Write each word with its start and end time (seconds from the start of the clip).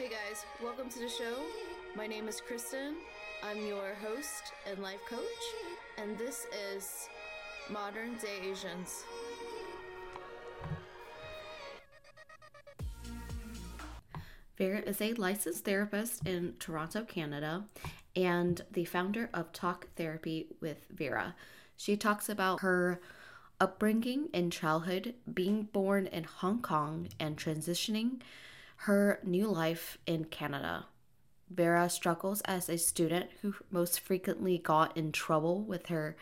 Hey 0.00 0.08
guys, 0.08 0.46
welcome 0.62 0.88
to 0.88 0.98
the 0.98 1.10
show. 1.10 1.36
My 1.94 2.06
name 2.06 2.26
is 2.26 2.40
Kristen. 2.40 2.94
I'm 3.42 3.58
your 3.66 3.92
host 4.02 4.54
and 4.66 4.78
life 4.78 5.02
coach, 5.06 5.20
and 5.98 6.16
this 6.16 6.46
is 6.74 7.10
Modern 7.68 8.14
Day 8.16 8.50
Asians. 8.50 9.04
Vera 14.56 14.78
is 14.78 15.02
a 15.02 15.12
licensed 15.12 15.66
therapist 15.66 16.26
in 16.26 16.54
Toronto, 16.58 17.04
Canada, 17.04 17.64
and 18.16 18.62
the 18.72 18.86
founder 18.86 19.28
of 19.34 19.52
Talk 19.52 19.88
Therapy 19.96 20.46
with 20.62 20.86
Vera. 20.90 21.34
She 21.76 21.98
talks 21.98 22.30
about 22.30 22.60
her 22.60 23.02
upbringing 23.60 24.30
in 24.32 24.50
childhood, 24.50 25.12
being 25.34 25.64
born 25.64 26.06
in 26.06 26.24
Hong 26.24 26.62
Kong, 26.62 27.08
and 27.20 27.36
transitioning 27.36 28.22
her 28.84 29.20
new 29.22 29.46
life 29.46 29.98
in 30.06 30.24
Canada. 30.24 30.86
Vera 31.50 31.90
struggles 31.90 32.40
as 32.42 32.68
a 32.68 32.78
student 32.78 33.28
who 33.42 33.54
most 33.70 34.00
frequently 34.00 34.56
got 34.56 34.96
in 34.96 35.12
trouble 35.12 35.62
with 35.62 35.88
her 35.88 36.16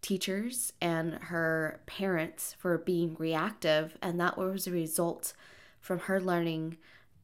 teachers 0.00 0.72
and 0.80 1.14
her 1.14 1.80
parents 1.84 2.56
for 2.58 2.78
being 2.78 3.16
reactive, 3.18 3.98
and 4.00 4.18
that 4.18 4.38
was 4.38 4.66
a 4.66 4.70
result 4.70 5.34
from 5.78 5.98
her 6.00 6.18
learning 6.18 6.78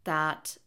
that 0.05 0.59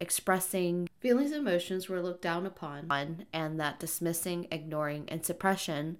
expressing 0.00 0.86
feelings 1.00 1.32
and 1.32 1.46
emotions 1.46 1.88
were 1.88 2.02
looked 2.02 2.20
down 2.20 2.44
upon, 2.44 3.24
and 3.32 3.58
that 3.58 3.80
dismissing, 3.80 4.46
ignoring, 4.50 5.08
and 5.08 5.24
suppression 5.24 5.96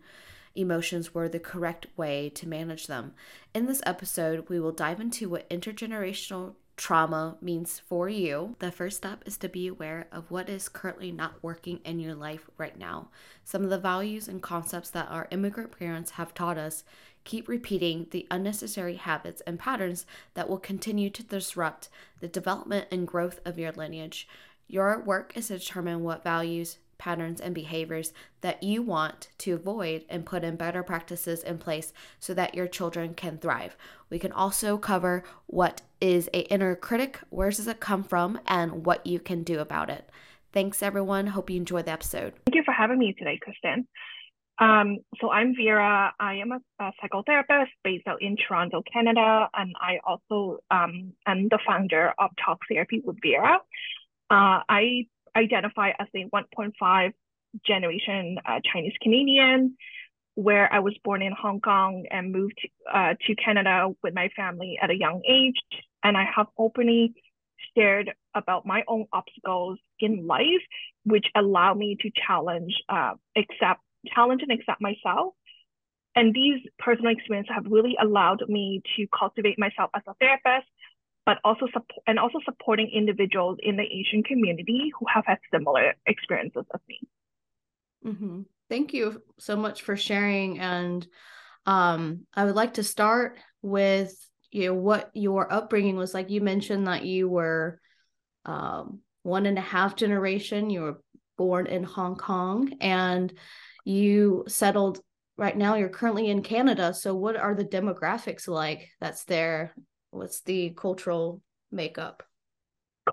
emotions 0.55 1.15
were 1.15 1.29
the 1.29 1.39
correct 1.39 1.87
way 1.97 2.29
to 2.31 2.49
manage 2.49 2.87
them. 2.87 3.15
In 3.55 3.67
this 3.67 3.83
episode, 3.87 4.49
we 4.49 4.61
will 4.61 4.73
dive 4.73 5.01
into 5.01 5.29
what 5.29 5.49
intergenerational 5.49 6.55
trauma 6.77 7.37
means 7.41 7.81
for 7.89 8.09
you, 8.09 8.55
the 8.59 8.71
first 8.71 8.99
step 8.99 9.23
is 9.27 9.39
to 9.39 9.49
be 9.49 9.67
aware 9.67 10.07
of 10.13 10.31
what 10.31 10.49
is 10.49 10.69
currently 10.69 11.11
not 11.11 11.43
working 11.43 11.81
in 11.85 11.99
your 11.99 12.15
life 12.15 12.49
right 12.59 12.79
now. 12.79 13.09
Some 13.45 13.65
of 13.65 13.71
the 13.71 13.79
values 13.79 14.29
and 14.29 14.43
concepts 14.43 14.91
that 14.91 15.11
our 15.11 15.27
immigrant 15.31 15.77
parents 15.77 16.13
have 16.13 16.35
taught 16.35 16.59
us 16.59 16.85
keep 17.25 17.49
repeating 17.49 18.07
the 18.11 18.27
unnecessary 18.31 18.95
habits 18.95 19.43
and 19.47 19.59
patterns 19.59 20.07
that 20.35 20.49
will 20.49 20.59
continue 20.59 21.11
to 21.11 21.23
disrupt 21.23 21.89
the 22.21 22.29
development 22.29 22.87
and 22.91 23.07
growth 23.07 23.41
of 23.45 23.59
your 23.59 23.73
lineage. 23.73 24.29
Your 24.69 25.01
work 25.01 25.37
is 25.37 25.49
to 25.49 25.59
determine 25.59 26.03
what 26.03 26.23
values, 26.23 26.79
patterns, 26.99 27.41
and 27.41 27.55
behaviors 27.55 28.13
that 28.41 28.63
you 28.63 28.83
want 28.83 29.29
to 29.39 29.53
avoid 29.53 30.05
and 30.09 30.27
put 30.27 30.45
in 30.45 30.57
better 30.57 30.83
practices 30.83 31.43
in 31.43 31.59
place 31.59 31.93
so 32.19 32.35
that 32.35 32.55
your 32.55 32.67
children 32.67 33.15
can 33.15 33.39
thrive. 33.39 33.77
We 34.11 34.19
can 34.19 34.33
also 34.33 34.79
cover 34.79 35.25
what 35.47 35.83
is 36.01 36.29
a 36.33 36.41
inner 36.53 36.75
critic, 36.75 37.21
where 37.31 37.51
does 37.51 37.67
it 37.67 37.81
come 37.81 38.05
from, 38.05 38.41
and 38.47 38.87
what 38.87 39.07
you 39.07 39.19
can 39.19 39.43
do 39.43 39.59
about 39.61 39.91
it. 39.91 40.09
Thanks 40.53 40.83
everyone. 40.83 41.29
Hope 41.29 41.51
you 41.51 41.57
enjoy 41.57 41.83
the 41.83 41.91
episode. 41.91 42.35
Thank 42.47 42.55
you 42.55 42.63
for 42.65 42.73
having 42.73 42.99
me 42.99 43.15
today, 43.19 43.39
Kristen. 43.41 43.87
Um, 44.59 44.99
so 45.21 45.31
I'm 45.31 45.55
Vera. 45.55 46.15
I 46.19 46.37
am 46.37 46.53
a, 46.53 46.61
a, 46.81 46.93
psychotherapist 47.03 47.69
based 47.85 48.07
out 48.07 48.23
in 48.23 48.37
Toronto, 48.37 48.83
Canada, 48.91 49.51
and 49.53 49.75
I 49.79 49.99
also 50.05 50.61
um, 50.71 51.13
am 51.27 51.49
the 51.49 51.59
founder 51.67 52.15
of 52.19 52.31
Talk 52.43 52.61
Therapy 52.71 53.03
with 53.05 53.19
Vera. 53.23 53.59
Uh, 54.31 54.61
I 54.69 55.07
identify 55.37 55.91
as 55.99 56.09
a 56.15 56.25
1.5 56.25 57.13
generation 57.67 58.39
uh, 58.45 58.61
Chinese 58.73 58.95
Canadian, 59.01 59.77
where 60.35 60.73
I 60.73 60.81
was 60.81 60.95
born 61.05 61.23
in 61.23 61.33
Hong 61.33 61.61
Kong 61.61 62.05
and 62.11 62.33
moved 62.33 62.59
uh, 62.93 63.15
to 63.27 63.35
Canada 63.37 63.89
with 64.03 64.15
my 64.15 64.29
family 64.37 64.79
at 64.81 64.91
a 64.91 64.97
young 64.97 65.23
age. 65.29 65.57
And 66.03 66.17
I 66.17 66.25
have 66.35 66.47
openly 66.59 67.15
shared 67.77 68.13
about 68.35 68.67
my 68.67 68.83
own 68.87 69.07
obstacles 69.13 69.79
in 69.99 70.27
life, 70.27 70.63
which 71.05 71.27
allow 71.35 71.75
me 71.75 71.97
to 72.01 72.11
challenge, 72.27 72.75
uh, 72.89 73.15
accept, 73.37 73.81
challenge 74.15 74.43
and 74.43 74.53
accept 74.53 74.81
myself. 74.81 75.35
And 76.15 76.35
these 76.35 76.61
personal 76.79 77.13
experiences 77.13 77.53
have 77.55 77.67
really 77.67 77.97
allowed 78.01 78.43
me 78.49 78.83
to 78.97 79.07
cultivate 79.17 79.59
myself 79.59 79.91
as 79.95 80.03
a 80.07 80.15
therapist, 80.15 80.67
but 81.27 81.39
also 81.45 81.67
support 81.67 82.03
and 82.07 82.19
also 82.19 82.39
supporting 82.45 82.89
individuals 82.89 83.59
in 83.61 83.77
the 83.77 83.83
Asian 83.83 84.23
community 84.23 84.93
who 84.99 85.05
have 85.13 85.25
had 85.27 85.39
similar 85.53 85.95
experiences 86.07 86.65
as 86.73 86.81
me. 86.89 87.01
Mm-hmm. 88.07 88.43
Thank 88.71 88.95
you 88.95 89.21
so 89.39 89.57
much 89.57 89.83
for 89.83 89.97
sharing. 89.97 90.61
And 90.61 91.07
um, 91.67 92.27
I 92.33 92.45
would 92.45 92.55
like 92.55 92.75
to 92.75 92.85
start 92.85 93.39
with 93.61 94.15
you 94.53 94.69
know 94.69 94.75
what 94.75 95.11
your 95.13 95.53
upbringing 95.53 95.97
was 95.97 96.15
like. 96.15 96.31
You 96.31 96.41
mentioned 96.41 96.87
that 96.87 97.05
you 97.05 97.29
were 97.29 97.81
um, 98.45 99.01
one 99.25 99.47
and 99.47 99.59
a 99.59 99.63
half 99.63 99.97
generation. 99.97 100.71
You 100.71 100.83
were 100.83 101.01
born 101.37 101.67
in 101.67 101.83
Hong 101.83 102.15
Kong, 102.17 102.73
and 102.81 103.33
you 103.85 104.45
settled. 104.47 105.01
Right 105.39 105.57
now, 105.57 105.75
you're 105.75 105.91
currently 105.91 106.31
in 106.31 106.41
Canada. 106.41 106.95
So, 106.95 107.15
what 107.15 107.37
are 107.37 107.55
the 107.55 107.65
demographics 107.65 108.49
like 108.49 108.89
that's 109.01 109.25
there 109.25 109.75
what's 110.11 110.41
the 110.41 110.71
cultural 110.71 111.41
makeup? 111.71 112.23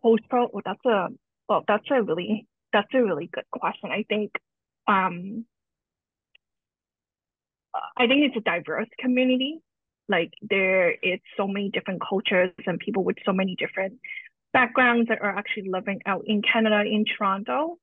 Cultural, 0.02 0.50
well, 0.52 0.64
that's 0.66 0.86
a 0.86 1.08
well, 1.48 1.64
that's 1.68 1.86
a 1.92 2.02
really 2.02 2.48
that's 2.72 2.94
a 2.94 3.04
really 3.04 3.30
good 3.32 3.46
question. 3.52 3.92
I 3.92 4.04
think 4.08 4.32
um 4.88 5.46
I 7.98 8.08
think 8.08 8.26
it's 8.26 8.38
a 8.38 8.42
diverse 8.42 8.90
community. 9.00 9.60
Like 10.10 10.34
there 10.42 10.96
it's 11.02 11.24
so 11.38 11.48
many 11.48 11.70
different 11.70 12.02
cultures 12.08 12.52
and 12.66 12.80
people 12.80 13.04
with 13.04 13.18
so 13.26 13.34
many 13.34 13.56
different 13.56 14.00
backgrounds 14.52 15.10
that 15.10 15.22
are 15.22 15.36
actually 15.36 15.70
living 15.70 16.02
out 16.06 16.24
in 16.26 16.42
Canada 16.42 16.82
in 16.82 17.06
Toronto. 17.06 17.78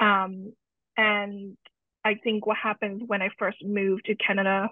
Um 0.00 0.52
and 0.96 1.56
I 2.04 2.14
think 2.14 2.46
what 2.46 2.56
happened 2.56 3.02
when 3.06 3.20
I 3.20 3.30
first 3.38 3.58
moved 3.64 4.04
to 4.06 4.14
Canada 4.14 4.70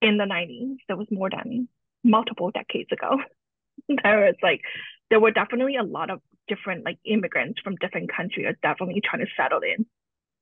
in 0.00 0.16
the 0.16 0.24
90s, 0.24 0.76
there 0.86 0.96
was 0.96 1.08
more 1.10 1.28
than 1.28 1.68
multiple 2.04 2.50
decades 2.50 2.90
ago. 2.92 3.18
there 4.02 4.20
was 4.20 4.34
like 4.42 4.60
there 5.10 5.20
were 5.20 5.30
definitely 5.30 5.76
a 5.76 5.82
lot 5.82 6.10
of 6.10 6.20
different 6.48 6.84
like 6.84 6.98
immigrants 7.04 7.60
from 7.62 7.76
different 7.76 8.10
countries 8.12 8.46
are 8.46 8.58
definitely 8.62 9.00
trying 9.04 9.24
to 9.24 9.30
settle 9.36 9.60
in 9.60 9.86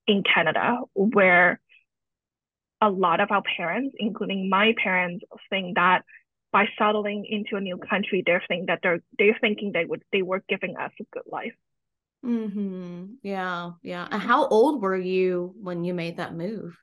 in 0.06 0.22
Canada 0.22 0.78
where 0.94 1.60
a 2.80 2.90
lot 2.90 3.20
of 3.20 3.30
our 3.30 3.42
parents, 3.56 3.96
including 3.98 4.48
my 4.48 4.74
parents, 4.82 5.24
think 5.50 5.76
that 5.76 6.02
by 6.52 6.66
settling 6.78 7.26
into 7.28 7.56
a 7.56 7.60
new 7.60 7.78
country, 7.78 8.22
they're 8.24 8.42
thinking 8.46 8.66
that 8.66 8.80
they're 8.82 9.00
they're 9.18 9.38
thinking 9.40 9.72
they 9.72 9.84
would 9.84 10.02
they 10.12 10.22
were 10.22 10.42
giving 10.48 10.76
us 10.76 10.92
a 11.00 11.04
good 11.12 11.24
life. 11.30 11.54
Mm-hmm. 12.24 13.04
Yeah, 13.22 13.72
yeah. 13.82 14.08
And 14.10 14.22
how 14.22 14.46
old 14.48 14.82
were 14.82 14.96
you 14.96 15.54
when 15.60 15.84
you 15.84 15.94
made 15.94 16.16
that 16.16 16.34
move? 16.34 16.74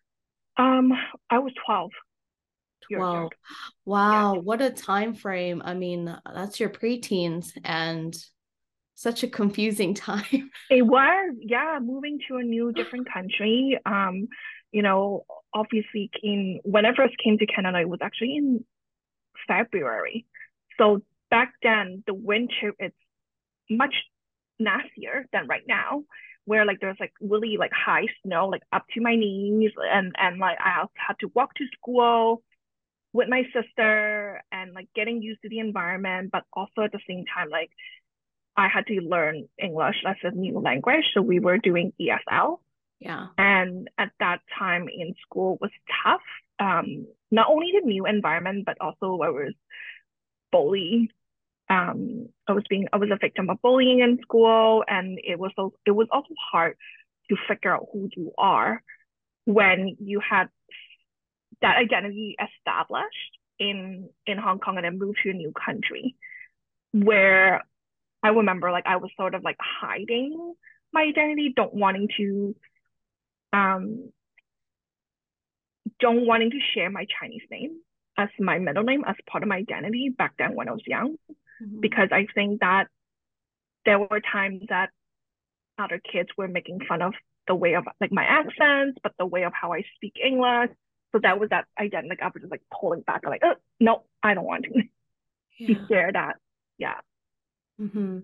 Um, 0.58 0.94
I 1.30 1.40
was 1.40 1.54
twelve. 1.66 1.92
12 2.92 3.32
wow 3.86 4.34
yeah. 4.34 4.40
what 4.40 4.62
a 4.62 4.70
time 4.70 5.14
frame 5.14 5.62
i 5.66 5.74
mean 5.74 6.16
that's 6.34 6.60
your 6.60 6.70
preteens 6.70 7.52
and 7.64 8.16
such 9.04 9.24
a 9.24 9.28
confusing 9.28 9.94
time. 10.10 10.50
It 10.70 10.84
was 10.84 11.36
yeah 11.40 11.80
moving 11.82 12.20
to 12.28 12.38
a 12.38 12.44
new 12.44 12.72
different 12.72 13.12
country. 13.12 13.78
Um 13.86 14.28
you 14.72 14.82
know 14.82 15.26
obviously 15.54 16.10
came 16.20 16.60
when 16.64 16.84
i 16.86 16.96
first 16.96 17.14
came 17.24 17.38
to 17.38 17.46
canada 17.46 17.80
it 17.80 17.90
was 17.90 18.00
actually 18.02 18.38
in 18.38 18.66
february. 19.48 20.26
So 20.78 21.02
back 21.30 21.54
then 21.62 22.04
the 22.08 22.14
winter 22.14 22.74
it's 22.80 22.96
much 23.70 23.94
nastier 24.60 25.28
than 25.32 25.48
right 25.48 25.64
now 25.68 26.04
where 26.46 26.66
like 26.66 26.80
there's 26.80 26.98
like 27.00 27.14
really 27.22 27.58
like 27.58 27.72
high 27.72 28.08
snow 28.24 28.48
like 28.48 28.64
up 28.72 28.86
to 28.94 29.02
my 29.02 29.16
knees 29.16 29.72
and 29.92 30.14
and 30.18 30.40
like 30.40 30.58
I 30.60 30.86
had 30.96 31.20
to 31.20 31.32
walk 31.34 31.54
to 31.56 31.66
school 31.78 32.42
with 33.14 33.30
my 33.30 33.44
sister 33.54 34.42
and 34.52 34.74
like 34.74 34.90
getting 34.96 35.22
used 35.22 35.42
to 35.44 35.50
the 35.50 35.60
environment, 35.60 36.32
but 36.32 36.44
also 36.52 36.82
at 36.84 36.92
the 36.92 37.00
same 37.08 37.24
time, 37.34 37.50
like 37.50 37.70
I 38.58 38.68
had 38.68 38.88
to 38.88 39.00
learn 39.02 39.48
English 39.62 39.98
as 40.06 40.16
a 40.24 40.32
new 40.32 40.60
language. 40.60 41.06
So 41.14 41.22
we 41.22 41.40
were 41.40 41.58
doing 41.58 41.94
ESL. 42.02 42.58
Yeah. 43.00 43.28
And 43.38 43.90
at 43.98 44.12
that 44.20 44.40
time 44.58 44.88
in 44.88 45.14
school 45.26 45.58
was 45.62 45.72
tough. 46.04 46.22
Um, 46.60 47.08
not 47.32 47.48
only 47.50 47.72
the 47.74 47.86
new 47.86 48.06
environment, 48.06 48.66
but 48.66 48.78
also 48.82 49.20
I 49.22 49.30
was 49.30 49.54
bullied. 50.52 51.12
Um, 51.70 52.30
I 52.48 52.54
was 52.54 52.64
being 52.70 52.88
I 52.94 52.98
was 52.98 53.10
a 53.12 53.18
victim 53.18 53.50
of 53.50 53.62
bullying 53.62 54.00
in 54.00 54.20
school, 54.22 54.84
and 54.88 55.20
it 55.24 55.40
was 55.40 55.52
so 55.56 55.74
it 55.86 55.92
was 55.92 56.08
also 56.12 56.34
hard 56.52 56.78
to 57.30 57.36
figure 57.48 57.74
out 57.74 57.88
who 57.92 58.10
you 58.16 58.32
are 58.38 58.84
when 59.46 59.98
you 60.00 60.20
had 60.20 60.50
that 61.62 61.78
identity 61.78 62.36
established 62.40 63.38
in 63.60 64.10
in 64.26 64.38
Hong 64.38 64.60
Kong 64.60 64.78
and 64.78 64.86
then 64.86 64.98
moved 64.98 65.20
to 65.24 65.30
a 65.30 65.34
new 65.34 65.54
country 65.54 66.16
where 66.92 67.64
I 68.22 68.30
remember 68.30 68.72
like 68.72 68.86
I 68.86 68.98
was 68.98 69.12
sort 69.18 69.36
of 69.36 69.44
like 69.44 69.58
hiding 69.60 70.56
my 70.94 71.02
identity, 71.02 71.54
don't 71.56 71.74
wanting 71.74 72.08
to 72.18 72.56
um 73.52 74.10
don't 76.00 76.26
wanting 76.26 76.52
to 76.52 76.60
share 76.74 76.90
my 76.90 77.06
Chinese 77.20 77.44
name 77.50 77.80
as 78.18 78.30
my 78.40 78.60
middle 78.60 78.84
name 78.84 79.04
as 79.06 79.16
part 79.30 79.44
of 79.44 79.50
my 79.50 79.58
identity 79.58 80.10
back 80.10 80.34
then 80.38 80.56
when 80.56 80.70
I 80.70 80.72
was 80.72 80.82
young. 80.86 81.16
Mm-hmm. 81.62 81.80
Because 81.80 82.10
I 82.12 82.28
think 82.34 82.62
that 82.62 82.88
there 83.86 84.00
were 84.00 84.22
times 84.32 84.64
that 84.70 84.90
other 85.78 86.00
kids 86.00 86.30
were 86.38 86.48
making 86.48 86.80
fun 86.88 87.02
of 87.02 87.14
the 87.48 87.56
way 87.56 87.74
of 87.74 87.86
like 88.00 88.12
my 88.12 88.24
accents, 88.24 89.00
but 89.04 89.14
the 89.18 89.26
way 89.26 89.44
of 89.44 89.54
how 89.60 89.74
I 89.74 89.84
speak 89.96 90.14
English. 90.24 90.70
So 91.14 91.20
that 91.22 91.40
was 91.40 91.50
that 91.50 91.66
identity. 91.80 92.10
Like 92.10 92.22
I 92.22 92.28
was 92.28 92.42
just 92.42 92.52
like 92.52 92.64
pulling 92.74 93.02
back, 93.02 93.22
I'm 93.24 93.32
like, 93.32 93.44
oh, 93.44 93.56
no, 93.80 94.04
I 94.22 94.34
don't 94.34 94.46
want 94.46 94.66
to. 94.66 94.84
Yeah. 95.60 95.68
to 95.68 95.88
share 95.88 96.12
that. 96.12 96.38
Yeah. 96.80 96.96
Mm-hmm. 97.80 98.20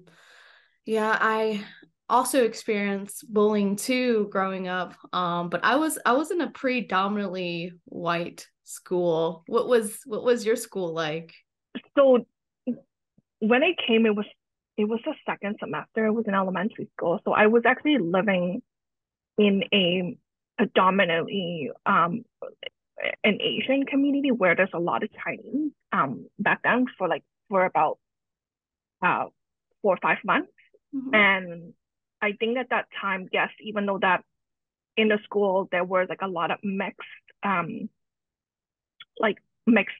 Yeah, 0.85 1.15
I 1.21 1.63
also 2.09 2.43
experienced 2.43 3.31
bullying 3.31 3.75
too 3.75 4.27
growing 4.31 4.67
up. 4.67 4.95
Um, 5.13 5.49
but 5.49 5.63
I 5.63 5.75
was 5.75 5.99
I 6.05 6.13
was 6.13 6.31
in 6.31 6.41
a 6.41 6.49
predominantly 6.49 7.73
white 7.85 8.47
school. 8.63 9.43
What 9.45 9.67
was 9.67 9.99
what 10.05 10.23
was 10.23 10.43
your 10.43 10.55
school 10.55 10.91
like? 10.91 11.35
So 11.95 12.25
when 13.39 13.63
I 13.63 13.75
came, 13.85 14.07
it 14.07 14.15
was 14.15 14.25
it 14.77 14.85
was 14.85 14.99
the 15.05 15.13
second 15.25 15.57
semester. 15.59 16.07
It 16.07 16.11
was 16.11 16.25
in 16.27 16.33
elementary 16.33 16.89
school, 16.97 17.19
so 17.25 17.33
I 17.33 17.47
was 17.47 17.63
actually 17.65 17.97
living 17.99 18.61
in 19.37 19.63
a, 19.73 20.17
a 20.57 20.65
dominantly 20.67 21.71
um, 21.85 22.23
an 23.23 23.39
Asian 23.41 23.85
community 23.85 24.31
where 24.31 24.55
there's 24.55 24.69
a 24.73 24.79
lot 24.79 25.03
of 25.03 25.09
Chinese 25.23 25.71
um, 25.91 26.27
back 26.37 26.61
then 26.63 26.85
for 26.97 27.07
like 27.07 27.23
for 27.49 27.65
about 27.65 27.99
uh, 29.01 29.25
four 29.81 29.95
or 29.95 29.99
five 30.01 30.17
months, 30.23 30.51
mm-hmm. 30.95 31.13
and 31.13 31.73
I 32.21 32.33
think 32.33 32.57
at 32.57 32.69
that 32.69 32.85
time, 33.01 33.27
yes, 33.31 33.49
even 33.61 33.85
though 33.85 33.99
that 33.99 34.23
in 34.97 35.07
the 35.07 35.19
school 35.23 35.67
there 35.71 35.83
was 35.83 36.07
like 36.09 36.21
a 36.21 36.27
lot 36.27 36.51
of 36.51 36.59
mixed 36.63 36.99
um, 37.43 37.89
like 39.19 39.37
mixed 39.65 39.95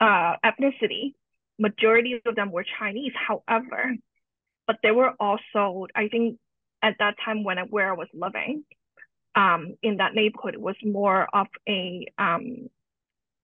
uh, 0.00 0.36
ethnicity. 0.44 1.14
Majority 1.60 2.20
of 2.24 2.36
them 2.36 2.52
were 2.52 2.64
Chinese, 2.78 3.12
however, 3.14 3.96
but 4.68 4.76
there 4.82 4.94
were 4.94 5.12
also, 5.18 5.86
I 5.94 6.06
think, 6.08 6.38
at 6.82 6.94
that 7.00 7.16
time 7.24 7.42
when 7.42 7.58
I, 7.58 7.62
where 7.62 7.90
I 7.90 7.96
was 7.96 8.06
living, 8.14 8.62
um, 9.38 9.74
in 9.82 9.98
that 9.98 10.14
neighborhood, 10.14 10.54
it 10.54 10.60
was 10.60 10.74
more 10.84 11.28
of 11.32 11.46
a 11.68 12.06
um, 12.18 12.68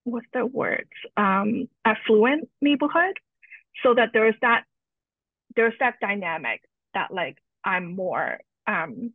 what's 0.03 0.27
the 0.33 0.45
word? 0.45 0.89
Um, 1.17 1.69
affluent 1.85 2.49
neighborhood, 2.61 3.17
so 3.83 3.95
that 3.95 4.11
there's 4.13 4.35
that 4.43 4.65
there's 5.55 5.75
that 5.79 5.95
dynamic 6.01 6.63
that 6.95 7.13
like 7.13 7.39
I'm 7.65 7.95
more 7.95 8.39
um, 8.67 9.13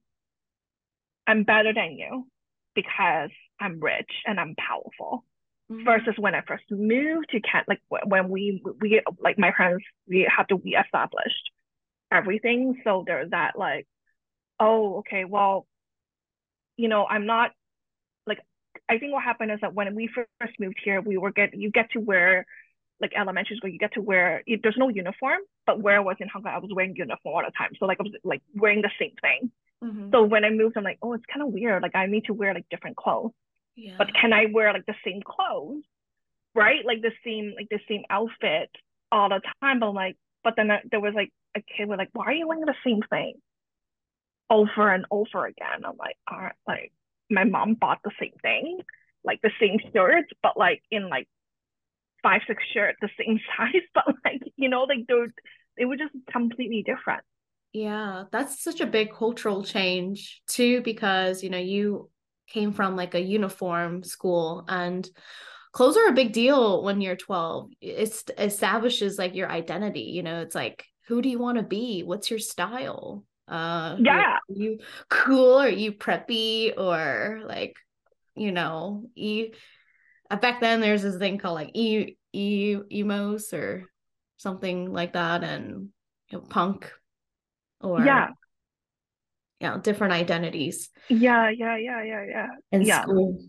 I'm 1.28 1.44
better 1.44 1.74
than 1.74 1.98
you 1.98 2.28
because 2.76 3.30
I'm 3.60 3.82
rich 3.82 4.12
and 4.25 4.40
I'm 4.40 4.56
powerful 4.56 5.25
mm-hmm. 5.70 5.84
versus 5.84 6.14
when 6.18 6.34
I 6.34 6.42
first 6.48 6.64
moved 6.72 7.30
to 7.32 7.42
Kent, 7.42 7.68
like 7.68 7.82
when 7.90 8.30
we 8.30 8.64
we 8.80 9.02
like 9.20 9.38
my 9.38 9.52
parents 9.52 9.86
we 10.08 10.25
had 10.34 10.48
to 10.48 10.56
reestablish 10.56 11.34
everything. 12.10 12.80
So 12.86 13.04
there's 13.06 13.32
that 13.32 13.60
like, 13.60 13.86
oh 14.62 15.00
okay, 15.00 15.25
well, 15.25 15.68
you 16.80 16.88
know 16.88 17.06
I'm 17.06 17.26
not 17.26 17.52
like 18.26 18.40
I 18.88 18.98
think 18.98 19.12
what 19.12 19.24
happened 19.24 19.52
is 19.52 19.60
that 19.62 19.74
when 19.74 19.94
we 19.96 20.08
first 20.08 20.54
moved 20.60 20.80
here, 20.84 21.02
we 21.02 21.18
were 21.18 21.31
get 21.31 21.54
you 21.54 21.70
get 21.70 21.92
to 21.92 22.00
wear 22.00 22.46
like 23.02 23.12
elementary 23.16 23.58
school, 23.58 23.70
you 23.70 23.80
get 23.80 23.94
to 23.94 24.02
wear 24.02 24.44
there's 24.64 24.78
no 24.78 24.88
uniform, 24.88 25.40
but 25.66 25.81
where 25.81 25.98
I 25.98 26.00
was 26.00 26.16
in 26.20 26.30
Hong 26.30 26.44
Kong, 26.44 26.54
I 26.56 26.60
was 26.60 26.72
wearing 26.74 26.96
uniform 26.96 27.36
all 27.36 27.44
the 27.46 27.52
time. 27.58 27.72
So 27.78 27.86
like 27.86 28.00
I 28.00 28.04
was 28.04 28.14
like 28.24 28.42
wearing 28.56 28.81
the 28.81 28.92
same 28.98 29.14
thing. 29.22 29.52
Mm-hmm. 29.84 30.10
So 30.12 30.24
when 30.24 30.46
I 30.46 30.52
moved, 30.52 30.78
I'm 30.78 30.84
like, 30.86 31.00
oh, 31.02 31.14
it's 31.14 31.26
kind 31.31 31.46
of 31.46 31.54
weird. 31.54 31.84
Like 31.84 31.96
I 31.96 32.06
need 32.06 32.26
to 32.26 32.34
wear 32.34 32.54
like 32.54 32.66
different 32.70 32.96
clothes. 32.96 33.32
Yeah. 33.75 33.96
But 33.98 34.14
can 34.14 34.32
I 34.32 34.46
wear 34.52 34.72
like 34.74 34.86
the 34.86 34.96
same 35.06 35.22
clothes, 35.22 35.84
right? 36.56 36.86
Like 36.86 37.02
the 37.02 37.12
same 37.25 37.54
like 37.58 37.68
the 37.70 37.80
same 37.90 38.04
outfit 38.10 38.70
all 39.12 39.28
the 39.28 39.42
time. 39.62 39.80
But 39.82 39.90
I'm 39.90 39.96
like, 39.96 40.18
but 40.46 40.54
then 40.56 40.70
there 40.90 41.02
was 41.02 41.14
like 41.14 41.32
a 41.56 41.62
kid 41.62 41.90
was 41.90 41.98
like, 41.98 42.10
why 42.14 42.25
are 42.25 42.34
you 42.34 42.48
wearing 42.48 42.66
the 42.66 42.84
same 42.86 43.02
thing 43.10 43.34
over 44.50 44.92
and 44.92 45.06
over 45.12 45.46
again? 45.46 45.86
I'm 45.86 45.98
like, 45.98 46.18
all 46.30 46.40
right, 46.40 46.54
like 46.68 46.92
my 47.30 47.44
mom 47.44 47.75
bought 47.75 48.00
the 48.04 48.12
same 48.19 48.34
thing, 48.42 48.80
like 49.24 49.42
the 49.42 49.51
same 49.60 49.78
shirts, 49.94 50.31
but 50.42 50.57
like 50.57 50.81
in 50.92 51.10
like 51.10 51.28
five 52.24 52.42
six 52.48 52.63
shirts 52.74 52.98
the 53.01 53.10
same 53.18 53.40
size, 53.57 53.81
but 53.94 54.06
like 54.25 54.42
you 54.56 54.69
know, 54.69 54.84
like 54.84 55.07
they 55.07 55.16
they 55.78 55.86
were 55.86 55.98
just 55.98 56.13
completely 56.31 56.84
different. 56.84 57.22
Yeah, 57.72 58.24
that's 58.31 58.63
such 58.63 58.81
a 58.81 58.88
big 58.88 59.13
cultural 59.13 59.63
change 59.63 60.42
too, 60.48 60.81
because 60.81 61.44
you 61.44 61.50
know 61.50 61.60
you 61.60 62.10
came 62.48 62.74
from 62.74 62.96
like 62.96 63.13
a 63.13 63.22
uniform 63.22 64.04
school 64.04 64.66
and 64.68 65.07
clothes 65.72 65.98
are 65.98 66.07
a 66.07 66.13
big 66.13 66.34
deal 66.34 66.84
when 66.84 67.00
you're 67.00 67.16
12 67.16 67.69
it 67.80 68.31
establishes 68.38 69.19
like 69.19 69.36
your 69.36 69.50
identity 69.50 70.01
you 70.01 70.24
know 70.24 70.42
it's 70.42 70.56
like 70.56 70.86
who 71.07 71.22
do 71.22 71.30
you 71.30 71.38
want 71.38 71.57
to 71.57 71.63
be 71.63 72.01
what's 72.01 72.30
your 72.30 72.40
style 72.40 73.24
uh 73.50 73.98
yeah. 74.00 74.38
are 74.38 74.40
you 74.50 74.80
cool? 75.10 75.57
Are 75.57 75.69
you 75.69 75.94
preppy? 75.94 76.74
Or 76.78 77.42
like 77.46 77.75
you 78.36 78.51
know 78.51 79.10
e 79.16 79.54
uh, 80.30 80.36
back 80.38 80.62
then 80.62 80.81
there's 80.81 81.01
this 81.01 81.18
thing 81.18 81.38
called 81.38 81.56
like 81.56 81.72
e, 81.74 82.16
e 82.34 82.78
emos 82.92 83.54
or 83.54 83.86
something 84.38 84.94
like 84.94 85.13
that 85.13 85.44
and 85.44 85.90
you 86.30 86.38
know, 86.38 86.42
punk 86.42 86.92
or 87.81 88.06
yeah. 88.06 88.30
you 89.60 89.68
know 89.68 89.80
different 89.80 90.13
identities. 90.13 90.90
Yeah 91.10 91.50
yeah 91.50 91.78
yeah 91.78 92.04
yeah 92.04 92.25
yeah. 92.28 92.48
In 92.72 92.84
yeah. 92.84 93.01
school. 93.01 93.40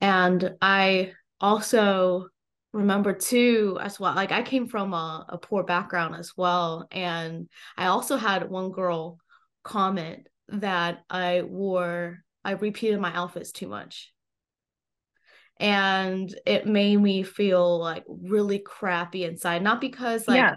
And 0.00 0.56
i 0.60 1.12
also 1.40 2.28
remember 2.72 3.12
too 3.12 3.78
as 3.80 3.98
well 3.98 4.14
like 4.14 4.32
i 4.32 4.42
came 4.42 4.66
from 4.66 4.92
a, 4.92 5.26
a 5.28 5.38
poor 5.38 5.64
background 5.64 6.14
as 6.14 6.36
well 6.36 6.86
and 6.92 7.48
i 7.76 7.86
also 7.86 8.16
had 8.16 8.48
one 8.48 8.70
girl 8.70 9.18
comment 9.64 10.28
that 10.48 11.02
i 11.10 11.42
wore 11.42 12.18
i 12.44 12.52
repeated 12.52 13.00
my 13.00 13.12
outfits 13.14 13.50
too 13.50 13.66
much 13.66 14.12
and 15.58 16.34
it 16.46 16.66
made 16.66 16.96
me 16.96 17.22
feel 17.22 17.78
like 17.78 18.04
really 18.08 18.60
crappy 18.60 19.24
inside 19.24 19.62
not 19.62 19.80
because 19.80 20.26
like 20.28 20.36
yeah. 20.36 20.54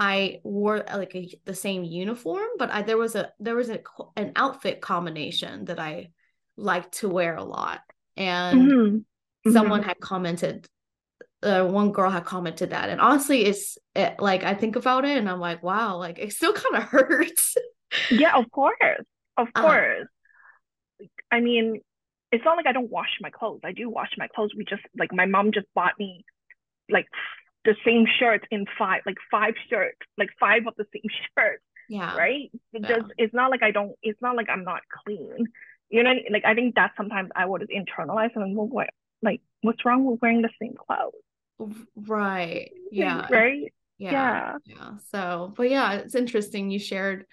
I 0.00 0.40
wore 0.44 0.78
like 0.78 1.14
a, 1.14 1.28
the 1.44 1.54
same 1.54 1.84
uniform, 1.84 2.48
but 2.58 2.70
I 2.70 2.80
there 2.80 2.96
was 2.96 3.16
a 3.16 3.32
there 3.38 3.54
was 3.54 3.68
a 3.68 3.80
an 4.16 4.32
outfit 4.34 4.80
combination 4.80 5.66
that 5.66 5.78
I 5.78 6.12
liked 6.56 7.00
to 7.00 7.08
wear 7.10 7.36
a 7.36 7.44
lot, 7.44 7.80
and 8.16 8.60
mm-hmm. 8.60 9.52
someone 9.52 9.80
mm-hmm. 9.80 9.88
had 9.88 10.00
commented. 10.00 10.66
Uh, 11.42 11.64
one 11.64 11.90
girl 11.90 12.10
had 12.10 12.24
commented 12.24 12.70
that, 12.70 12.90
and 12.90 13.00
honestly, 13.00 13.46
it's 13.46 13.78
it, 13.94 14.16
like 14.20 14.44
I 14.44 14.54
think 14.54 14.76
about 14.76 15.06
it, 15.06 15.16
and 15.16 15.28
I'm 15.28 15.40
like, 15.40 15.62
wow, 15.62 15.96
like 15.96 16.18
it 16.18 16.32
still 16.32 16.52
kind 16.54 16.76
of 16.76 16.82
hurts. 16.84 17.56
yeah, 18.10 18.36
of 18.36 18.50
course, 18.50 18.76
of 19.38 19.48
uh-huh. 19.54 19.62
course. 19.62 20.08
I 21.30 21.40
mean, 21.40 21.80
it's 22.32 22.44
not 22.44 22.56
like 22.56 22.66
I 22.66 22.72
don't 22.72 22.90
wash 22.90 23.18
my 23.20 23.30
clothes. 23.30 23.60
I 23.64 23.72
do 23.72 23.88
wash 23.88 24.10
my 24.18 24.28
clothes. 24.28 24.50
We 24.56 24.64
just 24.64 24.82
like 24.98 25.12
my 25.12 25.26
mom 25.26 25.52
just 25.52 25.66
bought 25.74 25.94
me 25.98 26.24
like 26.90 27.06
the 27.64 27.74
same 27.84 28.06
shirt 28.18 28.46
in 28.50 28.66
five, 28.78 29.02
like 29.06 29.16
five 29.30 29.54
shirts, 29.68 29.98
like 30.18 30.28
five 30.38 30.66
of 30.66 30.74
the 30.76 30.86
same 30.92 31.10
shirts. 31.38 31.62
Yeah. 31.88 32.16
Right. 32.16 32.50
It 32.72 32.82
yeah. 32.82 32.88
just 32.88 33.06
it's 33.18 33.34
not 33.34 33.50
like 33.50 33.62
I 33.62 33.72
don't. 33.72 33.92
It's 34.02 34.20
not 34.22 34.36
like 34.36 34.48
I'm 34.48 34.64
not 34.64 34.82
clean. 35.04 35.46
You 35.88 36.04
know, 36.04 36.14
like 36.30 36.44
I 36.44 36.54
think 36.54 36.76
that 36.76 36.92
sometimes 36.96 37.30
I 37.34 37.46
would 37.46 37.68
internalize 37.68 38.30
and 38.36 38.72
like 39.22 39.40
what's 39.62 39.84
wrong 39.84 40.04
with 40.04 40.20
wearing 40.22 40.42
the 40.42 40.50
same 40.60 40.74
clothes? 40.74 41.14
Right. 41.96 42.70
Yeah. 42.90 43.26
Right. 43.30 43.72
Yeah. 43.98 44.12
yeah. 44.12 44.56
Yeah. 44.64 44.90
So, 45.10 45.52
but 45.56 45.70
yeah, 45.70 45.94
it's 45.94 46.14
interesting. 46.14 46.70
You 46.70 46.78
shared 46.78 47.26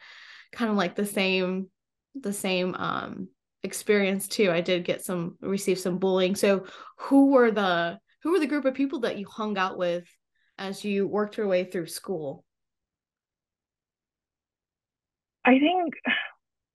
kind 0.52 0.70
of 0.70 0.78
like 0.78 0.96
the 0.96 1.06
same, 1.06 1.70
the 2.16 2.34
same 2.34 2.76
um 2.76 3.30
experience 3.64 4.28
too. 4.28 4.52
I 4.52 4.62
did 4.62 4.86
get 4.86 5.04
some 5.04 5.38
receive 5.42 5.80
some 5.80 5.98
bullying. 5.98 6.36
So, 6.36 6.66
who 6.98 7.32
were 7.32 7.52
the 7.52 8.00
who 8.24 8.32
were 8.32 8.40
the 8.40 8.48
group 8.48 8.66
of 8.66 8.74
people 8.74 9.02
that 9.02 9.18
you 9.18 9.28
hung 9.28 9.58
out 9.58 9.78
with 9.78 10.06
as 10.58 10.84
you 10.84 11.08
worked 11.08 11.38
your 11.38 11.48
way 11.48 11.64
through 11.64 11.88
school? 11.88 12.44
I 15.46 15.60
think 15.60 15.94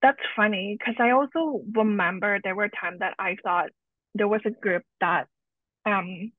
that's 0.00 0.18
funny 0.34 0.76
because 0.78 0.94
I 0.98 1.10
also 1.10 1.62
remember 1.74 2.40
there 2.42 2.56
were 2.56 2.68
times 2.68 3.00
that 3.00 3.14
I 3.18 3.36
thought 3.42 3.70
there 4.14 4.28
was 4.28 4.40
a 4.44 4.50
group 4.50 4.82
that 5.00 5.26
um 5.84 6.32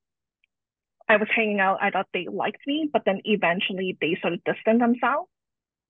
I 1.08 1.18
was 1.18 1.28
hanging 1.34 1.60
out, 1.60 1.80
I 1.82 1.90
thought 1.90 2.08
they 2.14 2.28
liked 2.32 2.66
me, 2.66 2.90
but 2.92 3.04
then 3.06 3.22
eventually 3.26 3.98
they 4.00 4.18
sort 4.22 4.34
of 4.34 4.44
distanced 4.44 4.80
themselves 4.80 5.30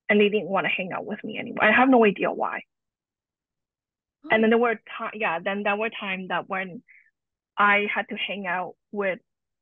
and 0.09 0.19
they 0.19 0.29
didn't 0.29 0.49
want 0.49 0.65
to 0.65 0.71
hang 0.75 0.91
out 0.91 1.05
with 1.05 1.23
me 1.23 1.37
anymore. 1.37 1.63
I 1.63 1.71
have 1.71 1.89
no 1.89 2.03
idea 2.03 2.31
why. 2.31 2.61
Oh. 4.25 4.29
And 4.31 4.43
then 4.43 4.49
there 4.49 4.59
were 4.59 4.79
time, 4.97 5.11
yeah, 5.13 5.39
then 5.39 5.63
there 5.63 5.75
were 5.75 5.89
times 5.89 6.29
that 6.29 6.49
when 6.49 6.81
I 7.57 7.87
had 7.93 8.09
to 8.09 8.15
hang 8.15 8.47
out 8.47 8.75
with 8.91 9.19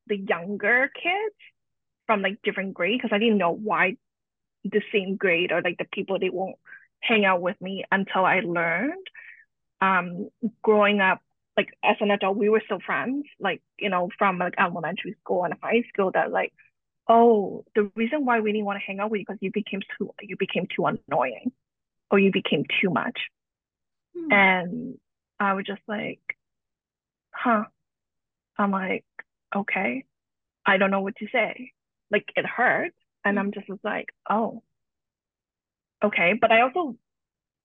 the 0.08 0.18
younger 0.18 0.90
kids 0.94 1.36
from 2.08 2.22
like 2.22 2.40
different 2.44 2.74
grade 2.74 3.00
because 3.02 3.16
I 3.16 3.20
didn't 3.20 3.38
know 3.38 3.52
why 3.52 3.98
the 4.64 4.82
same 4.92 5.16
grade 5.16 5.52
or 5.52 5.62
like 5.62 5.78
the 5.78 5.86
people 5.92 6.20
they 6.20 6.30
won't 6.30 6.58
hang 7.02 7.26
out 7.26 7.42
with 7.42 7.60
me 7.62 7.84
until 7.92 8.26
I 8.26 8.42
learned. 8.42 9.08
Um, 9.82 10.30
growing 10.62 11.02
up, 11.02 11.22
like 11.62 11.78
as 11.84 11.98
an 12.00 12.12
adult, 12.12 12.38
we 12.38 12.50
were 12.50 12.62
still 12.66 12.80
friends, 12.86 13.26
like 13.40 13.62
you 13.78 13.90
know, 13.90 14.10
from 14.18 14.40
like 14.40 14.56
elementary 14.58 15.16
school 15.22 15.44
and 15.44 15.54
high 15.62 15.84
school. 15.94 16.12
That 16.12 16.32
like, 16.32 16.54
oh, 17.08 17.66
the 17.76 17.92
reason 17.96 18.26
why 18.26 18.40
we 18.40 18.52
didn't 18.52 18.66
want 18.66 18.80
to 18.80 18.86
hang 18.86 19.00
out 19.00 19.12
with 19.12 19.20
you 19.20 19.26
because 19.28 19.40
you 19.42 19.52
became 19.52 19.82
too 19.98 20.12
you 20.22 20.36
became 20.38 20.68
too 20.76 20.86
annoying 20.86 21.52
or 22.10 22.20
you 22.20 22.32
became 22.32 22.66
too 22.82 22.90
much. 22.90 23.20
Hmm. 24.18 24.32
And 24.32 24.98
I 25.40 25.54
was 25.54 25.66
just 25.66 25.82
like, 25.88 26.22
huh. 27.34 27.66
I'm 28.58 28.72
like, 28.72 29.06
okay. 29.56 30.06
I 30.66 30.78
don't 30.78 30.92
know 30.92 31.02
what 31.02 31.16
to 31.18 31.28
say. 31.32 31.72
Like 32.12 32.26
it 32.36 32.46
hurt. 32.46 32.94
And 33.24 33.38
I'm 33.40 33.52
just 33.52 33.68
like, 33.84 34.10
oh, 34.30 34.64
okay. 36.04 36.34
But 36.40 36.52
I 36.52 36.62
also 36.62 36.98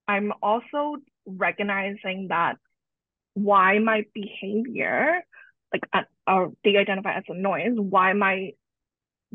I'm 0.07 0.33
also 0.43 0.97
recognizing 1.27 2.29
that 2.29 2.59
why 3.37 3.79
my 3.79 4.05
behavior, 4.15 5.23
like 5.71 5.83
uh, 5.93 6.03
or 6.27 6.53
they 6.65 6.77
identify 6.79 7.19
as 7.19 7.25
annoyance, 7.29 7.77
why 7.79 8.15
my 8.15 8.53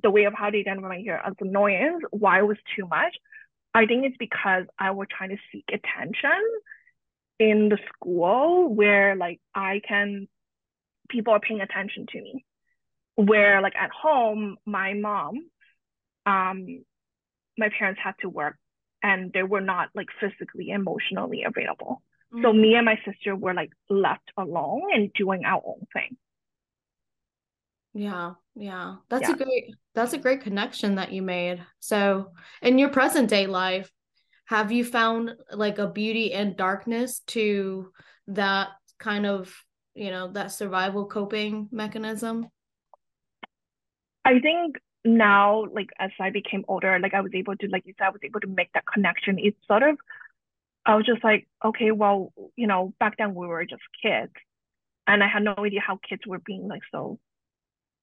the 0.02 0.10
way 0.10 0.24
of 0.24 0.34
how 0.34 0.50
they 0.50 0.62
identify 0.62 0.98
here 0.98 1.22
as 1.24 1.34
annoyance, 1.40 2.04
why 2.10 2.40
it 2.40 2.48
was 2.48 2.58
too 2.76 2.88
much. 2.88 3.16
I 3.76 3.86
think 3.86 4.06
it's 4.06 4.18
because 4.18 4.66
I 4.80 4.90
was 4.92 5.08
trying 5.16 5.30
to 5.30 5.38
seek 5.52 5.66
attention 5.70 6.42
in 7.38 7.70
the 7.70 7.78
school 7.94 8.74
where 8.74 9.16
like 9.16 9.40
I 9.54 9.82
can 9.88 10.28
people 11.08 11.34
are 11.34 11.40
paying 11.40 11.62
attention 11.62 12.08
to 12.10 12.22
me. 12.22 12.44
Where 13.16 13.62
like 13.62 13.76
at 13.76 13.92
home, 13.92 14.58
my 14.66 14.94
mom, 14.94 15.36
um, 16.26 16.84
my 17.56 17.70
parents 17.78 18.02
had 18.04 18.16
to 18.22 18.30
work 18.30 18.58
and 19.04 19.32
they 19.32 19.44
were 19.44 19.62
not 19.62 19.90
like 19.94 20.08
physically, 20.20 20.72
emotionally 20.72 21.44
available. 21.44 22.02
Mm-hmm. 22.34 22.44
So 22.44 22.54
me 22.54 22.76
and 22.76 22.86
my 22.86 22.98
sister 23.06 23.36
were 23.36 23.54
like 23.54 23.72
left 23.90 24.32
alone 24.38 24.84
and 24.94 25.12
doing 25.14 25.44
our 25.46 25.62
own 25.66 25.86
thing. 25.94 26.18
Yeah, 27.94 28.34
yeah. 28.56 28.96
That's 29.10 29.28
yeah. 29.28 29.36
a 29.36 29.38
great 29.38 29.76
that's 29.94 30.14
a 30.14 30.18
great 30.18 30.42
connection 30.42 30.96
that 30.96 31.12
you 31.12 31.22
made. 31.22 31.62
So, 31.80 32.32
in 32.62 32.78
your 32.78 32.90
present 32.90 33.30
day 33.30 33.48
life, 33.48 33.92
have 34.46 34.72
you 34.72 34.86
found 34.86 35.32
like 35.52 35.78
a 35.78 35.90
beauty 35.90 36.34
and 36.34 36.56
darkness 36.56 37.20
to 37.28 37.92
that 38.28 38.70
kind 39.00 39.26
of, 39.26 39.54
you 39.94 40.12
know, 40.12 40.32
that 40.32 40.52
survival 40.52 41.06
coping 41.06 41.68
mechanism? 41.72 42.48
I 44.24 44.40
think 44.40 44.78
now, 45.04 45.66
like 45.74 45.90
as 46.00 46.12
I 46.20 46.30
became 46.30 46.64
older, 46.68 46.98
like 47.00 47.14
I 47.14 47.22
was 47.22 47.32
able 47.34 47.56
to, 47.58 47.68
like 47.68 47.86
you 47.86 47.94
said, 47.98 48.06
I 48.06 48.10
was 48.10 48.22
able 48.24 48.40
to 48.42 48.48
make 48.48 48.72
that 48.74 48.86
connection. 48.86 49.40
It's 49.40 49.58
sort 49.68 49.84
of, 49.84 49.98
I 50.86 50.96
was 50.96 51.06
just 51.06 51.24
like, 51.24 51.48
okay, 51.64 51.92
well, 51.92 52.34
you 52.56 52.68
know, 52.68 52.94
back 53.00 53.16
then 53.18 53.36
we 53.36 53.48
were 53.48 53.66
just 53.66 53.84
kids, 54.02 54.32
and 55.08 55.24
I 55.24 55.28
had 55.28 55.44
no 55.44 55.56
idea 55.58 55.82
how 55.86 56.00
kids 56.08 56.24
were 56.26 56.40
being 56.40 56.68
like 56.68 56.82
so 56.92 57.20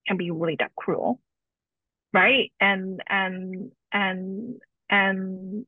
can 0.06 0.16
be 0.16 0.30
really 0.30 0.56
that 0.58 0.72
cruel 0.76 1.20
right? 2.12 2.52
And 2.60 3.02
and 3.08 3.72
and 3.92 4.60
and 4.90 5.64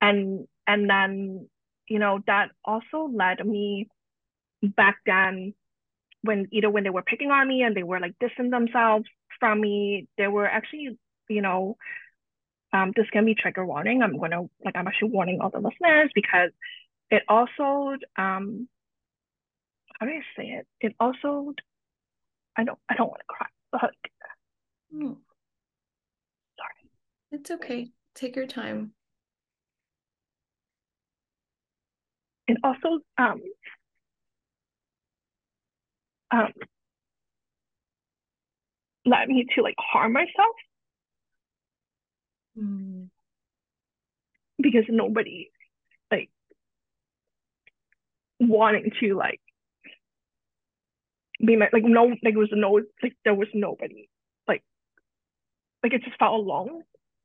and 0.00 0.48
and 0.66 0.90
then 0.90 1.48
you 1.88 1.98
know 1.98 2.20
that 2.26 2.50
also 2.64 3.10
led 3.12 3.44
me 3.44 3.88
back 4.62 4.98
then 5.06 5.54
when 6.22 6.46
either 6.52 6.70
when 6.70 6.84
they 6.84 6.90
were 6.90 7.02
picking 7.02 7.30
on 7.30 7.48
me 7.48 7.62
and 7.62 7.76
they 7.76 7.82
were 7.82 8.00
like 8.00 8.14
dissing 8.22 8.50
themselves 8.50 9.06
from 9.40 9.60
me 9.60 10.06
they 10.18 10.28
were 10.28 10.46
actually 10.46 10.96
you 11.28 11.42
know 11.42 11.76
um 12.72 12.92
this 12.96 13.06
can 13.12 13.24
be 13.24 13.34
trigger 13.34 13.64
warning. 13.64 14.02
I'm 14.02 14.18
gonna 14.18 14.42
like 14.64 14.76
i'm 14.76 14.86
actually 14.86 15.10
warning 15.10 15.40
all 15.40 15.50
the 15.50 15.58
listeners 15.58 16.10
because 16.14 16.50
it 17.10 17.22
also 17.28 17.96
um 18.16 18.68
how 19.98 20.06
do 20.06 20.12
i 20.12 20.20
say 20.36 20.48
it? 20.48 20.66
It 20.80 20.94
also 20.98 21.54
i 22.56 22.64
don't 22.64 22.78
i 22.88 22.94
don't 22.94 23.08
want 23.08 23.20
to 23.20 23.26
cry. 23.26 23.46
But 23.72 23.94
oh. 24.94 25.18
sorry. 26.58 26.90
It's 27.30 27.50
okay. 27.50 27.90
Take 28.14 28.36
your 28.36 28.46
time. 28.46 28.92
And 32.48 32.58
also 32.64 33.00
um 33.18 33.40
um 36.30 36.52
led 39.04 39.28
me 39.28 39.46
to 39.54 39.62
like 39.62 39.74
harm 39.78 40.12
myself 40.12 40.56
mm. 42.58 43.08
because 44.58 44.84
nobody 44.88 45.50
like 46.10 46.30
wanting 48.40 48.90
to 49.00 49.14
like 49.14 49.40
be 51.44 51.56
my 51.56 51.68
like 51.72 51.84
no 51.84 52.04
like 52.04 52.34
it 52.34 52.36
was 52.36 52.50
no 52.52 52.80
like 53.02 53.16
there 53.24 53.34
was 53.34 53.48
nobody 53.54 54.08
like 54.46 54.62
like 55.82 55.92
it 55.92 56.02
just 56.04 56.18
felt 56.18 56.34
alone 56.34 56.82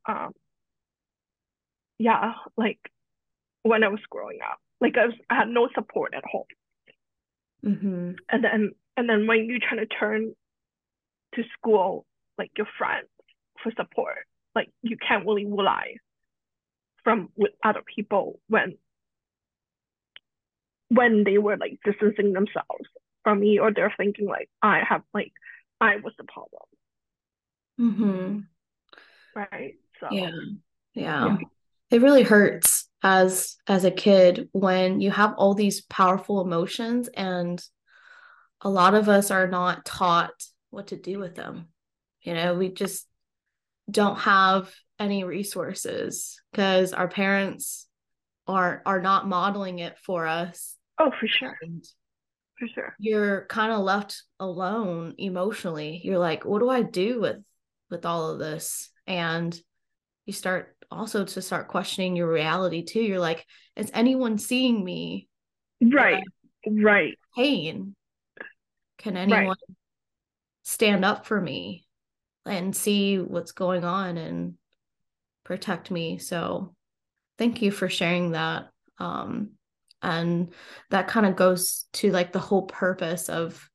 um 0.07 0.31
yeah 1.99 2.33
like 2.55 2.79
when 3.63 3.83
I 3.83 3.89
was 3.89 3.99
growing 4.09 4.39
up 4.49 4.59
like 4.81 4.97
I 4.97 5.07
was 5.07 5.15
I 5.29 5.35
had 5.35 5.49
no 5.49 5.69
support 5.75 6.13
at 6.15 6.23
home 6.25 6.45
mm-hmm. 7.65 8.11
and 8.29 8.43
then 8.43 8.71
and 8.95 9.09
then 9.09 9.27
when 9.27 9.45
you 9.45 9.59
trying 9.59 9.85
to 9.85 9.85
turn 9.85 10.33
to 11.35 11.43
school 11.57 12.05
like 12.37 12.51
your 12.57 12.67
friends 12.77 13.07
for 13.61 13.71
support 13.75 14.25
like 14.57 14.71
you 14.81 14.97
can't 14.97 15.25
really 15.25 15.45
rely 15.45 15.97
from 17.03 17.29
with 17.35 17.51
other 17.63 17.83
people 17.95 18.39
when 18.47 18.75
when 20.89 21.23
they 21.23 21.37
were 21.37 21.57
like 21.57 21.79
distancing 21.85 22.33
themselves 22.33 22.89
from 23.23 23.39
me 23.39 23.59
or 23.59 23.71
they're 23.71 23.93
thinking 23.95 24.25
like 24.25 24.49
I 24.61 24.81
have 24.87 25.03
like 25.13 25.31
I 25.79 25.97
was 25.97 26.13
the 26.17 26.23
problem. 26.23 26.63
Mm-hmm. 27.79 28.39
Right. 29.35 29.75
So 29.99 30.07
yeah. 30.11 30.31
yeah. 30.93 31.25
Yeah. 31.25 31.37
It 31.91 32.01
really 32.01 32.23
hurts 32.23 32.89
as 33.03 33.57
as 33.67 33.85
a 33.85 33.91
kid 33.91 34.49
when 34.53 34.99
you 34.99 35.11
have 35.11 35.35
all 35.37 35.53
these 35.53 35.81
powerful 35.81 36.41
emotions 36.41 37.09
and 37.09 37.63
a 38.61 38.69
lot 38.69 38.95
of 38.95 39.07
us 39.07 39.29
are 39.29 39.47
not 39.47 39.85
taught 39.85 40.33
what 40.71 40.87
to 40.87 40.97
do 40.97 41.19
with 41.19 41.35
them. 41.35 41.67
You 42.21 42.33
know, 42.33 42.55
we 42.55 42.69
just 42.69 43.07
don't 43.89 44.19
have 44.19 44.73
any 44.99 45.23
resources 45.23 46.41
because 46.51 46.93
our 46.93 47.07
parents 47.07 47.87
are 48.47 48.81
are 48.85 49.01
not 49.01 49.27
modeling 49.27 49.79
it 49.79 49.97
for 50.03 50.25
us. 50.27 50.75
Oh, 50.99 51.11
for 51.19 51.27
sure. 51.27 51.57
And 51.61 51.83
for 52.57 52.67
sure. 52.73 52.95
you're 52.97 53.45
kind 53.45 53.71
of 53.71 53.79
left 53.79 54.23
alone 54.39 55.13
emotionally. 55.17 56.01
You're 56.03 56.17
like 56.17 56.43
what 56.43 56.59
do 56.59 56.69
i 56.69 56.81
do 56.81 57.21
with 57.21 57.37
with 57.89 58.05
all 58.05 58.31
of 58.31 58.39
this? 58.39 58.89
And 59.05 59.57
you 60.25 60.33
start 60.33 60.75
also 60.89 61.23
to 61.23 61.41
start 61.41 61.67
questioning 61.67 62.15
your 62.15 62.31
reality 62.31 62.83
too. 62.83 63.01
You're 63.01 63.19
like 63.19 63.45
is 63.75 63.91
anyone 63.93 64.37
seeing 64.37 64.83
me? 64.83 65.27
Right. 65.81 66.23
Right. 66.65 67.17
pain? 67.35 67.95
Can 68.97 69.15
anyone 69.15 69.47
right. 69.47 69.57
stand 70.63 71.05
up 71.05 71.25
for 71.25 71.39
me 71.39 71.86
and 72.47 72.75
see 72.75 73.17
what's 73.17 73.51
going 73.51 73.83
on 73.83 74.17
and 74.17 74.55
protect 75.43 75.91
me. 75.91 76.17
So 76.17 76.73
thank 77.37 77.61
you 77.61 77.71
for 77.71 77.89
sharing 77.89 78.31
that 78.31 78.69
um 78.99 79.51
and 80.01 80.53
that 80.89 81.07
kind 81.07 81.25
of 81.25 81.35
goes 81.35 81.85
to 81.93 82.11
like 82.11 82.31
the 82.31 82.39
whole 82.39 82.63
purpose 82.63 83.29
of 83.29 83.69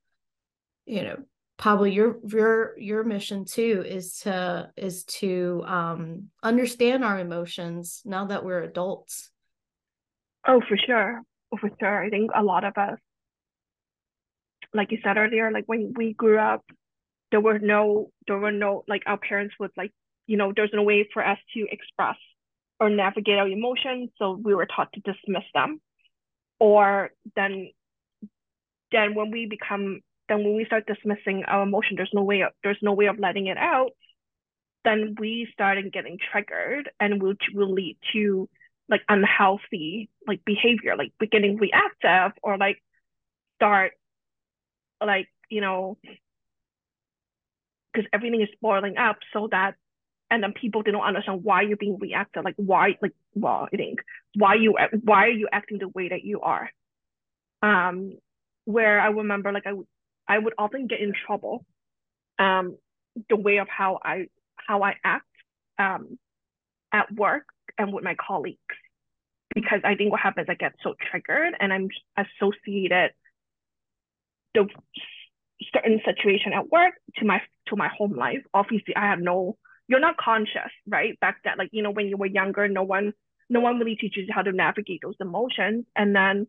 you 0.84 1.02
know 1.02 1.16
Pablo, 1.62 1.84
your 1.84 2.18
your 2.26 2.76
your 2.76 3.04
mission 3.04 3.44
too 3.44 3.84
is 3.86 4.18
to 4.20 4.70
is 4.76 5.04
to 5.04 5.62
um 5.64 6.28
understand 6.42 7.04
our 7.04 7.20
emotions 7.20 8.02
now 8.04 8.24
that 8.26 8.44
we're 8.44 8.64
adults. 8.64 9.30
Oh 10.44 10.60
for 10.68 10.76
sure. 10.76 11.22
Oh, 11.52 11.58
for 11.60 11.70
sure. 11.78 12.04
I 12.04 12.10
think 12.10 12.32
a 12.34 12.42
lot 12.42 12.64
of 12.64 12.76
us 12.76 12.98
like 14.74 14.90
you 14.90 14.98
said 15.04 15.16
earlier 15.18 15.52
like 15.52 15.64
when 15.66 15.92
we 15.96 16.14
grew 16.14 16.36
up 16.36 16.64
there 17.32 17.40
were 17.40 17.58
no 17.58 18.10
there 18.28 18.38
were 18.38 18.52
no 18.52 18.84
like 18.86 19.02
our 19.06 19.18
parents 19.18 19.54
would 19.58 19.72
like 19.76 19.90
you 20.28 20.36
know 20.36 20.52
there's 20.54 20.70
no 20.72 20.84
way 20.84 21.08
for 21.12 21.26
us 21.26 21.38
to 21.54 21.66
express 21.70 22.16
or 22.78 22.88
navigate 22.90 23.38
our 23.38 23.48
emotions 23.48 24.10
so 24.18 24.32
we 24.32 24.54
were 24.54 24.66
taught 24.66 24.92
to 24.92 25.00
dismiss 25.00 25.44
them. 25.54 25.80
Or 26.60 27.10
then 27.34 27.70
then 28.92 29.14
when 29.14 29.30
we 29.32 29.46
become 29.46 30.00
then 30.28 30.44
when 30.44 30.56
we 30.56 30.64
start 30.64 30.86
dismissing 30.86 31.44
our 31.46 31.62
emotion 31.62 31.96
there's 31.96 32.10
no 32.12 32.22
way 32.22 32.42
of, 32.42 32.52
there's 32.62 32.78
no 32.82 32.92
way 32.92 33.06
of 33.06 33.18
letting 33.18 33.46
it 33.46 33.56
out 33.56 33.90
then 34.84 35.14
we 35.18 35.48
started 35.52 35.92
getting 35.92 36.18
triggered 36.30 36.90
and 36.98 37.22
which 37.22 37.42
will 37.54 37.72
lead 37.72 37.96
to 38.12 38.48
like 38.88 39.02
unhealthy 39.08 40.10
like 40.26 40.44
behavior 40.44 40.96
like 40.96 41.12
beginning 41.18 41.56
reactive 41.56 42.32
or 42.42 42.58
like 42.58 42.82
start 43.56 43.92
like 45.04 45.28
you 45.48 45.60
know 45.60 45.96
because 47.92 48.08
everything 48.12 48.40
is 48.40 48.48
boiling 48.60 48.96
up 48.96 49.18
so 49.32 49.48
that 49.50 49.74
and 50.30 50.42
then 50.42 50.52
people 50.52 50.82
didn't 50.82 51.00
understand 51.00 51.44
why 51.44 51.62
you're 51.62 51.76
being 51.76 51.98
reactive 52.00 52.44
like 52.44 52.54
why 52.56 52.96
like 53.02 53.12
well 53.34 53.68
i 53.72 53.76
think 53.76 54.00
why 54.34 54.54
you 54.54 54.76
why 55.02 55.26
are 55.26 55.30
you 55.30 55.48
acting 55.52 55.78
the 55.78 55.88
way 55.88 56.08
that 56.08 56.24
you 56.24 56.40
are? 56.40 56.70
Um 57.62 58.14
where 58.64 59.00
i 59.00 59.08
remember 59.08 59.52
like 59.52 59.66
i 59.66 59.72
would 59.72 59.86
i 60.28 60.38
would 60.38 60.54
often 60.56 60.86
get 60.86 61.00
in 61.00 61.12
trouble 61.26 61.64
um 62.38 62.76
the 63.28 63.36
way 63.36 63.58
of 63.58 63.68
how 63.68 63.98
i 64.02 64.26
how 64.66 64.82
I 64.82 64.94
act 65.04 65.26
um, 65.78 66.18
at 66.92 67.12
work 67.12 67.44
and 67.78 67.92
with 67.92 68.04
my 68.04 68.14
colleagues 68.14 68.58
because 69.54 69.80
I 69.84 69.94
think 69.94 70.10
what 70.10 70.20
happens 70.20 70.46
I 70.48 70.54
get 70.54 70.74
so 70.82 70.94
triggered 71.10 71.54
and 71.58 71.72
I'm 71.72 71.88
associated 72.16 73.10
the 74.54 74.68
certain 75.72 76.00
situation 76.04 76.52
at 76.52 76.70
work 76.70 76.94
to 77.16 77.24
my 77.24 77.40
to 77.68 77.76
my 77.76 77.88
home 77.88 78.16
life. 78.16 78.42
Obviously, 78.54 78.94
I 78.96 79.08
have 79.08 79.20
no 79.20 79.56
you're 79.88 80.00
not 80.00 80.16
conscious, 80.16 80.70
right? 80.86 81.18
Back 81.20 81.38
then, 81.44 81.54
like 81.58 81.70
you 81.72 81.82
know, 81.82 81.90
when 81.90 82.06
you 82.06 82.16
were 82.16 82.26
younger, 82.26 82.68
no 82.68 82.82
one 82.82 83.12
no 83.48 83.60
one 83.60 83.78
really 83.78 83.96
teaches 83.96 84.24
you 84.26 84.34
how 84.34 84.42
to 84.42 84.52
navigate 84.52 85.00
those 85.02 85.16
emotions. 85.20 85.84
And 85.94 86.14
then 86.14 86.46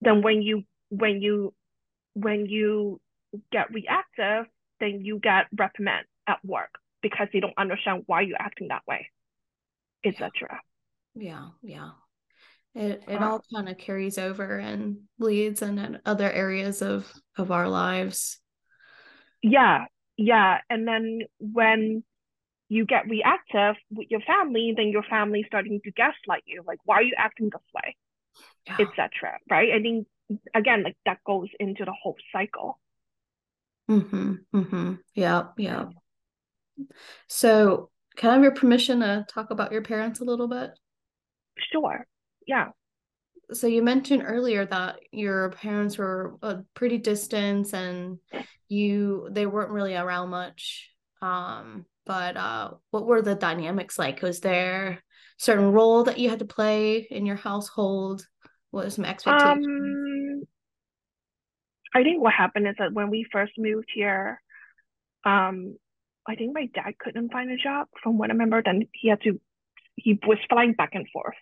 then 0.00 0.22
when 0.22 0.42
you 0.42 0.64
when 0.90 1.22
you 1.22 1.54
when 2.14 2.46
you 2.46 3.00
get 3.50 3.72
reactive, 3.72 4.46
then 4.80 5.00
you 5.02 5.18
get 5.18 5.46
reprimand 5.56 6.06
at 6.26 6.44
work 6.44 6.70
because 7.02 7.28
they 7.32 7.40
don't 7.40 7.56
understand 7.56 8.04
why 8.06 8.22
you're 8.22 8.40
acting 8.40 8.68
that 8.68 8.82
way, 8.86 9.08
etc. 10.04 10.60
Yeah, 11.14 11.48
yeah. 11.62 11.90
It 12.74 13.04
it 13.06 13.22
all 13.22 13.42
kind 13.54 13.68
of 13.68 13.76
carries 13.76 14.16
over 14.18 14.58
and 14.58 15.00
bleeds 15.18 15.62
in 15.62 16.00
other 16.06 16.30
areas 16.30 16.80
of 16.80 17.10
of 17.36 17.50
our 17.50 17.68
lives. 17.68 18.38
Yeah, 19.42 19.86
yeah. 20.16 20.58
And 20.70 20.86
then 20.86 21.22
when 21.38 22.04
you 22.68 22.86
get 22.86 23.08
reactive 23.08 23.76
with 23.90 24.08
your 24.10 24.20
family, 24.20 24.72
then 24.76 24.88
your 24.88 25.02
family 25.02 25.44
starting 25.46 25.80
to 25.84 25.90
gaslight 25.90 26.44
you, 26.46 26.62
like, 26.66 26.78
why 26.84 26.96
are 26.96 27.02
you 27.02 27.14
acting 27.18 27.50
this 27.50 27.60
way? 27.74 27.96
Yeah. 28.66 28.76
Etc. 28.80 29.10
Right? 29.50 29.72
I 29.74 29.82
think 29.82 30.06
again, 30.54 30.84
like 30.84 30.96
that 31.04 31.18
goes 31.26 31.48
into 31.60 31.84
the 31.84 31.92
whole 32.02 32.16
cycle. 32.32 32.78
Mm-hmm. 33.90 34.34
Mm-hmm. 34.54 34.94
Yeah. 35.14 35.48
Yeah. 35.56 35.86
So 37.28 37.90
can 38.16 38.30
I 38.30 38.34
have 38.34 38.42
your 38.42 38.54
permission 38.54 39.00
to 39.00 39.26
talk 39.28 39.50
about 39.50 39.72
your 39.72 39.82
parents 39.82 40.20
a 40.20 40.24
little 40.24 40.48
bit? 40.48 40.70
Sure. 41.72 42.06
Yeah. 42.46 42.68
So 43.52 43.66
you 43.66 43.82
mentioned 43.82 44.22
earlier 44.24 44.64
that 44.66 45.00
your 45.10 45.50
parents 45.50 45.98
were 45.98 46.36
a 46.42 46.62
pretty 46.74 46.98
distant 46.98 47.72
and 47.74 48.18
you 48.68 49.28
they 49.30 49.46
weren't 49.46 49.70
really 49.70 49.94
around 49.94 50.30
much. 50.30 50.90
Um, 51.20 51.86
but 52.04 52.36
uh 52.36 52.70
what 52.90 53.06
were 53.06 53.22
the 53.22 53.34
dynamics 53.34 53.98
like? 53.98 54.22
Was 54.22 54.40
there 54.40 55.02
certain 55.36 55.72
role 55.72 56.04
that 56.04 56.18
you 56.18 56.30
had 56.30 56.38
to 56.38 56.44
play 56.44 57.06
in 57.10 57.26
your 57.26 57.36
household? 57.36 58.26
What 58.70 58.86
was 58.86 58.94
some 58.94 59.04
expectations? 59.04 59.66
Um, 59.66 60.42
I 61.94 62.02
think 62.02 62.22
what 62.22 62.32
happened 62.32 62.68
is 62.68 62.76
that 62.78 62.92
when 62.92 63.10
we 63.10 63.26
first 63.30 63.52
moved 63.58 63.90
here, 63.94 64.40
um, 65.24 65.76
I 66.26 66.36
think 66.36 66.54
my 66.54 66.66
dad 66.74 66.98
couldn't 66.98 67.32
find 67.32 67.50
a 67.50 67.56
job 67.56 67.88
from 68.02 68.16
what 68.16 68.30
I 68.30 68.32
remember. 68.32 68.62
Then 68.64 68.88
he 68.92 69.08
had 69.08 69.20
to, 69.22 69.40
he 69.96 70.18
was 70.26 70.38
flying 70.48 70.72
back 70.72 70.90
and 70.94 71.06
forth 71.12 71.34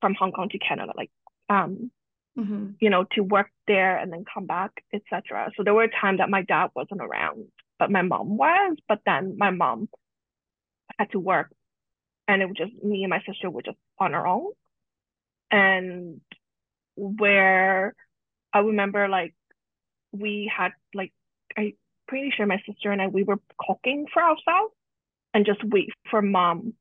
from 0.00 0.14
Hong 0.14 0.32
Kong 0.32 0.48
to 0.50 0.58
Canada, 0.58 0.92
like, 0.96 1.10
um, 1.48 1.90
mm-hmm. 2.38 2.70
you 2.80 2.90
know, 2.90 3.04
to 3.12 3.22
work 3.22 3.50
there 3.66 3.98
and 3.98 4.12
then 4.12 4.24
come 4.32 4.46
back, 4.46 4.70
etc. 4.92 5.50
So 5.56 5.64
there 5.64 5.74
were 5.74 5.88
times 5.88 6.18
that 6.18 6.30
my 6.30 6.42
dad 6.42 6.70
wasn't 6.74 7.02
around, 7.02 7.46
but 7.78 7.90
my 7.90 8.02
mom 8.02 8.36
was. 8.36 8.76
But 8.88 9.00
then 9.04 9.36
my 9.38 9.50
mom 9.50 9.88
had 10.98 11.10
to 11.12 11.20
work, 11.20 11.52
and 12.28 12.42
it 12.42 12.46
was 12.46 12.56
just 12.56 12.72
me 12.82 13.02
and 13.02 13.10
my 13.10 13.22
sister 13.26 13.50
were 13.50 13.62
just 13.62 13.78
on 13.98 14.14
our 14.14 14.26
own 14.26 14.52
and 15.50 16.20
where 16.96 17.94
I 18.52 18.60
remember 18.60 19.08
like 19.08 19.34
we 20.12 20.50
had 20.54 20.72
like 20.94 21.12
I 21.56 21.74
pretty 22.06 22.32
sure 22.36 22.46
my 22.46 22.62
sister 22.66 22.90
and 22.90 23.00
I 23.00 23.08
we 23.08 23.22
were 23.22 23.40
cooking 23.58 24.06
for 24.12 24.22
ourselves 24.22 24.74
and 25.34 25.46
just 25.46 25.62
wait 25.64 25.90
for 26.10 26.22
mom 26.22 26.74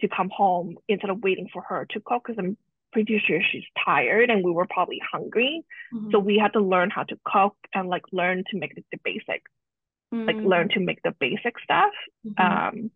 to 0.00 0.08
come 0.08 0.30
home 0.30 0.76
instead 0.88 1.10
of 1.10 1.22
waiting 1.22 1.48
for 1.52 1.62
her 1.62 1.86
to 1.90 2.00
cook 2.00 2.24
because 2.26 2.38
I'm 2.38 2.56
pretty 2.92 3.22
sure 3.26 3.40
she's 3.50 3.64
tired 3.84 4.30
and 4.30 4.44
we 4.44 4.50
were 4.50 4.66
probably 4.66 5.00
hungry. 5.10 5.64
Mm-hmm. 5.92 6.10
So 6.10 6.18
we 6.18 6.38
had 6.38 6.52
to 6.54 6.60
learn 6.60 6.90
how 6.90 7.04
to 7.04 7.18
cook 7.24 7.56
and 7.74 7.88
like 7.88 8.04
learn 8.12 8.44
to 8.50 8.58
make 8.58 8.74
the, 8.74 8.84
the 8.92 8.98
basic, 9.04 9.42
mm-hmm. 10.12 10.26
like 10.26 10.36
learn 10.36 10.68
to 10.70 10.80
make 10.80 11.02
the 11.02 11.14
basic 11.18 11.58
stuff. 11.62 11.92
Mm-hmm. 12.26 12.42
Um, 12.42 12.90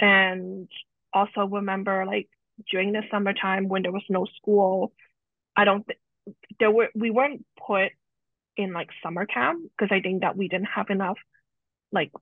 and 0.00 0.68
also 1.12 1.46
remember 1.46 2.04
like 2.06 2.28
during 2.70 2.92
the 2.92 3.02
summertime 3.10 3.68
when 3.68 3.82
there 3.82 3.92
was 3.92 4.04
no 4.08 4.26
school. 4.36 4.92
I 5.56 5.64
don't 5.64 5.86
think 5.86 5.98
there 6.58 6.70
were 6.70 6.88
we 6.94 7.10
weren't 7.10 7.44
put 7.66 7.92
in 8.56 8.72
like 8.72 8.88
summer 9.02 9.26
camp 9.26 9.62
because 9.62 9.94
I 9.94 10.00
think 10.00 10.22
that 10.22 10.36
we 10.36 10.48
didn't 10.48 10.68
have 10.74 10.90
enough 10.90 11.18
like 11.92 12.12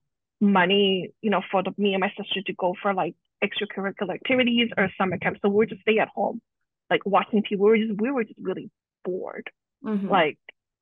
money, 0.41 1.11
you 1.21 1.29
know, 1.29 1.41
for 1.51 1.63
the, 1.63 1.73
me 1.77 1.93
and 1.93 2.01
my 2.01 2.11
sister 2.17 2.41
to 2.45 2.53
go 2.53 2.75
for 2.81 2.93
like 2.93 3.15
extracurricular 3.43 4.13
activities 4.13 4.69
or 4.77 4.89
summer 4.97 5.17
camp. 5.17 5.37
So 5.41 5.49
we 5.49 5.55
were 5.55 5.65
just 5.65 5.81
stay 5.81 5.99
at 5.99 6.09
home, 6.09 6.41
like 6.89 7.05
watching 7.05 7.43
TV. 7.43 7.51
We 7.51 7.69
were 7.69 7.77
just 7.77 8.01
we 8.01 8.11
were 8.11 8.23
just 8.23 8.39
really 8.41 8.69
bored, 9.03 9.49
mm-hmm. 9.83 10.07
like 10.07 10.37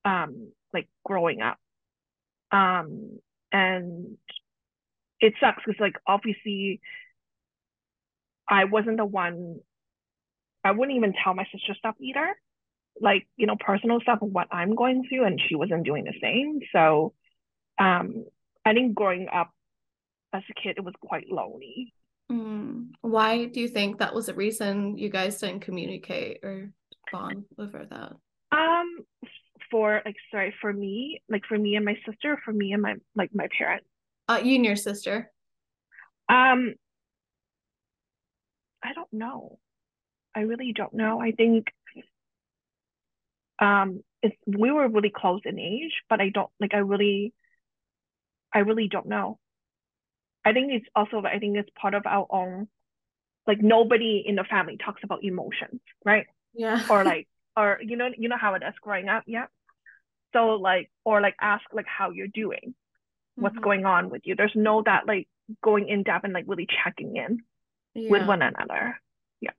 um 0.05 0.51
like 0.73 0.87
growing 1.05 1.41
up. 1.41 1.57
Um 2.51 3.19
and 3.51 4.17
it 5.19 5.33
sucks 5.39 5.63
because 5.65 5.79
like 5.79 5.95
obviously 6.05 6.81
I 8.47 8.65
wasn't 8.65 8.97
the 8.97 9.05
one, 9.05 9.59
I 10.63 10.71
wouldn't 10.71 10.95
even 10.95 11.13
tell 11.23 11.33
my 11.33 11.45
sister 11.51 11.75
stuff 11.77 11.95
either. 11.99 12.35
Like, 12.99 13.27
you 13.35 13.45
know, 13.45 13.57
personal 13.59 13.99
stuff 14.01 14.19
of 14.21 14.31
what 14.31 14.47
I'm 14.51 14.75
going 14.75 15.05
through, 15.07 15.25
and 15.25 15.39
she 15.47 15.55
wasn't 15.55 15.85
doing 15.85 16.05
the 16.05 16.13
same. 16.21 16.59
So 16.71 17.13
um, 17.77 18.25
I 18.65 18.73
think 18.73 18.95
growing 18.95 19.27
up 19.31 19.51
as 20.33 20.43
a 20.49 20.53
kid, 20.53 20.75
it 20.77 20.83
was 20.83 20.95
quite 20.99 21.29
lonely. 21.29 21.93
Mm. 22.31 22.89
Why 23.01 23.45
do 23.45 23.59
you 23.59 23.67
think 23.67 23.99
that 23.99 24.13
was 24.13 24.25
the 24.25 24.33
reason 24.33 24.97
you 24.97 25.09
guys 25.09 25.39
didn't 25.39 25.61
communicate 25.61 26.39
or 26.43 26.69
bond 27.11 27.45
over 27.57 27.85
that? 27.89 28.13
Um, 28.51 29.05
for 29.71 30.01
like, 30.05 30.15
sorry, 30.31 30.53
for 30.61 30.71
me, 30.71 31.21
like 31.29 31.43
for 31.47 31.57
me 31.57 31.75
and 31.75 31.85
my 31.85 31.97
sister, 32.05 32.39
for 32.43 32.51
me 32.51 32.73
and 32.73 32.81
my 32.81 32.95
like 33.15 33.31
my 33.33 33.47
parents. 33.57 33.87
Uh, 34.27 34.41
you 34.43 34.55
and 34.55 34.65
your 34.65 34.75
sister. 34.75 35.31
Um, 36.29 36.75
I 38.83 38.93
don't 38.93 39.11
know. 39.11 39.59
I 40.35 40.41
really 40.41 40.73
don't 40.73 40.93
know. 40.93 41.19
I 41.19 41.31
think 41.31 41.67
um 43.59 44.03
it's 44.21 44.35
we 44.45 44.71
were 44.71 44.87
really 44.87 45.11
close 45.15 45.41
in 45.45 45.59
age, 45.59 45.93
but 46.09 46.21
I 46.21 46.29
don't 46.29 46.49
like 46.59 46.73
I 46.73 46.79
really 46.79 47.33
I 48.53 48.59
really 48.59 48.87
don't 48.87 49.07
know. 49.07 49.39
I 50.47 50.53
think 50.53 50.71
it's 50.71 50.85
also 50.95 51.21
I 51.25 51.39
think 51.39 51.57
it's 51.57 51.69
part 51.79 51.93
of 51.93 52.03
our 52.05 52.25
own 52.29 52.69
like 53.45 53.61
nobody 53.61 54.23
in 54.25 54.35
the 54.35 54.45
family 54.45 54.77
talks 54.77 55.01
about 55.03 55.23
emotions, 55.23 55.81
right? 56.05 56.25
Yeah. 56.53 56.85
or 56.89 57.03
like 57.11 57.27
or 57.57 57.79
you 57.81 57.97
know 57.97 58.09
you 58.17 58.29
know 58.29 58.37
how 58.37 58.53
it 58.53 58.63
is 58.65 58.73
growing 58.81 59.09
up, 59.09 59.23
yeah. 59.27 59.47
So 60.33 60.51
like 60.51 60.89
or 61.03 61.19
like 61.19 61.35
ask 61.41 61.65
like 61.73 61.85
how 61.85 62.11
you're 62.11 62.27
doing, 62.27 62.75
what's 63.35 63.55
mm-hmm. 63.55 63.63
going 63.63 63.85
on 63.85 64.09
with 64.09 64.21
you. 64.23 64.35
There's 64.35 64.55
no 64.55 64.83
that 64.85 65.05
like 65.05 65.27
going 65.61 65.89
in 65.89 66.03
depth 66.03 66.23
and 66.23 66.33
like 66.33 66.45
really 66.47 66.67
checking 66.81 67.17
in 67.17 67.41
yeah. 67.93 68.09
with 68.09 68.25
one 68.25 68.41
another. 68.41 69.01
Yeah. 69.41 69.51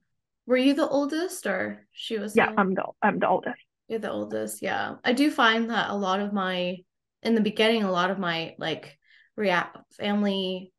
Were 0.47 0.57
you 0.57 0.73
the 0.73 0.87
oldest 0.87 1.45
or 1.45 1.85
she 1.91 2.17
was? 2.17 2.35
Yeah, 2.35 2.51
I'm 2.57 2.73
the 2.73 2.85
I'm 2.99 3.19
the 3.19 3.27
oldest. 3.27 3.61
You're 3.87 3.99
the 3.99 4.11
oldest. 4.11 4.63
Yeah. 4.63 4.95
I 5.03 5.13
do 5.13 5.29
find 5.29 5.69
that 5.69 5.91
a 5.91 5.95
lot 5.95 6.19
of 6.19 6.33
my 6.33 6.77
in 7.21 7.35
the 7.35 7.41
beginning, 7.41 7.83
a 7.83 7.91
lot 7.91 8.09
of 8.09 8.17
my 8.17 8.55
like 8.57 8.97
react 9.35 9.77
family 9.95 10.71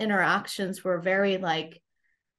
interactions 0.00 0.82
were 0.82 1.00
very 1.00 1.38
like 1.38 1.80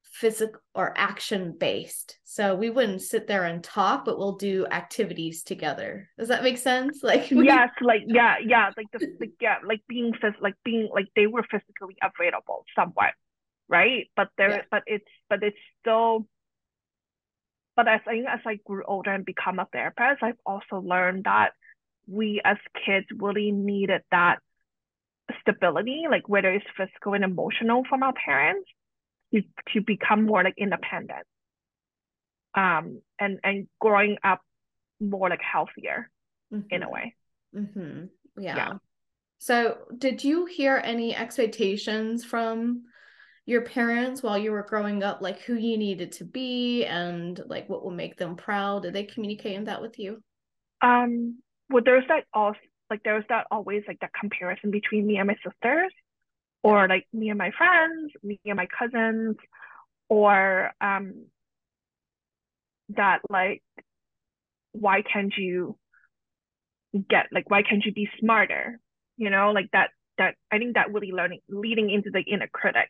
physical 0.04 0.60
or 0.76 0.94
action 0.98 1.56
based. 1.58 2.18
So 2.24 2.56
we 2.56 2.70
wouldn't 2.70 3.02
sit 3.02 3.28
there 3.28 3.46
and 3.46 3.64
talk, 3.64 4.06
but 4.06 4.18
we'll 4.18 4.36
do 4.36 4.66
activities 4.70 5.44
together. 5.44 6.10
Does 6.20 6.28
that 6.28 6.44
make 6.44 6.58
sense? 6.58 7.00
Like 7.04 7.30
we... 7.32 7.46
yes, 7.46 7.70
like 7.82 8.02
yeah, 8.08 8.36
yeah, 8.46 8.72
like 8.76 8.88
the 8.92 9.08
like 9.20 9.32
yeah, 9.40 9.58
like 9.66 9.82
being 9.88 10.14
phys- 10.14 10.42
like 10.42 10.56
being 10.66 10.90
like 10.94 11.08
they 11.16 11.28
were 11.28 11.44
physically 11.44 11.96
available 12.02 12.66
somewhat 12.76 13.14
right? 13.72 14.10
But 14.16 14.28
there, 14.38 14.50
yeah. 14.52 14.62
but 14.70 14.84
it's, 14.86 15.06
but 15.30 15.42
it's 15.42 15.58
still. 15.80 16.28
But 17.76 17.88
as 17.88 18.02
I 18.06 18.18
as 18.32 18.42
I 18.46 18.60
grew 18.66 18.84
older 18.86 19.12
and 19.12 19.26
become 19.26 19.58
a 19.58 19.68
therapist, 19.72 20.22
I've 20.22 20.36
also 20.46 20.80
learned 20.86 21.24
that 21.24 21.54
we 22.06 22.42
as 22.44 22.58
kids 22.86 23.08
really 23.18 23.52
needed 23.52 24.02
that 24.12 24.40
stability, 25.42 26.04
like 26.10 26.28
whether 26.28 26.52
it's 26.52 26.66
physical 26.78 27.14
and 27.14 27.24
emotional 27.24 27.84
from 27.90 28.04
our 28.04 28.14
parents, 28.14 28.70
to, 29.34 29.42
to 29.74 29.82
become 29.82 30.26
more 30.26 30.44
like 30.44 30.56
independent. 30.58 31.26
Um, 32.54 33.02
and 33.18 33.40
and 33.44 33.68
growing 33.80 34.18
up 34.26 34.42
more 35.00 35.30
like 35.30 35.42
healthier 35.42 36.10
mm-hmm. 36.54 36.68
in 36.70 36.84
a 36.84 36.86
mm-hmm. 36.86 36.94
way. 36.94 37.16
Mm-hmm. 37.56 38.04
Yeah. 38.42 38.56
yeah. 38.56 38.74
So, 39.40 39.78
did 39.98 40.24
you 40.24 40.46
hear 40.46 40.82
any 40.84 41.16
expectations 41.16 42.26
from 42.26 42.84
your 43.46 43.62
parents 43.62 44.22
while 44.22 44.38
you 44.38 44.52
were 44.52 44.64
growing 44.64 45.04
up 45.04 45.22
like 45.22 45.42
who 45.42 45.56
you 45.56 45.78
needed 45.78 46.12
to 46.12 46.24
be 46.24 46.86
and 46.86 47.42
like 47.48 47.68
what 47.68 47.84
will 47.84 47.92
make 47.92 48.16
them 48.16 48.36
proud 48.36 48.84
did 48.84 48.94
they 48.94 49.04
communicate 49.04 49.66
that 49.66 49.82
with 49.82 49.98
you 49.98 50.22
um 50.82 51.40
well 51.70 51.84
there's 51.84 52.08
that 52.08 52.24
also 52.34 52.60
like 52.92 53.02
there's 53.04 53.26
that 53.30 53.48
always 53.50 53.84
like 53.88 54.00
that 54.02 54.14
comparison 54.14 54.70
between 54.70 55.08
me 55.08 55.18
and 55.18 55.28
my 55.28 55.36
sisters 55.36 55.92
or 56.64 56.88
like 56.88 57.08
me 57.14 57.30
and 57.30 57.38
my 57.38 57.52
friends, 57.58 58.12
me 58.22 58.40
and 58.46 58.58
my 58.58 58.68
cousins, 58.68 59.38
or 60.10 60.72
um 60.82 61.26
that 62.90 63.22
like 63.30 63.64
why 64.74 65.02
can't 65.02 65.34
you 65.38 65.78
get 67.10 67.28
like 67.32 67.50
why 67.50 67.64
can't 67.64 67.86
you 67.86 67.94
be 67.94 68.10
smarter? 68.20 68.80
You 69.18 69.30
know, 69.30 69.52
like 69.52 69.70
that 69.74 69.92
that 70.18 70.36
I 70.52 70.58
think 70.58 70.76
that 70.76 70.94
really 70.94 71.12
learning 71.12 71.40
leading 71.50 71.90
into 71.90 72.12
the 72.12 72.22
inner 72.22 72.48
critic, 72.52 72.90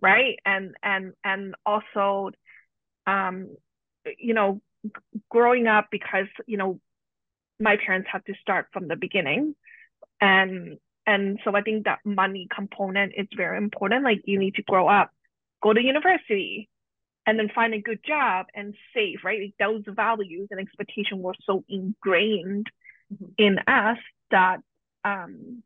right? 0.00 0.38
And 0.44 0.74
and 0.82 1.12
and 1.24 1.54
also 1.66 2.30
um 3.06 3.54
you 4.18 4.34
know 4.34 4.60
growing 5.30 5.66
up 5.66 5.88
because 5.90 6.26
you 6.46 6.56
know 6.56 6.80
my 7.60 7.76
parents 7.76 8.08
had 8.10 8.24
to 8.26 8.34
start 8.40 8.66
from 8.72 8.88
the 8.88 8.96
beginning 8.96 9.54
and 10.20 10.78
and 11.06 11.38
so 11.44 11.54
i 11.54 11.62
think 11.62 11.84
that 11.84 11.98
money 12.04 12.48
component 12.54 13.12
is 13.16 13.26
very 13.36 13.58
important 13.58 14.04
like 14.04 14.22
you 14.24 14.38
need 14.38 14.54
to 14.54 14.62
grow 14.62 14.88
up 14.88 15.10
go 15.62 15.72
to 15.72 15.82
university 15.82 16.68
and 17.26 17.38
then 17.38 17.50
find 17.54 17.74
a 17.74 17.80
good 17.80 18.00
job 18.04 18.46
and 18.54 18.74
save 18.94 19.18
right 19.24 19.40
like 19.40 19.54
those 19.58 19.82
values 19.94 20.48
and 20.50 20.60
expectation 20.60 21.20
were 21.20 21.34
so 21.44 21.64
ingrained 21.68 22.66
mm-hmm. 23.12 23.26
in 23.38 23.58
us 23.66 23.98
that 24.30 24.58
um 25.04 25.62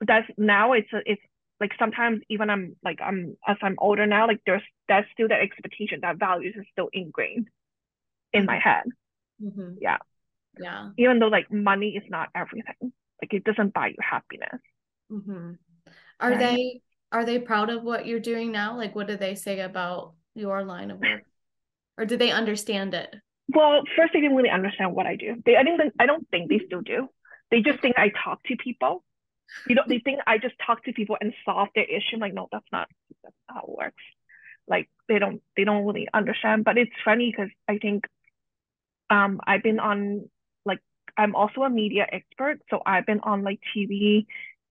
that's 0.00 0.28
now 0.36 0.72
it's 0.72 0.92
a, 0.92 1.00
it's 1.06 1.22
like 1.60 1.72
sometimes 1.78 2.20
even 2.28 2.50
I'm 2.50 2.76
like 2.84 3.00
I'm 3.00 3.36
as 3.46 3.56
I'm 3.62 3.76
older 3.78 4.06
now, 4.06 4.26
like 4.26 4.40
there's 4.46 4.62
that's 4.88 5.06
still 5.12 5.28
that 5.28 5.40
expectation 5.40 6.00
that 6.02 6.18
values 6.18 6.54
is 6.58 6.66
still 6.72 6.88
ingrained 6.92 7.48
in 8.32 8.44
my 8.44 8.58
head. 8.58 8.84
Mm-hmm. 9.42 9.74
Yeah. 9.80 9.98
Yeah. 10.58 10.90
Even 10.98 11.18
though 11.18 11.28
like 11.28 11.52
money 11.52 11.96
is 11.96 12.04
not 12.08 12.28
everything. 12.34 12.92
Like 13.22 13.32
it 13.32 13.44
doesn't 13.44 13.74
buy 13.74 13.88
you 13.88 13.96
happiness. 14.00 14.60
Mm-hmm. 15.10 15.52
Are 16.20 16.30
right? 16.30 16.38
they 16.38 16.80
are 17.12 17.24
they 17.24 17.38
proud 17.38 17.70
of 17.70 17.82
what 17.82 18.06
you're 18.06 18.20
doing 18.20 18.52
now? 18.52 18.76
Like 18.76 18.94
what 18.94 19.06
do 19.06 19.16
they 19.16 19.34
say 19.34 19.60
about 19.60 20.14
your 20.34 20.64
line 20.64 20.90
of 20.90 21.00
work? 21.00 21.22
Or 21.96 22.04
do 22.04 22.16
they 22.16 22.30
understand 22.30 22.94
it? 22.94 23.14
Well, 23.48 23.82
first 23.96 24.12
they 24.12 24.20
didn't 24.20 24.36
really 24.36 24.50
understand 24.50 24.94
what 24.94 25.06
I 25.06 25.16
do. 25.16 25.36
They 25.44 25.56
I 25.56 25.62
didn't 25.62 25.92
I 25.98 26.06
don't 26.06 26.28
think 26.30 26.48
they 26.48 26.60
still 26.66 26.82
do. 26.82 27.08
They 27.50 27.60
just 27.60 27.80
think 27.80 27.98
I 27.98 28.10
talk 28.24 28.42
to 28.44 28.56
people 28.56 29.04
you 29.66 29.74
know, 29.74 29.82
they 29.86 29.98
think 29.98 30.20
I 30.26 30.38
just 30.38 30.54
talk 30.64 30.84
to 30.84 30.92
people 30.92 31.16
and 31.20 31.32
solve 31.44 31.68
their 31.74 31.84
issue. 31.84 32.14
I'm 32.14 32.20
like, 32.20 32.34
no, 32.34 32.48
that's 32.50 32.66
not 32.72 32.88
that's 33.22 33.36
not 33.48 33.56
how 33.56 33.60
it 33.62 33.76
works. 33.76 34.02
Like 34.66 34.88
they 35.08 35.18
don't 35.18 35.42
they 35.56 35.64
don't 35.64 35.84
really 35.84 36.08
understand. 36.12 36.64
But 36.64 36.78
it's 36.78 36.92
funny 37.04 37.30
because 37.30 37.50
I 37.68 37.78
think 37.78 38.04
um 39.10 39.40
I've 39.46 39.62
been 39.62 39.80
on 39.80 40.28
I'm 41.16 41.34
also 41.34 41.62
a 41.62 41.70
media 41.70 42.06
expert, 42.10 42.60
so 42.70 42.80
I've 42.84 43.06
been 43.06 43.20
on 43.20 43.42
like 43.42 43.60
TV 43.76 44.26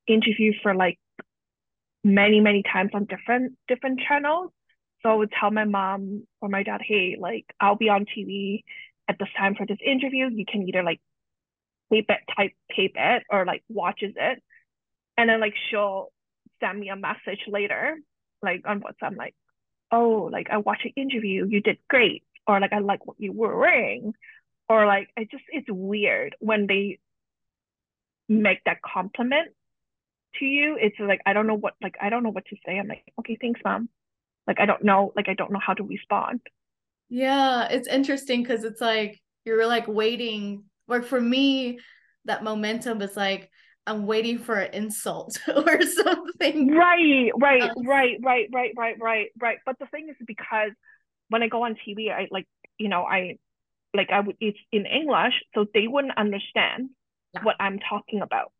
interviews 0.08 0.58
for 0.62 0.76
like 0.76 1.00
many 2.04 2.42
many 2.42 2.64
times 2.64 2.92
on 2.94 3.06
different 3.06 3.54
different 3.68 4.02
channels. 4.08 4.52
So 5.02 5.10
I 5.10 5.16
would 5.16 5.32
tell 5.40 5.52
my 5.52 5.66
mom 5.66 6.26
or 6.42 6.50
my 6.50 6.64
dad, 6.64 6.82
hey, 6.86 7.18
like 7.20 7.46
I'll 7.60 7.76
be 7.76 7.90
on 7.90 8.06
TV 8.06 8.64
at 9.10 9.18
this 9.20 9.30
time 9.38 9.56
for 9.56 9.66
this 9.66 9.80
interview. 9.86 10.30
You 10.30 10.46
can 10.46 10.68
either 10.68 10.84
like 10.84 11.02
tape 11.92 12.06
it, 12.10 12.20
type 12.36 12.52
tape 12.76 12.94
it, 12.96 13.24
or 13.30 13.46
like 13.46 13.64
watches 13.70 14.14
it 14.16 14.42
and 15.18 15.30
then 15.30 15.40
like 15.40 15.54
she'll 15.70 16.12
send 16.60 16.80
me 16.80 16.90
a 16.90 16.96
message 16.96 17.42
later, 17.48 17.98
like 18.42 18.64
on 18.66 18.82
WhatsApp, 18.82 19.18
like, 19.18 19.36
oh, 19.92 20.30
like 20.32 20.48
I 20.50 20.58
watched 20.58 20.86
an 20.86 20.94
interview, 20.96 21.46
you 21.48 21.62
did 21.62 21.78
great, 21.90 22.24
or 22.48 22.60
like 22.60 22.74
I 22.74 22.80
like 22.80 23.06
what 23.06 23.18
you 23.20 23.32
were 23.32 23.58
wearing, 23.58 24.14
or 24.70 24.86
like 24.86 25.10
it 25.18 25.30
just 25.32 25.44
it's 25.50 25.68
weird 25.70 26.36
when 26.40 26.68
they 26.68 27.00
make 28.30 28.64
that 28.66 28.82
compliment 28.82 29.50
to 30.40 30.46
you. 30.46 30.78
It's 30.80 31.00
like 31.00 31.22
I 31.26 31.34
don't 31.34 31.48
know 31.48 31.56
what 31.56 31.74
like 31.82 31.96
I 32.02 32.10
don't 32.10 32.24
know 32.24 32.30
what 32.30 32.46
to 32.46 32.56
say. 32.66 32.78
I'm 32.78 32.88
like, 32.88 33.04
okay, 33.20 33.38
thanks, 33.40 33.62
mom. 33.64 33.90
Like 34.48 34.60
I 34.60 34.66
don't 34.66 34.84
know, 34.84 35.14
like 35.16 35.30
I 35.30 35.34
don't 35.34 35.52
know 35.52 35.62
how 35.66 35.74
to 35.74 35.84
respond. 35.84 36.42
Yeah, 37.10 37.68
it's 37.70 37.88
interesting 37.88 38.42
because 38.42 38.64
it's 38.64 38.82
like 38.82 39.22
you're 39.46 39.68
like 39.68 39.88
waiting. 39.88 40.64
Like 40.88 41.06
for 41.06 41.20
me, 41.20 41.80
that 42.26 42.44
momentum 42.44 43.02
is 43.02 43.16
like 43.16 43.50
I'm 43.86 44.06
waiting 44.06 44.40
for 44.40 44.56
an 44.56 44.74
insult 44.74 45.40
or 45.48 45.82
something. 45.82 46.74
Right, 46.74 47.32
right, 47.40 47.64
um, 47.64 47.86
right, 47.86 48.18
right, 48.24 48.50
right, 48.54 48.72
right, 48.78 48.96
right, 49.00 49.28
right. 49.40 49.58
But 49.66 49.78
the 49.80 49.86
thing 49.88 50.10
is 50.10 50.16
because 50.26 50.72
when 51.30 51.44
I 51.44 51.48
go 51.48 51.64
on 51.64 51.76
TV, 51.76 52.12
I 52.12 52.28
like, 52.32 52.48
you 52.78 52.90
know, 52.90 53.04
I 53.04 53.38
like 53.94 54.10
I 54.12 54.20
would 54.20 54.38
it's 54.40 54.58
in 54.72 54.86
English, 54.86 55.34
so 55.54 55.66
they 55.74 55.88
wouldn't 55.88 56.18
understand 56.18 56.90
yeah. 57.34 57.44
what 57.44 57.56
I'm 57.60 57.80
talking 57.80 58.22
about. 58.22 58.52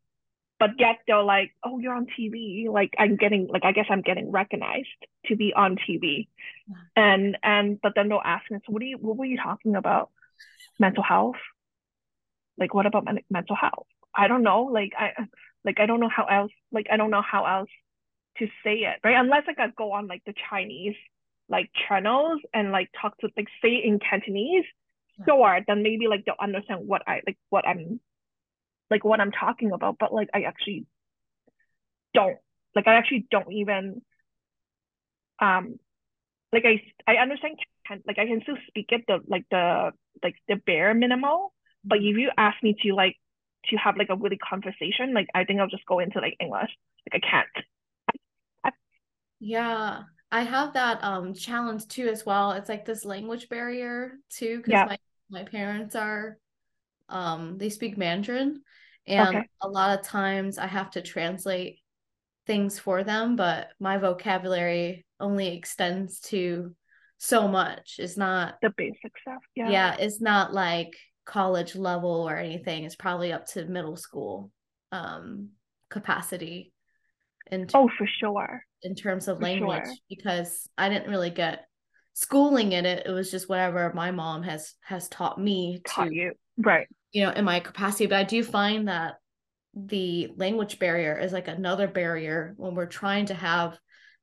But 0.60 0.72
yet 0.80 1.00
they're 1.08 1.24
like, 1.24 1.52
oh, 1.64 1.80
you're 1.80 1.94
on 1.94 2.08
TV. 2.18 2.70
Like 2.70 2.94
I'm 2.98 3.18
getting 3.18 3.48
like 3.48 3.66
I 3.66 3.72
guess 3.72 3.88
I'm 3.90 4.02
getting 4.02 4.32
recognized 4.32 4.88
to 5.26 5.36
be 5.36 5.54
on 5.54 5.78
TV. 5.78 6.28
Yeah. 6.68 6.76
And 6.96 7.38
and 7.44 7.82
but 7.82 7.94
then 7.96 8.10
they'll 8.10 8.22
ask 8.24 8.50
me, 8.50 8.60
so 8.66 8.72
what 8.72 8.82
are 8.82 8.86
you 8.86 8.98
what 8.98 9.18
were 9.18 9.26
you 9.26 9.38
talking 9.38 9.76
about? 9.76 10.10
Mental 10.80 11.04
health? 11.04 11.36
Like 12.58 12.74
what 12.74 12.86
about 12.86 13.08
mental 13.30 13.56
health? 13.56 13.88
I 14.16 14.28
don't 14.28 14.44
know. 14.44 14.64
Like 14.64 14.94
I 14.98 15.28
like 15.66 15.80
I 15.80 15.86
don't 15.86 16.00
know 16.00 16.10
how 16.10 16.26
else 16.26 16.52
like 16.72 16.88
I 16.92 16.98
don't 16.98 17.12
know 17.12 17.24
how 17.24 17.46
else 17.46 17.70
to 18.38 18.48
say 18.64 18.76
it, 18.76 19.00
right? 19.04 19.20
Unless 19.20 19.44
like 19.48 19.60
I 19.60 19.68
go 19.76 19.92
on 19.92 20.08
like 20.08 20.24
the 20.26 20.34
Chinese 20.50 20.96
like 21.50 21.70
channels 21.88 22.42
and 22.54 22.72
like 22.72 22.90
talk 23.00 23.18
to 23.20 23.30
like 23.36 23.48
say 23.62 23.82
in 23.84 24.00
Cantonese. 24.00 24.66
Sure, 25.28 25.60
then 25.68 25.84
maybe 25.84 26.08
like 26.08 26.26
they'll 26.26 26.36
understand 26.40 26.88
what 26.88 27.04
I 27.08 27.22
like 27.26 27.38
what 27.50 27.68
I'm 27.68 28.00
like 28.90 29.04
what 29.04 29.20
I'm 29.20 29.32
talking 29.32 29.72
about. 29.72 29.98
But 30.00 30.14
like 30.14 30.30
I 30.34 30.44
actually 30.44 30.86
don't 32.14 32.38
like 32.76 32.88
I 32.88 32.96
actually 32.96 33.28
don't 33.30 33.52
even 33.52 34.02
um 35.40 35.80
like 36.52 36.66
I 36.66 36.82
I 37.08 37.18
understand 37.18 37.58
like 38.08 38.20
I 38.20 38.26
can 38.26 38.42
still 38.44 38.58
speak 38.68 38.88
it 38.90 39.04
the 39.08 39.20
like 39.28 39.46
the 39.50 39.92
like 40.24 40.36
the 40.48 40.56
bare 40.56 40.94
minimal, 40.94 41.54
but 41.84 41.98
if 41.98 42.18
you 42.18 42.32
ask 42.38 42.62
me 42.64 42.76
to 42.84 42.94
like 42.94 43.18
to 43.66 43.78
have 43.78 43.98
like 43.98 44.10
a 44.10 44.16
really 44.16 44.38
conversation, 44.38 45.14
like 45.14 45.28
I 45.34 45.44
think 45.44 45.60
I'll 45.60 45.68
just 45.68 45.86
go 45.86 46.00
into 46.00 46.20
like 46.20 46.36
English. 46.40 46.70
Like 47.12 47.24
I 47.24 47.30
can't. 47.30 48.76
yeah. 49.40 50.04
I 50.32 50.42
have 50.42 50.74
that 50.74 51.04
um 51.04 51.34
challenge 51.34 51.88
too 51.88 52.08
as 52.08 52.26
well. 52.26 52.54
It's 52.54 52.70
like 52.70 52.86
this 52.86 53.06
language 53.06 53.50
barrier 53.50 54.14
too, 54.32 54.58
because 54.58 54.72
yeah. 54.72 54.86
my, 54.86 54.98
my 55.34 55.44
parents 55.44 55.96
are 55.96 56.38
um 57.10 57.58
they 57.58 57.70
speak 57.70 57.98
Mandarin 57.98 58.62
and 59.06 59.36
okay. 59.36 59.48
a 59.62 59.68
lot 59.68 60.00
of 60.00 60.06
times 60.06 60.58
I 60.58 60.68
have 60.68 60.92
to 60.92 61.02
translate 61.02 61.80
things 62.46 62.80
for 62.80 63.04
them, 63.04 63.36
but 63.36 63.68
my 63.80 63.98
vocabulary 63.98 65.06
only 65.20 65.56
extends 65.58 66.22
to 66.22 66.74
so 67.18 67.48
much. 67.48 67.96
It's 68.00 68.18
not 68.18 68.56
the 68.62 68.74
basic 68.76 69.12
stuff. 69.22 69.42
Yeah. 69.56 69.70
Yeah. 69.70 69.96
It's 70.00 70.22
not 70.22 70.54
like 70.54 70.94
college 71.26 71.76
level 71.76 72.28
or 72.28 72.36
anything 72.36 72.84
it's 72.84 72.96
probably 72.96 73.32
up 73.32 73.46
to 73.46 73.66
middle 73.66 73.96
school 73.96 74.52
um 74.92 75.50
capacity 75.90 76.74
in 77.50 77.66
oh 77.74 77.90
for 77.98 78.08
sure 78.20 78.62
in 78.82 78.94
terms 78.94 79.28
of 79.28 79.38
for 79.38 79.44
language 79.44 79.86
sure. 79.86 79.96
because 80.10 80.68
i 80.78 80.90
didn't 80.90 81.10
really 81.10 81.30
get 81.30 81.66
schooling 82.14 82.74
in 82.74 82.86
it 82.86 83.06
it 83.08 83.12
was 83.12 83.32
just 83.32 83.50
whatever 83.50 83.92
my 83.94 84.12
mom 84.12 84.44
has 84.44 84.74
has 84.82 85.10
taught 85.10 85.40
me 85.40 85.82
taught 85.86 86.10
to 86.10 86.14
you. 86.14 86.32
Right. 86.58 86.88
you 87.12 87.24
know 87.24 87.32
in 87.32 87.46
my 87.46 87.60
capacity. 87.60 88.06
But 88.06 88.20
i 88.20 88.24
do 88.24 88.44
find 88.44 88.88
that 88.88 89.16
the 89.76 90.32
language 90.38 90.78
barrier 90.78 91.18
is 91.18 91.34
like 91.34 91.48
another 91.48 91.88
barrier 91.88 92.54
when 92.58 92.76
we're 92.76 92.86
trying 92.86 93.26
to 93.28 93.34
have 93.34 93.78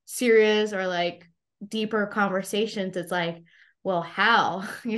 serious 0.04 0.72
or 0.72 0.86
like 0.86 1.28
deeper 1.66 2.06
conversations. 2.06 2.96
It's 2.96 3.12
like 3.12 3.42
well 3.82 4.02
how? 4.02 4.68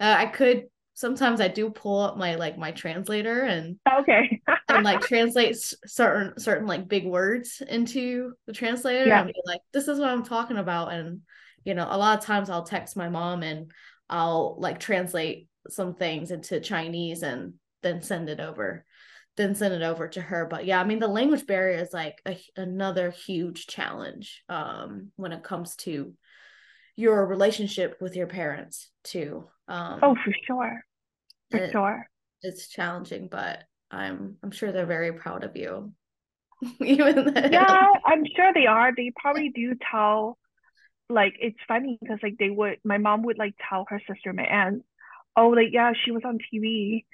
Uh, 0.00 0.16
i 0.18 0.26
could 0.26 0.64
sometimes 0.94 1.40
I 1.40 1.48
do 1.48 1.70
pull 1.70 2.00
up 2.00 2.16
my 2.16 2.34
like 2.36 2.58
my 2.58 2.70
translator 2.70 3.42
and 3.42 3.76
okay. 4.00 4.40
and 4.68 4.84
like 4.84 5.00
translate 5.08 5.56
certain 5.86 6.38
certain 6.38 6.66
like 6.66 6.88
big 6.88 7.06
words 7.06 7.62
into 7.66 8.34
the 8.46 8.52
translator 8.52 9.06
yeah. 9.06 9.20
and 9.20 9.28
be 9.28 9.40
like 9.44 9.60
this 9.72 9.88
is 9.88 9.98
what 9.98 10.10
I'm 10.10 10.24
talking 10.24 10.58
about 10.58 10.92
and 10.92 11.22
you 11.64 11.74
know 11.74 11.86
a 11.88 11.98
lot 11.98 12.18
of 12.18 12.24
times 12.24 12.50
I'll 12.50 12.64
text 12.64 12.96
my 12.96 13.08
mom 13.08 13.42
and 13.42 13.70
I'll 14.08 14.56
like 14.58 14.78
translate 14.78 15.48
some 15.68 15.94
things 15.94 16.30
into 16.30 16.60
Chinese 16.60 17.22
and 17.22 17.54
then 17.82 18.02
send 18.02 18.28
it 18.28 18.40
over 18.40 18.84
then 19.36 19.54
send 19.54 19.72
it 19.72 19.82
over 19.82 20.08
to 20.08 20.20
her 20.20 20.46
but 20.46 20.66
yeah 20.66 20.80
I 20.80 20.84
mean 20.84 20.98
the 20.98 21.08
language 21.08 21.46
barrier 21.46 21.78
is 21.78 21.92
like 21.92 22.20
a, 22.26 22.38
another 22.56 23.10
huge 23.10 23.66
challenge 23.66 24.42
um 24.48 25.10
when 25.16 25.32
it 25.32 25.42
comes 25.42 25.74
to 25.76 26.12
your 26.96 27.26
relationship 27.26 27.96
with 28.00 28.16
your 28.16 28.26
parents 28.26 28.90
too. 29.04 29.44
Um, 29.68 30.00
oh, 30.02 30.16
for 30.24 30.32
sure, 30.46 30.80
for 31.50 31.56
it, 31.58 31.72
sure. 31.72 32.06
It's 32.42 32.68
challenging, 32.68 33.28
but 33.30 33.64
I'm 33.90 34.36
I'm 34.42 34.50
sure 34.50 34.72
they're 34.72 34.86
very 34.86 35.12
proud 35.12 35.44
of 35.44 35.56
you. 35.56 35.92
Even 36.80 37.32
then. 37.32 37.52
yeah, 37.52 37.86
I'm 38.04 38.24
sure 38.36 38.52
they 38.54 38.66
are. 38.66 38.92
They 38.94 39.12
probably 39.16 39.50
do 39.50 39.74
tell. 39.90 40.38
Like 41.12 41.34
it's 41.40 41.58
funny 41.68 41.98
because 42.00 42.18
like 42.22 42.38
they 42.38 42.50
would, 42.50 42.78
my 42.84 42.98
mom 42.98 43.22
would 43.24 43.38
like 43.38 43.54
tell 43.68 43.86
her 43.88 44.00
sister, 44.08 44.32
my 44.32 44.44
aunt, 44.44 44.84
oh 45.36 45.48
like 45.48 45.68
yeah, 45.72 45.92
she 46.04 46.10
was 46.10 46.22
on 46.24 46.38
TV, 46.52 47.04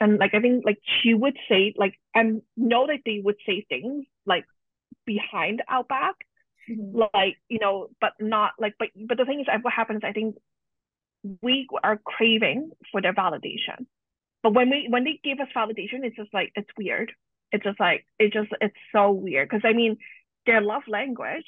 and 0.00 0.18
like 0.18 0.34
I 0.34 0.40
think 0.40 0.64
like 0.64 0.78
she 1.02 1.14
would 1.14 1.36
say 1.48 1.74
like 1.76 1.94
I 2.14 2.22
know 2.56 2.86
that 2.86 3.00
they 3.04 3.20
would 3.22 3.36
say 3.46 3.66
things 3.68 4.04
like 4.26 4.44
behind 5.04 5.62
our 5.68 5.84
back 5.84 6.14
mm-hmm. 6.70 6.98
like 7.14 7.36
you 7.48 7.58
know 7.58 7.88
but 8.00 8.12
not 8.20 8.52
like 8.58 8.74
but 8.78 8.88
but 8.94 9.16
the 9.16 9.24
thing 9.24 9.40
is 9.40 9.46
what 9.62 9.72
happens 9.72 10.02
i 10.04 10.12
think 10.12 10.36
we 11.42 11.66
are 11.82 11.98
craving 12.04 12.70
for 12.92 13.00
their 13.02 13.14
validation. 13.14 13.86
But 14.42 14.54
when 14.54 14.70
we 14.70 14.86
when 14.88 15.04
they 15.04 15.20
give 15.22 15.40
us 15.40 15.48
validation 15.56 16.04
it's 16.04 16.16
just 16.16 16.32
like 16.32 16.52
it's 16.54 16.68
weird. 16.76 17.12
It's 17.50 17.64
just 17.64 17.80
like 17.80 18.06
it 18.18 18.32
just 18.32 18.50
it's 18.60 18.76
so 18.92 19.10
weird 19.10 19.48
because 19.48 19.62
i 19.64 19.72
mean 19.72 19.96
their 20.44 20.60
love 20.60 20.82
language 20.86 21.46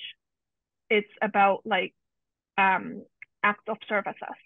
it's 0.91 1.11
about 1.23 1.63
like 1.65 1.95
um 2.59 3.03
acts 3.43 3.65
of 3.69 3.79
services 3.89 4.37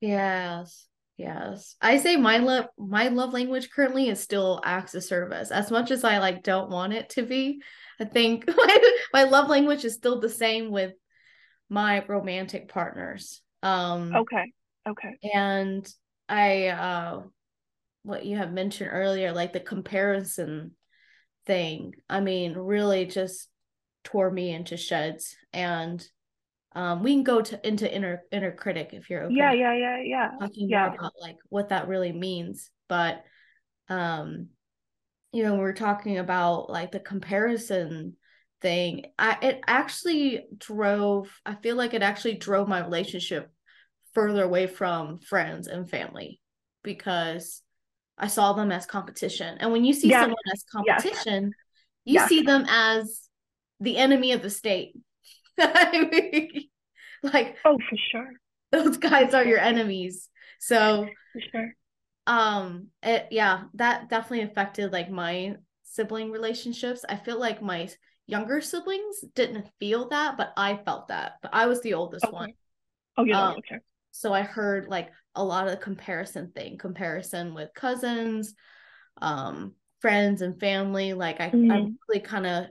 yes 0.00 0.86
yes. 1.16 1.74
I 1.80 1.96
say 1.96 2.16
my 2.16 2.38
love 2.38 2.66
my 2.78 3.08
love 3.08 3.32
language 3.32 3.70
currently 3.70 4.08
is 4.08 4.20
still 4.20 4.60
acts 4.64 4.94
of 4.94 5.02
service. 5.02 5.50
As 5.50 5.70
much 5.70 5.90
as 5.90 6.04
i 6.04 6.18
like 6.18 6.42
don't 6.44 6.70
want 6.70 6.92
it 6.92 7.10
to 7.10 7.22
be 7.22 7.60
i 8.00 8.04
think 8.04 8.44
my, 8.56 8.92
my 9.12 9.24
love 9.24 9.48
language 9.48 9.84
is 9.84 9.94
still 9.94 10.20
the 10.20 10.28
same 10.28 10.70
with 10.70 10.92
my 11.68 12.04
romantic 12.06 12.68
partners. 12.68 13.42
Um 13.62 14.14
okay 14.14 14.52
okay. 14.88 15.18
and 15.34 15.88
i 16.28 16.68
uh 16.68 17.22
what 18.02 18.24
you 18.24 18.36
have 18.36 18.52
mentioned 18.52 18.90
earlier 18.92 19.32
like 19.32 19.52
the 19.52 19.60
comparison 19.60 20.72
thing 21.46 21.94
i 22.08 22.20
mean 22.20 22.54
really 22.54 23.06
just 23.06 23.48
tore 24.04 24.30
me 24.30 24.50
into 24.52 24.76
shreds 24.76 25.36
and 25.52 26.06
um, 26.72 27.02
we 27.02 27.14
can 27.14 27.24
go 27.24 27.40
to 27.40 27.66
into 27.66 27.92
inner 27.92 28.22
inner 28.30 28.52
critic 28.52 28.90
if 28.92 29.08
you're 29.08 29.24
okay. 29.24 29.34
Yeah, 29.34 29.52
yeah, 29.52 29.74
yeah, 29.74 30.02
yeah. 30.04 30.30
Talking 30.38 30.68
yeah. 30.68 30.94
about 30.94 31.12
like 31.20 31.36
what 31.48 31.70
that 31.70 31.88
really 31.88 32.12
means, 32.12 32.70
but 32.88 33.24
um, 33.88 34.48
you 35.32 35.42
know, 35.42 35.56
we're 35.56 35.72
talking 35.72 36.18
about 36.18 36.70
like 36.70 36.92
the 36.92 37.00
comparison 37.00 38.16
thing. 38.60 39.06
I 39.18 39.38
it 39.42 39.60
actually 39.66 40.46
drove. 40.56 41.30
I 41.44 41.54
feel 41.54 41.76
like 41.76 41.94
it 41.94 42.02
actually 42.02 42.34
drove 42.34 42.68
my 42.68 42.84
relationship 42.84 43.50
further 44.14 44.44
away 44.44 44.66
from 44.66 45.18
friends 45.18 45.68
and 45.68 45.88
family 45.88 46.40
because 46.82 47.62
I 48.16 48.26
saw 48.26 48.52
them 48.52 48.72
as 48.72 48.86
competition. 48.86 49.58
And 49.58 49.72
when 49.72 49.84
you 49.84 49.94
see 49.94 50.10
someone 50.10 50.36
as 50.52 50.64
competition, 50.70 51.52
you 52.04 52.20
see 52.26 52.42
them 52.42 52.66
as 52.68 53.27
the 53.80 53.96
enemy 53.96 54.32
of 54.32 54.42
the 54.42 54.50
state. 54.50 54.94
I 55.58 56.08
mean, 56.10 56.68
like 57.22 57.56
oh, 57.64 57.78
for 57.78 57.96
sure, 58.10 58.32
those 58.70 58.96
guys 58.96 59.34
are 59.34 59.44
your 59.44 59.58
enemies. 59.58 60.28
So 60.60 61.06
for 61.32 61.40
sure, 61.52 61.72
um, 62.26 62.88
it 63.02 63.28
yeah, 63.30 63.64
that 63.74 64.08
definitely 64.08 64.42
affected 64.42 64.92
like 64.92 65.10
my 65.10 65.56
sibling 65.84 66.30
relationships. 66.30 67.04
I 67.08 67.16
feel 67.16 67.38
like 67.38 67.62
my 67.62 67.88
younger 68.26 68.60
siblings 68.60 69.24
didn't 69.34 69.66
feel 69.80 70.08
that, 70.10 70.36
but 70.36 70.52
I 70.56 70.76
felt 70.84 71.08
that. 71.08 71.34
But 71.42 71.54
I 71.54 71.66
was 71.66 71.80
the 71.80 71.94
oldest 71.94 72.24
okay. 72.24 72.32
one. 72.32 72.52
Oh, 73.16 73.24
yeah, 73.24 73.48
um, 73.48 73.56
okay. 73.56 73.78
So 74.12 74.32
I 74.32 74.42
heard 74.42 74.88
like 74.88 75.10
a 75.34 75.44
lot 75.44 75.66
of 75.66 75.70
the 75.72 75.76
comparison 75.78 76.52
thing, 76.54 76.78
comparison 76.78 77.54
with 77.54 77.74
cousins, 77.74 78.54
um, 79.22 79.74
friends 80.00 80.42
and 80.42 80.60
family. 80.60 81.14
Like 81.14 81.40
I, 81.40 81.50
mm. 81.50 81.72
I 81.72 81.90
really 82.08 82.20
kind 82.20 82.46
of 82.46 82.66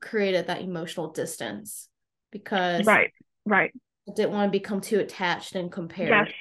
created 0.00 0.46
that 0.46 0.62
emotional 0.62 1.10
distance 1.12 1.88
because 2.30 2.86
right 2.86 3.12
right. 3.46 3.72
I 4.08 4.12
didn't 4.14 4.32
want 4.32 4.50
to 4.50 4.58
become 4.58 4.80
too 4.80 5.00
attached 5.00 5.54
and 5.54 5.70
compared. 5.70 6.08
Yes 6.08 6.32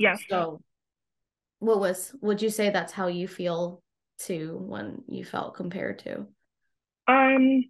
yes. 0.00 0.22
So 0.28 0.62
what 1.60 1.78
was 1.78 2.12
would 2.20 2.42
you 2.42 2.50
say 2.50 2.70
that's 2.70 2.92
how 2.92 3.06
you 3.06 3.28
feel 3.28 3.82
to 4.20 4.56
when 4.56 5.02
you 5.06 5.24
felt 5.24 5.54
compared 5.54 6.00
to? 6.00 6.26
Um 7.06 7.64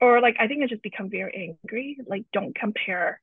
or 0.00 0.20
like 0.20 0.34
i 0.40 0.46
think 0.46 0.62
i 0.62 0.66
just 0.66 0.82
become 0.82 1.10
very 1.10 1.54
angry 1.62 1.98
like 2.06 2.24
don't 2.32 2.54
compare 2.54 3.20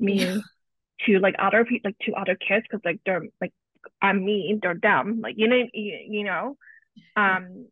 me 0.00 0.24
yeah. 0.24 0.38
to 1.06 1.20
like 1.20 1.36
other 1.38 1.64
people 1.64 1.88
like 1.90 1.98
to 2.00 2.12
other 2.14 2.34
kids 2.34 2.66
because 2.68 2.84
like 2.84 3.00
they're 3.06 3.22
like 3.40 3.52
i'm 4.02 4.24
me 4.24 4.58
they're 4.60 4.74
them 4.74 5.20
like 5.20 5.36
you 5.38 5.46
know 5.46 5.62
you, 5.72 5.98
you 6.08 6.24
know? 6.24 6.56
Um 7.16 7.68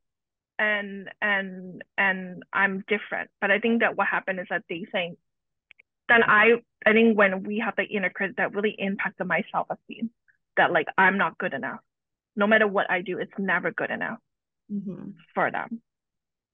and 0.58 1.08
and 1.20 1.82
and 1.98 2.42
I'm 2.52 2.84
different. 2.88 3.30
But 3.40 3.50
I 3.50 3.58
think 3.58 3.80
that 3.80 3.96
what 3.96 4.06
happened 4.06 4.40
is 4.40 4.46
that 4.50 4.64
they 4.68 4.86
think 4.90 5.18
then 6.08 6.22
I 6.22 6.62
I 6.84 6.92
think 6.92 7.16
when 7.18 7.42
we 7.42 7.58
have 7.64 7.74
the 7.76 7.84
inner 7.84 8.10
critic 8.10 8.36
that 8.36 8.54
really 8.54 8.74
impacted 8.78 9.26
my 9.26 9.42
self 9.52 9.66
esteem 9.70 10.10
that 10.56 10.72
like 10.72 10.86
I'm 10.96 11.18
not 11.18 11.38
good 11.38 11.54
enough. 11.54 11.80
No 12.36 12.46
matter 12.46 12.66
what 12.66 12.90
I 12.90 13.02
do, 13.02 13.18
it's 13.18 13.32
never 13.38 13.70
good 13.70 13.90
enough 13.90 14.18
mm-hmm. 14.72 15.10
for 15.34 15.50
them. 15.50 15.80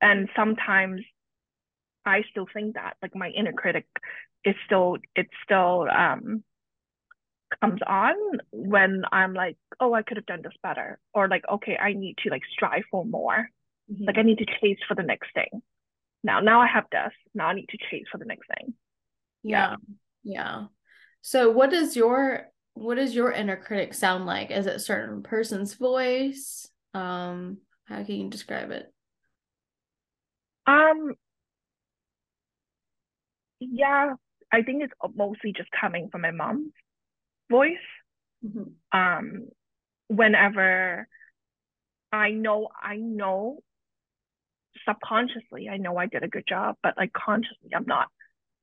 And 0.01 0.29
sometimes 0.37 1.03
I 2.05 2.23
still 2.31 2.47
think 2.53 2.75
that 2.75 2.95
like 3.03 3.15
my 3.15 3.29
inner 3.29 3.53
critic 3.53 3.87
is 4.45 4.55
still 4.67 4.99
it 5.15 5.29
still 5.45 5.87
um 5.89 6.43
comes 7.61 7.81
on 7.87 8.15
when 8.51 9.03
I'm 9.13 9.35
like, 9.35 9.57
oh, 9.79 9.93
I 9.93 10.03
could 10.03 10.17
have 10.17 10.27
done 10.27 10.41
this 10.43 10.55
better, 10.63 10.99
or 11.13 11.29
like, 11.29 11.45
okay, 11.51 11.77
I 11.77 11.93
need 11.93 12.17
to 12.25 12.31
like 12.31 12.43
strive 12.51 12.85
for 12.91 13.05
more. 13.05 13.49
Mm-hmm. 13.91 14.05
Like 14.05 14.19
I 14.19 14.23
need 14.23 14.39
to 14.39 14.47
chase 14.61 14.79
for 14.87 14.95
the 14.95 15.03
next 15.03 15.29
thing. 15.35 15.63
Now, 16.25 16.41
now 16.41 16.61
I 16.61 16.67
have 16.67 16.85
this. 16.91 17.13
Now 17.35 17.49
I 17.49 17.55
need 17.55 17.69
to 17.71 17.79
chase 17.91 18.07
for 18.11 18.19
the 18.19 18.25
next 18.25 18.47
thing. 18.47 18.75
Yeah. 19.43 19.77
Yeah. 20.23 20.67
So 21.21 21.51
what 21.51 21.71
does 21.71 21.97
your 21.97 22.49
what 22.75 22.95
does 22.95 23.15
your 23.15 23.31
inner 23.31 23.57
critic 23.57 23.93
sound 23.93 24.25
like? 24.25 24.51
Is 24.51 24.67
it 24.67 24.77
a 24.77 24.81
certain 24.81 25.23
person's 25.23 25.75
voice? 25.75 26.69
Um, 26.95 27.59
how 27.85 28.03
can 28.03 28.15
you 28.17 28.31
describe 28.31 28.71
it? 28.71 28.93
Um 30.67 31.15
yeah, 33.61 34.15
I 34.53 34.63
think 34.63 34.83
it's 34.83 34.93
mostly 35.15 35.53
just 35.53 35.69
coming 35.79 36.09
from 36.11 36.23
my 36.23 36.31
mom's 36.31 36.73
voice. 37.51 37.73
Mm-hmm. 38.45 38.99
Um 38.99 39.49
whenever 40.09 41.09
I 42.13 42.31
know 42.31 42.69
I 42.81 42.97
know 42.97 43.59
subconsciously 44.87 45.69
I 45.69 45.77
know 45.77 45.97
I 45.97 46.07
did 46.07 46.23
a 46.23 46.29
good 46.29 46.47
job, 46.47 46.77
but 46.83 46.97
like 46.97 47.13
consciously 47.13 47.71
I'm 47.75 47.87
not 47.87 48.09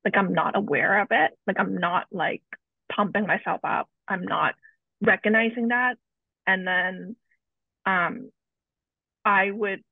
like 0.06 0.16
I'm 0.18 0.34
not 0.34 0.56
aware 0.56 1.02
of 1.02 1.08
it. 1.12 1.32
Like 1.48 1.60
I'm 1.60 1.76
not 1.76 2.06
like 2.12 2.44
pumping 2.92 3.28
myself 3.28 3.62
up. 3.64 3.90
I'm 4.08 4.24
not 4.24 4.56
recognizing 5.02 5.70
that. 5.70 5.98
And 6.48 6.68
then 6.68 7.16
um 7.86 8.32
I 9.26 9.52
would 9.52 9.84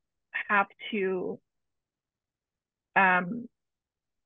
have 0.50 0.68
to 0.92 1.40
um 2.96 3.48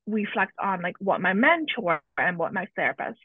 reflect 0.08 0.54
on 0.60 0.82
like 0.82 0.96
what 1.00 1.22
my 1.22 1.34
mentor 1.34 2.02
and 2.18 2.38
what 2.38 2.54
my 2.54 2.68
therapist 2.76 3.20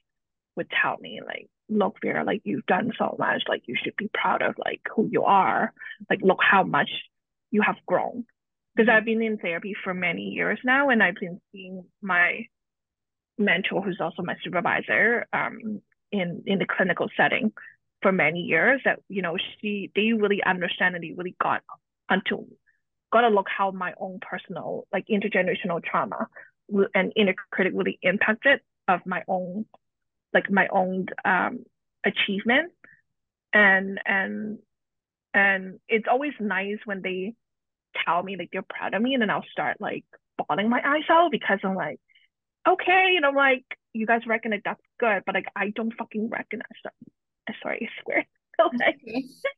would 0.56 0.68
tell 0.82 0.96
me 0.98 1.20
like 1.24 1.48
look 1.68 1.96
Vera 2.02 2.24
like 2.24 2.42
you've 2.44 2.66
done 2.66 2.92
so 2.98 3.16
much 3.18 3.42
like 3.48 3.62
you 3.66 3.74
should 3.82 3.96
be 3.96 4.08
proud 4.12 4.42
of 4.42 4.54
like 4.64 4.80
who 4.94 5.08
you 5.10 5.24
are 5.24 5.72
like 6.08 6.20
look 6.22 6.38
how 6.40 6.62
much 6.62 6.90
you 7.50 7.62
have 7.62 7.76
grown 7.86 8.24
because 8.76 8.90
I've 8.92 9.04
been 9.04 9.22
in 9.22 9.38
therapy 9.38 9.74
for 9.82 9.94
many 9.94 10.22
years 10.22 10.58
now, 10.64 10.90
and 10.90 11.02
I've 11.02 11.14
been 11.16 11.40
seeing 11.52 11.84
my 12.02 12.46
mentor, 13.38 13.82
who's 13.82 14.00
also 14.00 14.22
my 14.22 14.36
supervisor, 14.44 15.26
um, 15.32 15.80
in 16.12 16.42
in 16.46 16.58
the 16.58 16.66
clinical 16.66 17.08
setting 17.16 17.52
for 18.02 18.12
many 18.12 18.40
years. 18.40 18.80
That 18.84 19.00
you 19.08 19.22
know, 19.22 19.36
she 19.60 19.90
they 19.94 20.12
really 20.12 20.42
understand 20.44 20.94
and 20.94 21.02
they 21.02 21.12
really 21.16 21.36
got 21.40 21.62
onto 22.08 22.46
got 23.12 23.22
to 23.22 23.28
look 23.28 23.46
how 23.48 23.70
my 23.70 23.94
own 23.98 24.20
personal 24.20 24.86
like 24.92 25.06
intergenerational 25.06 25.82
trauma 25.82 26.26
and 26.94 27.12
inner 27.16 27.34
critic 27.50 27.72
really 27.74 27.98
impacted 28.02 28.60
of 28.88 29.00
my 29.06 29.22
own 29.28 29.64
like 30.34 30.50
my 30.50 30.66
own 30.70 31.06
um 31.24 31.64
achievement 32.04 32.72
and 33.52 34.00
and 34.04 34.58
and 35.34 35.78
it's 35.88 36.06
always 36.10 36.32
nice 36.40 36.78
when 36.84 37.00
they 37.02 37.34
tell 38.04 38.22
me 38.22 38.36
like 38.36 38.50
they're 38.52 38.62
proud 38.62 38.94
of 38.94 39.02
me 39.02 39.14
and 39.14 39.22
then 39.22 39.30
I'll 39.30 39.44
start 39.50 39.76
like 39.80 40.04
bawling 40.38 40.68
my 40.68 40.80
eyes 40.84 41.04
out 41.10 41.30
because 41.30 41.58
I'm 41.62 41.74
like, 41.74 42.00
okay, 42.68 43.14
and 43.16 43.24
I'm 43.24 43.34
like, 43.34 43.64
you 43.92 44.06
guys 44.06 44.26
recognize 44.26 44.60
that's 44.64 44.80
good, 44.98 45.22
but 45.24 45.34
like 45.34 45.46
I 45.54 45.70
don't 45.70 45.94
fucking 45.96 46.28
recognize 46.30 46.68
them. 46.84 46.92
Sorry, 47.62 47.88
I 47.88 48.02
swear. 48.02 48.26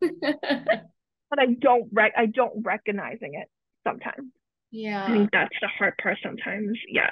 but 1.31 1.39
I 1.39 1.47
don't 1.61 1.89
rec 1.93 2.13
I 2.17 2.27
don't 2.27 2.63
recognizing 2.65 3.35
it 3.35 3.49
sometimes. 3.87 4.33
Yeah. 4.71 5.05
I 5.05 5.09
think 5.09 5.31
that's 5.33 5.55
the 5.61 5.69
hard 5.69 5.95
part 6.03 6.19
sometimes. 6.23 6.79
Yeah. 6.89 7.11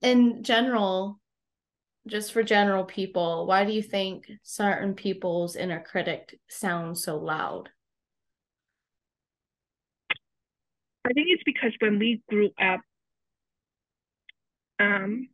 In 0.00 0.42
general, 0.42 1.20
just 2.06 2.32
for 2.32 2.42
general 2.42 2.84
people, 2.84 3.46
why 3.46 3.64
do 3.64 3.72
you 3.72 3.82
think 3.82 4.30
certain 4.42 4.94
people's 4.94 5.54
inner 5.56 5.80
critic 5.80 6.38
sounds 6.48 7.04
so 7.04 7.18
loud? 7.18 7.68
I 11.04 11.12
think 11.12 11.28
it's 11.30 11.42
because 11.44 11.72
when 11.80 11.98
we 11.98 12.22
grew 12.28 12.50
up 12.60 12.80
um, 14.78 15.28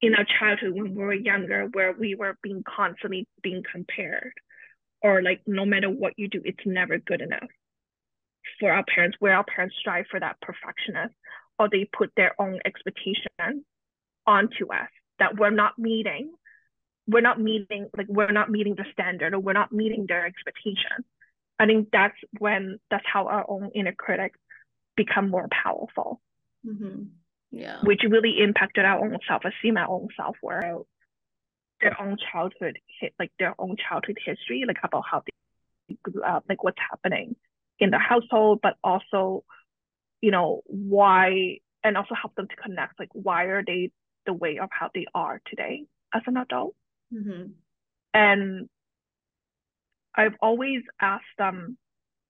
in 0.00 0.14
our 0.14 0.26
childhood 0.38 0.72
when 0.74 0.94
we 0.94 1.02
were 1.02 1.14
younger, 1.14 1.68
where 1.72 1.92
we 1.92 2.14
were 2.14 2.36
being 2.42 2.62
constantly 2.64 3.26
being 3.42 3.62
compared, 3.70 4.32
or 5.02 5.22
like 5.22 5.40
no 5.46 5.64
matter 5.64 5.88
what 5.88 6.14
you 6.16 6.28
do, 6.28 6.42
it's 6.44 6.66
never 6.66 6.98
good 6.98 7.20
enough 7.20 7.48
for 8.60 8.70
our 8.72 8.84
parents 8.84 9.16
where 9.20 9.34
our 9.34 9.44
parents 9.44 9.74
strive 9.80 10.06
for 10.10 10.20
that 10.20 10.36
perfectionist 10.40 11.14
or 11.58 11.68
they 11.70 11.88
put 11.96 12.10
their 12.16 12.32
own 12.40 12.58
expectation 12.64 13.64
onto 14.26 14.72
us 14.72 14.88
that 15.18 15.38
we're 15.38 15.50
not 15.50 15.78
meeting 15.78 16.32
we're 17.06 17.20
not 17.20 17.40
meeting 17.40 17.88
like 17.96 18.06
we're 18.08 18.32
not 18.32 18.50
meeting 18.50 18.74
the 18.74 18.84
standard 18.92 19.34
or 19.34 19.38
we're 19.38 19.52
not 19.52 19.72
meeting 19.72 20.06
their 20.08 20.24
expectation 20.24 21.04
i 21.58 21.66
think 21.66 21.88
that's 21.92 22.16
when 22.38 22.78
that's 22.90 23.04
how 23.10 23.26
our 23.26 23.44
own 23.48 23.70
inner 23.74 23.94
critics 23.94 24.38
become 24.96 25.30
more 25.30 25.48
powerful 25.50 26.20
mm-hmm. 26.66 27.04
yeah 27.50 27.78
which 27.82 28.02
really 28.08 28.40
impacted 28.40 28.84
our 28.84 29.04
own 29.04 29.18
self-esteem 29.26 29.76
our 29.76 29.88
own 29.88 30.08
self-worth 30.16 30.86
their 31.80 32.00
own 32.00 32.16
childhood 32.32 32.78
like 33.18 33.32
their 33.38 33.54
own 33.58 33.76
childhood 33.76 34.18
history 34.24 34.64
like 34.66 34.78
about 34.82 35.04
how 35.10 35.22
they 35.88 35.96
grew 36.02 36.22
up 36.22 36.44
like 36.48 36.62
what's 36.62 36.78
happening 36.90 37.36
in 37.78 37.90
the 37.90 37.98
household 37.98 38.60
but 38.62 38.76
also 38.82 39.44
you 40.20 40.30
know 40.30 40.62
why 40.66 41.58
and 41.82 41.96
also 41.96 42.14
help 42.14 42.34
them 42.34 42.48
to 42.48 42.56
connect 42.56 42.98
like 42.98 43.10
why 43.12 43.44
are 43.44 43.62
they 43.64 43.90
the 44.26 44.32
way 44.32 44.58
of 44.58 44.70
how 44.72 44.88
they 44.94 45.06
are 45.14 45.40
today 45.46 45.84
as 46.14 46.22
an 46.26 46.36
adult 46.36 46.74
mm-hmm. 47.12 47.50
and 48.14 48.68
i've 50.16 50.34
always 50.40 50.82
asked 51.00 51.24
them 51.38 51.76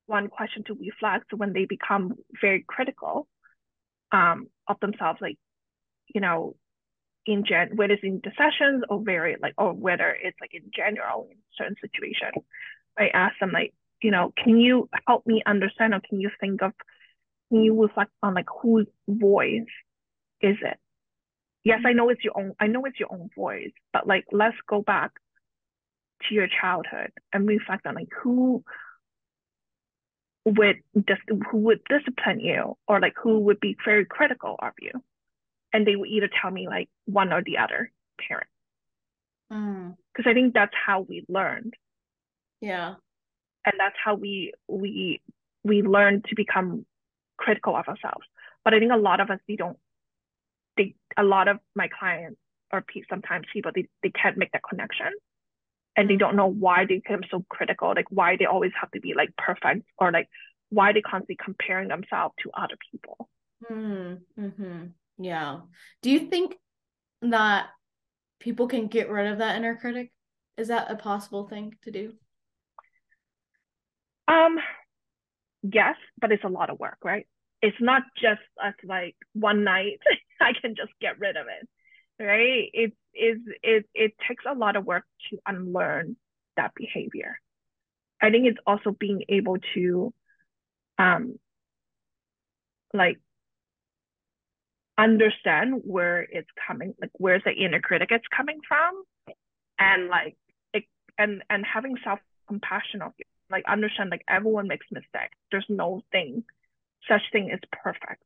one 0.06 0.28
question 0.28 0.62
to 0.64 0.74
reflect 0.74 1.32
when 1.34 1.52
they 1.52 1.64
become 1.64 2.14
very 2.40 2.64
critical 2.66 3.26
um, 4.12 4.48
of 4.68 4.78
themselves 4.80 5.18
like 5.20 5.38
you 6.14 6.20
know 6.20 6.54
in 7.26 7.44
gen 7.44 7.70
whether 7.76 7.94
it's 7.94 8.02
in 8.04 8.20
the 8.22 8.30
sessions 8.36 8.84
or 8.88 9.02
very 9.02 9.36
like 9.40 9.54
or 9.56 9.72
whether 9.72 10.16
it's 10.22 10.36
like 10.40 10.52
in 10.52 10.70
general 10.74 11.26
in 11.30 11.36
certain 11.56 11.76
situations 11.80 12.44
i 12.98 13.08
ask 13.08 13.34
them 13.40 13.50
like 13.52 13.72
you 14.02 14.10
know 14.10 14.32
can 14.42 14.58
you 14.58 14.88
help 15.06 15.26
me 15.26 15.42
understand 15.46 15.94
or 15.94 16.00
can 16.06 16.20
you 16.20 16.30
think 16.40 16.62
of 16.62 16.72
can 17.50 17.62
you 17.62 17.80
reflect 17.80 18.10
on 18.22 18.34
like 18.34 18.46
whose 18.62 18.86
voice 19.08 19.62
is 20.40 20.56
it? 20.62 20.78
Yes 21.64 21.80
i 21.86 21.92
know 21.92 22.10
it's 22.10 22.22
your 22.22 22.36
own 22.36 22.52
i 22.60 22.66
know 22.66 22.84
it's 22.84 23.00
your 23.00 23.12
own 23.12 23.30
voice 23.34 23.72
but 23.92 24.06
like 24.06 24.24
let's 24.30 24.56
go 24.68 24.82
back 24.82 25.12
to 26.22 26.34
your 26.34 26.48
childhood 26.48 27.10
and 27.32 27.46
reflect 27.46 27.86
on 27.86 27.94
like 27.94 28.08
who 28.22 28.64
would 30.44 30.82
just 31.08 31.22
who 31.50 31.58
would 31.58 31.80
discipline 31.88 32.40
you 32.40 32.76
or 32.86 33.00
like 33.00 33.14
who 33.22 33.40
would 33.40 33.60
be 33.60 33.76
very 33.84 34.04
critical 34.04 34.56
of 34.58 34.72
you. 34.80 34.92
And 35.72 35.86
they 35.86 35.96
would 35.96 36.08
either 36.08 36.30
tell 36.40 36.50
me 36.50 36.68
like 36.68 36.88
one 37.06 37.32
or 37.32 37.42
the 37.42 37.58
other 37.58 37.90
parent. 38.18 38.48
Because 39.48 40.24
mm. 40.24 40.30
i 40.30 40.34
think 40.34 40.54
that's 40.54 40.74
how 40.86 41.00
we 41.00 41.24
learned. 41.28 41.74
Yeah. 42.60 42.94
And 43.64 43.74
that's 43.78 43.96
how 44.02 44.14
we 44.14 44.52
we 44.68 45.20
we 45.62 45.82
learn 45.82 46.22
to 46.28 46.34
become 46.34 46.84
critical 47.36 47.74
of 47.74 47.88
ourselves. 47.88 48.26
But 48.64 48.74
i 48.74 48.78
think 48.78 48.92
a 48.92 48.96
lot 48.96 49.20
of 49.20 49.30
us 49.30 49.40
we 49.48 49.56
don't 49.56 49.78
they 50.76 50.94
a 51.16 51.22
lot 51.22 51.48
of 51.48 51.58
my 51.74 51.88
clients 51.88 52.38
or 52.72 52.84
sometimes 53.08 53.46
people 53.52 53.70
they, 53.74 53.86
they 54.02 54.10
can't 54.10 54.36
make 54.36 54.52
that 54.52 54.62
connection 54.68 55.10
and 55.96 56.08
they 56.08 56.16
don't 56.16 56.36
know 56.36 56.46
why 56.46 56.84
they 56.86 56.96
become 56.96 57.22
so 57.30 57.44
critical 57.48 57.92
like 57.94 58.10
why 58.10 58.36
they 58.36 58.46
always 58.46 58.72
have 58.80 58.90
to 58.92 59.00
be 59.00 59.14
like 59.14 59.34
perfect 59.36 59.86
or 59.98 60.10
like 60.10 60.28
why 60.70 60.92
they 60.92 61.00
constantly 61.00 61.36
comparing 61.42 61.88
themselves 61.88 62.34
to 62.42 62.50
other 62.52 62.76
people. 62.90 63.28
Mm-hmm. 63.70 64.86
yeah. 65.18 65.60
Do 66.02 66.10
you 66.10 66.28
think 66.28 66.56
that 67.22 67.68
people 68.40 68.66
can 68.66 68.88
get 68.88 69.08
rid 69.08 69.32
of 69.32 69.38
that 69.38 69.56
inner 69.56 69.76
critic? 69.76 70.12
Is 70.56 70.68
that 70.68 70.90
a 70.90 70.96
possible 70.96 71.48
thing 71.48 71.74
to 71.82 71.90
do? 71.90 72.12
Um 74.28 74.58
yes 75.62 75.96
but 76.20 76.32
it's 76.32 76.44
a 76.44 76.48
lot 76.48 76.70
of 76.70 76.78
work 76.78 76.98
right? 77.04 77.26
It's 77.62 77.76
not 77.80 78.02
just 78.20 78.42
as 78.62 78.74
like 78.84 79.16
one 79.32 79.64
night 79.64 80.00
I 80.40 80.52
can 80.60 80.74
just 80.74 80.92
get 81.00 81.18
rid 81.18 81.36
of 81.36 81.46
it, 81.46 81.68
right? 82.20 82.70
It 82.72 82.92
is 83.14 83.38
it 83.62 83.86
it 83.94 84.14
takes 84.28 84.44
a 84.50 84.54
lot 84.54 84.76
of 84.76 84.84
work 84.84 85.04
to 85.30 85.38
unlearn 85.46 86.16
that 86.56 86.72
behavior. 86.74 87.38
I 88.22 88.30
think 88.30 88.46
it's 88.46 88.58
also 88.66 88.90
being 88.98 89.22
able 89.28 89.56
to 89.74 90.12
um 90.98 91.38
like 92.92 93.18
understand 94.96 95.82
where 95.84 96.22
it's 96.22 96.48
coming, 96.66 96.94
like 97.00 97.10
where's 97.14 97.42
the 97.44 97.52
inner 97.52 97.80
critic 97.80 98.08
it's 98.12 98.26
coming 98.34 98.60
from, 98.66 99.02
and 99.78 100.08
like 100.08 100.36
it, 100.72 100.84
and 101.18 101.42
and 101.50 101.64
having 101.66 101.96
self 102.04 102.20
compassion 102.48 103.02
of 103.02 103.12
you, 103.18 103.24
like 103.50 103.64
understand 103.68 104.10
like 104.10 104.22
everyone 104.28 104.68
makes 104.68 104.86
mistakes. 104.92 105.36
There's 105.50 105.66
no 105.68 106.02
thing 106.12 106.44
such 107.08 107.22
thing 107.32 107.50
is 107.50 107.60
perfect. 107.72 108.22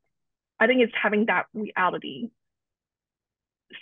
I 0.60 0.66
think 0.66 0.82
it's 0.82 0.92
having 1.00 1.26
that 1.26 1.46
reality 1.54 2.30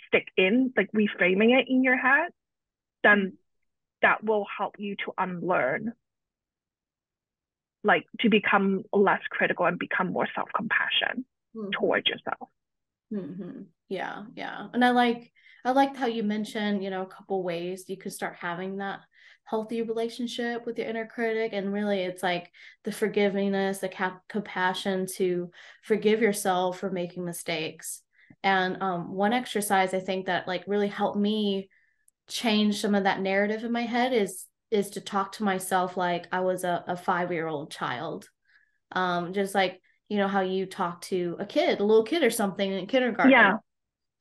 stick 0.07 0.27
in, 0.37 0.73
like 0.75 0.91
reframing 0.91 1.57
it 1.59 1.67
in 1.67 1.83
your 1.83 1.97
head, 1.97 2.29
then 3.03 3.33
that 4.01 4.23
will 4.23 4.45
help 4.57 4.75
you 4.77 4.95
to 5.05 5.13
unlearn, 5.17 5.93
like 7.83 8.05
to 8.21 8.29
become 8.29 8.83
less 8.93 9.21
critical 9.29 9.65
and 9.65 9.79
become 9.79 10.11
more 10.11 10.27
self 10.35 10.49
compassion 10.55 11.25
mm-hmm. 11.55 11.69
towards 11.71 12.07
yourself. 12.07 12.49
Mm-hmm. 13.13 13.63
Yeah, 13.89 14.23
yeah, 14.35 14.67
and 14.73 14.83
I 14.83 14.91
like 14.91 15.31
I 15.63 15.71
liked 15.71 15.97
how 15.97 16.07
you 16.07 16.23
mentioned, 16.23 16.83
you 16.83 16.89
know, 16.89 17.01
a 17.01 17.07
couple 17.07 17.43
ways 17.43 17.85
you 17.87 17.97
could 17.97 18.13
start 18.13 18.35
having 18.39 18.77
that 18.77 18.99
healthy 19.47 19.81
relationship 19.81 20.65
with 20.65 20.77
your 20.77 20.87
inner 20.87 21.07
critic 21.07 21.53
and 21.53 21.71
really 21.71 22.01
it's 22.01 22.21
like 22.21 22.51
the 22.83 22.91
forgivingness 22.91 23.79
the 23.79 23.87
cap- 23.87 24.21
compassion 24.27 25.05
to 25.15 25.49
forgive 25.83 26.21
yourself 26.21 26.79
for 26.79 26.89
making 26.89 27.23
mistakes 27.23 28.01
and 28.43 28.81
um, 28.81 29.13
one 29.13 29.33
exercise 29.33 29.93
i 29.93 29.99
think 29.99 30.25
that 30.25 30.47
like 30.47 30.63
really 30.67 30.87
helped 30.87 31.17
me 31.17 31.69
change 32.27 32.81
some 32.81 32.95
of 32.95 33.05
that 33.05 33.21
narrative 33.21 33.63
in 33.63 33.71
my 33.71 33.83
head 33.83 34.13
is 34.13 34.45
is 34.69 34.89
to 34.91 35.01
talk 35.01 35.31
to 35.31 35.43
myself 35.43 35.95
like 35.95 36.27
i 36.31 36.41
was 36.41 36.63
a, 36.63 36.83
a 36.87 36.97
five 36.97 37.31
year 37.31 37.47
old 37.47 37.71
child. 37.71 38.29
Um 38.91 39.33
just 39.33 39.53
like 39.53 39.81
you 40.09 40.17
know 40.17 40.27
how 40.27 40.41
you 40.41 40.65
talk 40.65 41.01
to 41.03 41.35
a 41.39 41.45
kid 41.45 41.79
a 41.79 41.83
little 41.83 42.03
kid 42.03 42.23
or 42.23 42.29
something 42.29 42.71
in 42.71 42.87
kindergarten. 42.87 43.31
Yeah. 43.31 43.57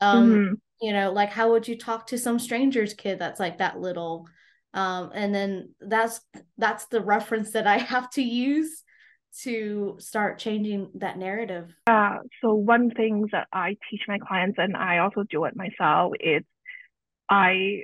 Um 0.00 0.30
mm-hmm. 0.30 0.54
you 0.82 0.92
know 0.92 1.12
like 1.12 1.30
how 1.30 1.52
would 1.52 1.66
you 1.66 1.78
talk 1.78 2.08
to 2.08 2.18
some 2.18 2.38
stranger's 2.38 2.94
kid 2.94 3.18
that's 3.18 3.40
like 3.40 3.58
that 3.58 3.78
little? 3.78 4.26
Um, 4.74 5.10
and 5.14 5.34
then 5.34 5.74
that's 5.80 6.20
that's 6.58 6.86
the 6.86 7.00
reference 7.00 7.52
that 7.52 7.66
i 7.66 7.78
have 7.94 8.10
to 8.10 8.22
use 8.22 8.82
to 9.42 9.96
start 9.98 10.38
changing 10.38 10.90
that 10.94 11.18
narrative 11.18 11.74
uh, 11.86 12.18
so 12.40 12.54
one 12.54 12.90
thing 12.90 13.26
that 13.32 13.46
i 13.52 13.76
teach 13.90 14.02
my 14.08 14.18
clients 14.18 14.56
and 14.58 14.76
i 14.76 14.98
also 14.98 15.24
do 15.28 15.44
it 15.44 15.54
myself 15.56 16.12
is 16.20 16.42
i 17.28 17.82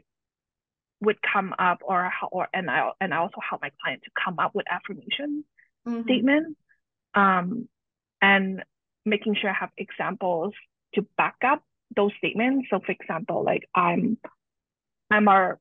would 1.01 1.17
come 1.23 1.53
up 1.59 1.79
or 1.83 2.11
or 2.31 2.49
and 2.55 2.71
i 2.71 2.91
and 3.01 3.12
i 3.12 3.17
also 3.19 3.38
help 3.49 3.61
my 3.61 3.71
client 3.83 4.03
to 4.05 4.11
come 4.25 4.38
up 4.38 4.55
with 4.55 4.67
affirmation 4.71 5.45
mm-hmm. 5.87 6.03
statements 6.03 6.59
um, 7.15 7.69
and 8.21 8.62
making 9.05 9.35
sure 9.35 9.51
i 9.51 9.55
have 9.59 9.71
examples 9.77 10.53
to 10.95 11.05
back 11.17 11.37
up 11.45 11.62
those 11.95 12.12
statements 12.19 12.69
so 12.71 12.81
for 12.85 12.93
example 12.93 13.45
like 13.45 13.69
i'm 13.75 14.17
i'm 15.11 15.29
a 15.29 15.57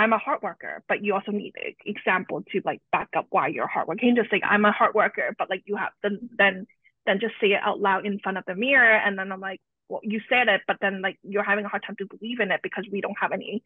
I'm 0.00 0.14
a 0.14 0.18
hard 0.18 0.40
worker, 0.40 0.82
but 0.88 1.04
you 1.04 1.12
also 1.12 1.30
need 1.30 1.52
an 1.62 1.74
example 1.84 2.42
to 2.52 2.62
like 2.64 2.80
back 2.90 3.10
up 3.14 3.26
why 3.28 3.48
you're 3.48 3.66
a 3.66 3.70
hard 3.70 3.86
worker. 3.86 4.00
You 4.02 4.14
can 4.14 4.22
just 4.22 4.30
say 4.30 4.40
I'm 4.42 4.64
a 4.64 4.72
hard 4.72 4.94
worker, 4.94 5.34
but 5.38 5.50
like 5.50 5.62
you 5.66 5.76
have 5.76 5.92
then 6.02 6.30
then 6.38 6.66
then 7.04 7.20
just 7.20 7.34
say 7.38 7.48
it 7.48 7.60
out 7.62 7.80
loud 7.80 8.06
in 8.06 8.18
front 8.18 8.38
of 8.38 8.44
the 8.46 8.54
mirror, 8.54 8.96
and 8.96 9.18
then 9.18 9.30
I'm 9.30 9.40
like, 9.40 9.60
well, 9.90 10.00
you 10.02 10.22
said 10.30 10.48
it, 10.48 10.62
but 10.66 10.78
then 10.80 11.02
like 11.02 11.18
you're 11.22 11.42
having 11.42 11.66
a 11.66 11.68
hard 11.68 11.82
time 11.86 11.96
to 11.98 12.06
believe 12.06 12.40
in 12.40 12.50
it 12.50 12.60
because 12.62 12.86
we 12.90 13.02
don't 13.02 13.18
have 13.20 13.32
any 13.32 13.62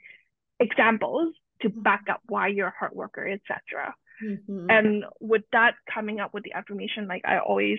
examples 0.59 1.35
to 1.63 1.69
mm-hmm. 1.69 1.83
back 1.83 2.07
up 2.11 2.21
why 2.27 2.49
you're 2.49 2.67
a 2.67 2.75
hard 2.77 2.95
worker, 2.95 3.25
etc. 3.29 3.95
Mm-hmm. 4.21 4.67
And 4.69 5.05
with 5.21 5.43
that 5.53 5.75
coming 5.93 6.19
up 6.19 6.35
with 6.35 6.43
the 6.43 6.55
affirmation, 6.55 7.07
like 7.07 7.23
I 7.25 7.39
always, 7.39 7.79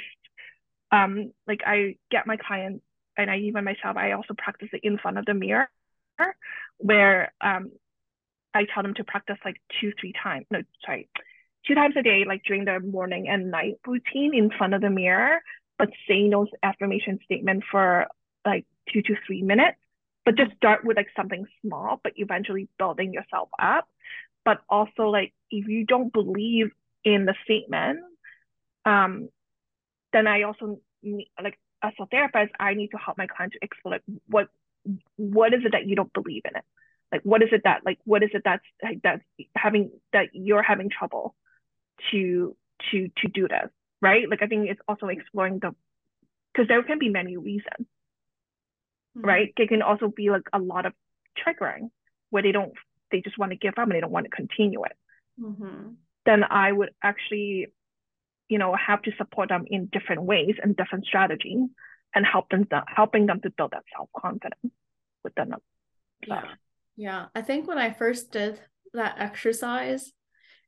um, 0.93 1.33
like 1.45 1.59
I 1.65 1.97
get 2.09 2.25
my 2.25 2.37
clients 2.37 2.85
and 3.17 3.29
I 3.29 3.39
even 3.39 3.65
myself, 3.65 3.97
I 3.97 4.13
also 4.13 4.33
practice 4.33 4.69
it 4.71 4.79
in 4.83 4.97
front 4.97 5.17
of 5.17 5.25
the 5.25 5.33
mirror, 5.33 5.67
where 6.77 7.33
um 7.41 7.71
I 8.55 8.65
tell 8.73 8.83
them 8.83 8.93
to 8.95 9.03
practice 9.03 9.37
like 9.43 9.61
two, 9.79 9.91
three 9.99 10.13
times. 10.23 10.45
No, 10.49 10.61
sorry, 10.85 11.09
two 11.67 11.75
times 11.75 11.95
a 11.97 12.01
day, 12.01 12.23
like 12.25 12.43
during 12.43 12.63
their 12.63 12.79
morning 12.79 13.27
and 13.27 13.51
night 13.51 13.75
routine 13.85 14.33
in 14.33 14.49
front 14.49 14.73
of 14.73 14.81
the 14.81 14.89
mirror, 14.89 15.39
but 15.77 15.89
saying 16.07 16.29
those 16.29 16.47
affirmation 16.63 17.19
statements 17.25 17.65
for 17.69 18.07
like 18.45 18.65
two 18.91 19.01
to 19.01 19.15
three 19.27 19.41
minutes. 19.41 19.77
But 20.23 20.37
just 20.37 20.55
start 20.55 20.85
with 20.85 20.97
like 20.97 21.09
something 21.15 21.45
small, 21.61 21.99
but 22.01 22.13
eventually 22.15 22.67
building 22.79 23.13
yourself 23.13 23.49
up. 23.61 23.87
But 24.45 24.61
also 24.69 25.09
like 25.09 25.33
if 25.51 25.67
you 25.67 25.85
don't 25.85 26.11
believe 26.11 26.71
in 27.03 27.25
the 27.25 27.35
statement, 27.43 27.99
um, 28.85 29.29
then 30.13 30.27
I 30.27 30.43
also 30.43 30.79
need, 31.03 31.27
like 31.43 31.59
as 31.83 31.93
a 31.99 32.05
therapist, 32.05 32.53
I 32.57 32.73
need 32.73 32.87
to 32.91 32.97
help 32.97 33.17
my 33.17 33.27
client 33.27 33.53
to 33.53 33.59
explore 33.61 33.95
like 33.95 34.03
what 34.27 34.47
what 35.17 35.53
is 35.53 35.61
it 35.65 35.73
that 35.73 35.87
you 35.87 35.95
don't 35.95 36.13
believe 36.13 36.43
in 36.45 36.55
it 36.55 36.63
like 37.11 37.21
what 37.23 37.41
is 37.43 37.49
it 37.51 37.61
that 37.63 37.81
like 37.85 37.99
what 38.03 38.23
is 38.23 38.29
it 38.33 38.41
that's 38.43 38.63
like 38.83 39.01
that's 39.03 39.23
having 39.55 39.91
that 40.13 40.29
you're 40.33 40.63
having 40.63 40.89
trouble 40.89 41.35
to 42.11 42.55
to 42.91 43.09
to 43.17 43.27
do 43.27 43.47
this 43.47 43.69
right? 44.01 44.29
Like 44.29 44.41
I 44.41 44.47
think 44.47 44.69
it's 44.69 44.81
also 44.87 45.07
exploring 45.07 45.59
the 45.59 45.75
because 46.53 46.67
there 46.67 46.83
can 46.83 46.99
be 46.99 47.09
many 47.09 47.37
reasons, 47.37 47.87
Mhm. 49.17 49.25
right? 49.25 49.53
It 49.57 49.69
can 49.69 49.81
also 49.81 50.07
be 50.07 50.29
like 50.29 50.47
a 50.53 50.59
lot 50.59 50.85
of 50.85 50.93
triggering 51.37 51.91
where 52.29 52.43
they 52.43 52.51
don't 52.51 52.73
they 53.11 53.21
just 53.21 53.37
want 53.37 53.51
to 53.51 53.55
give 53.57 53.77
up 53.77 53.87
and 53.87 53.91
they 53.91 53.99
don't 54.01 54.11
want 54.11 54.25
to 54.25 54.29
continue 54.29 54.83
it. 54.83 54.97
Mhm. 55.39 55.97
Then 56.25 56.43
I 56.43 56.71
would 56.71 56.93
actually, 57.01 57.67
you 58.49 58.57
know, 58.57 58.75
have 58.75 59.01
to 59.03 59.11
support 59.15 59.49
them 59.49 59.65
in 59.67 59.87
different 59.87 60.23
ways 60.23 60.55
and 60.61 60.75
different 60.75 61.05
strategies 61.05 61.69
and 62.13 62.25
help 62.25 62.49
them 62.49 62.67
helping 62.87 63.25
them 63.25 63.41
to 63.41 63.49
build 63.49 63.71
that 63.71 63.85
self 63.95 64.09
confidence 64.13 64.73
within 65.23 65.49
them. 65.49 65.61
Yeah. 66.27 66.55
Yeah. 66.95 67.27
I 67.35 67.41
think 67.41 67.67
when 67.67 67.77
I 67.77 67.91
first 67.93 68.31
did 68.31 68.59
that 68.93 69.19
exercise, 69.19 70.11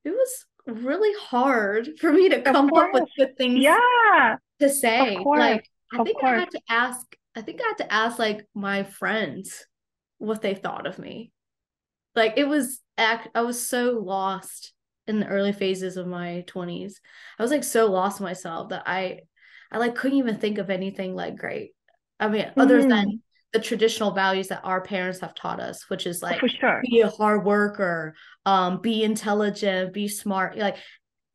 it 0.06 0.12
was 0.12 0.46
really 0.68 1.14
hard 1.22 1.90
for 2.00 2.12
me 2.12 2.30
to 2.30 2.42
come 2.42 2.74
up 2.76 2.94
with 2.94 3.06
good 3.18 3.38
things 3.38 3.64
Yeah. 3.64 4.38
to 4.60 4.70
say. 4.70 5.30
Like, 5.34 5.70
I 5.94 6.00
Of 6.00 6.00
think 6.00 6.20
I 6.24 6.34
had 6.40 6.52
to 6.52 6.62
ask, 6.70 7.06
I 7.36 7.42
think 7.42 7.62
I 7.62 7.68
had 7.70 7.78
to 7.80 7.94
ask 7.94 8.20
like 8.20 8.46
my 8.56 8.84
friends 8.84 9.66
what 10.20 10.42
they 10.42 10.56
thought 10.56 10.88
of 10.88 11.00
me. 11.00 11.32
Like, 12.16 12.34
it 12.38 12.48
was, 12.48 12.82
act, 12.98 13.30
I 13.36 13.42
was 13.42 13.68
so 13.68 13.94
lost 14.04 14.74
in 15.08 15.20
the 15.20 15.28
early 15.28 15.54
phases 15.54 15.98
of 15.98 16.08
my 16.08 16.44
20s. 16.48 17.00
I 17.40 17.44
was 17.44 17.52
like 17.52 17.64
so 17.64 17.88
lost 17.92 18.22
myself 18.22 18.70
that 18.70 18.84
I, 18.88 19.22
I 19.72 19.78
like 19.78 19.96
couldn't 19.96 20.18
even 20.18 20.38
think 20.38 20.58
of 20.58 20.70
anything 20.70 21.16
like 21.16 21.38
great. 21.38 21.72
I 22.20 22.28
mean, 22.30 22.52
other 22.58 22.82
Mhm. 22.82 22.90
than 22.90 23.22
the 23.54 23.60
traditional 23.60 24.12
values 24.12 24.50
that 24.50 24.62
our 24.64 24.82
parents 24.82 25.20
have 25.20 25.34
taught 25.34 25.60
us, 25.60 25.90
which 25.90 26.06
is 26.06 26.22
like 26.22 26.40
For 26.40 26.50
sure. 26.50 26.82
be 26.82 27.02
a 27.02 27.10
hard 27.10 27.46
worker, 27.46 28.16
um, 28.46 28.82
be 28.82 29.04
intelligent, 29.04 29.94
be 29.94 30.08
smart. 30.08 30.58
Like, 30.58 30.78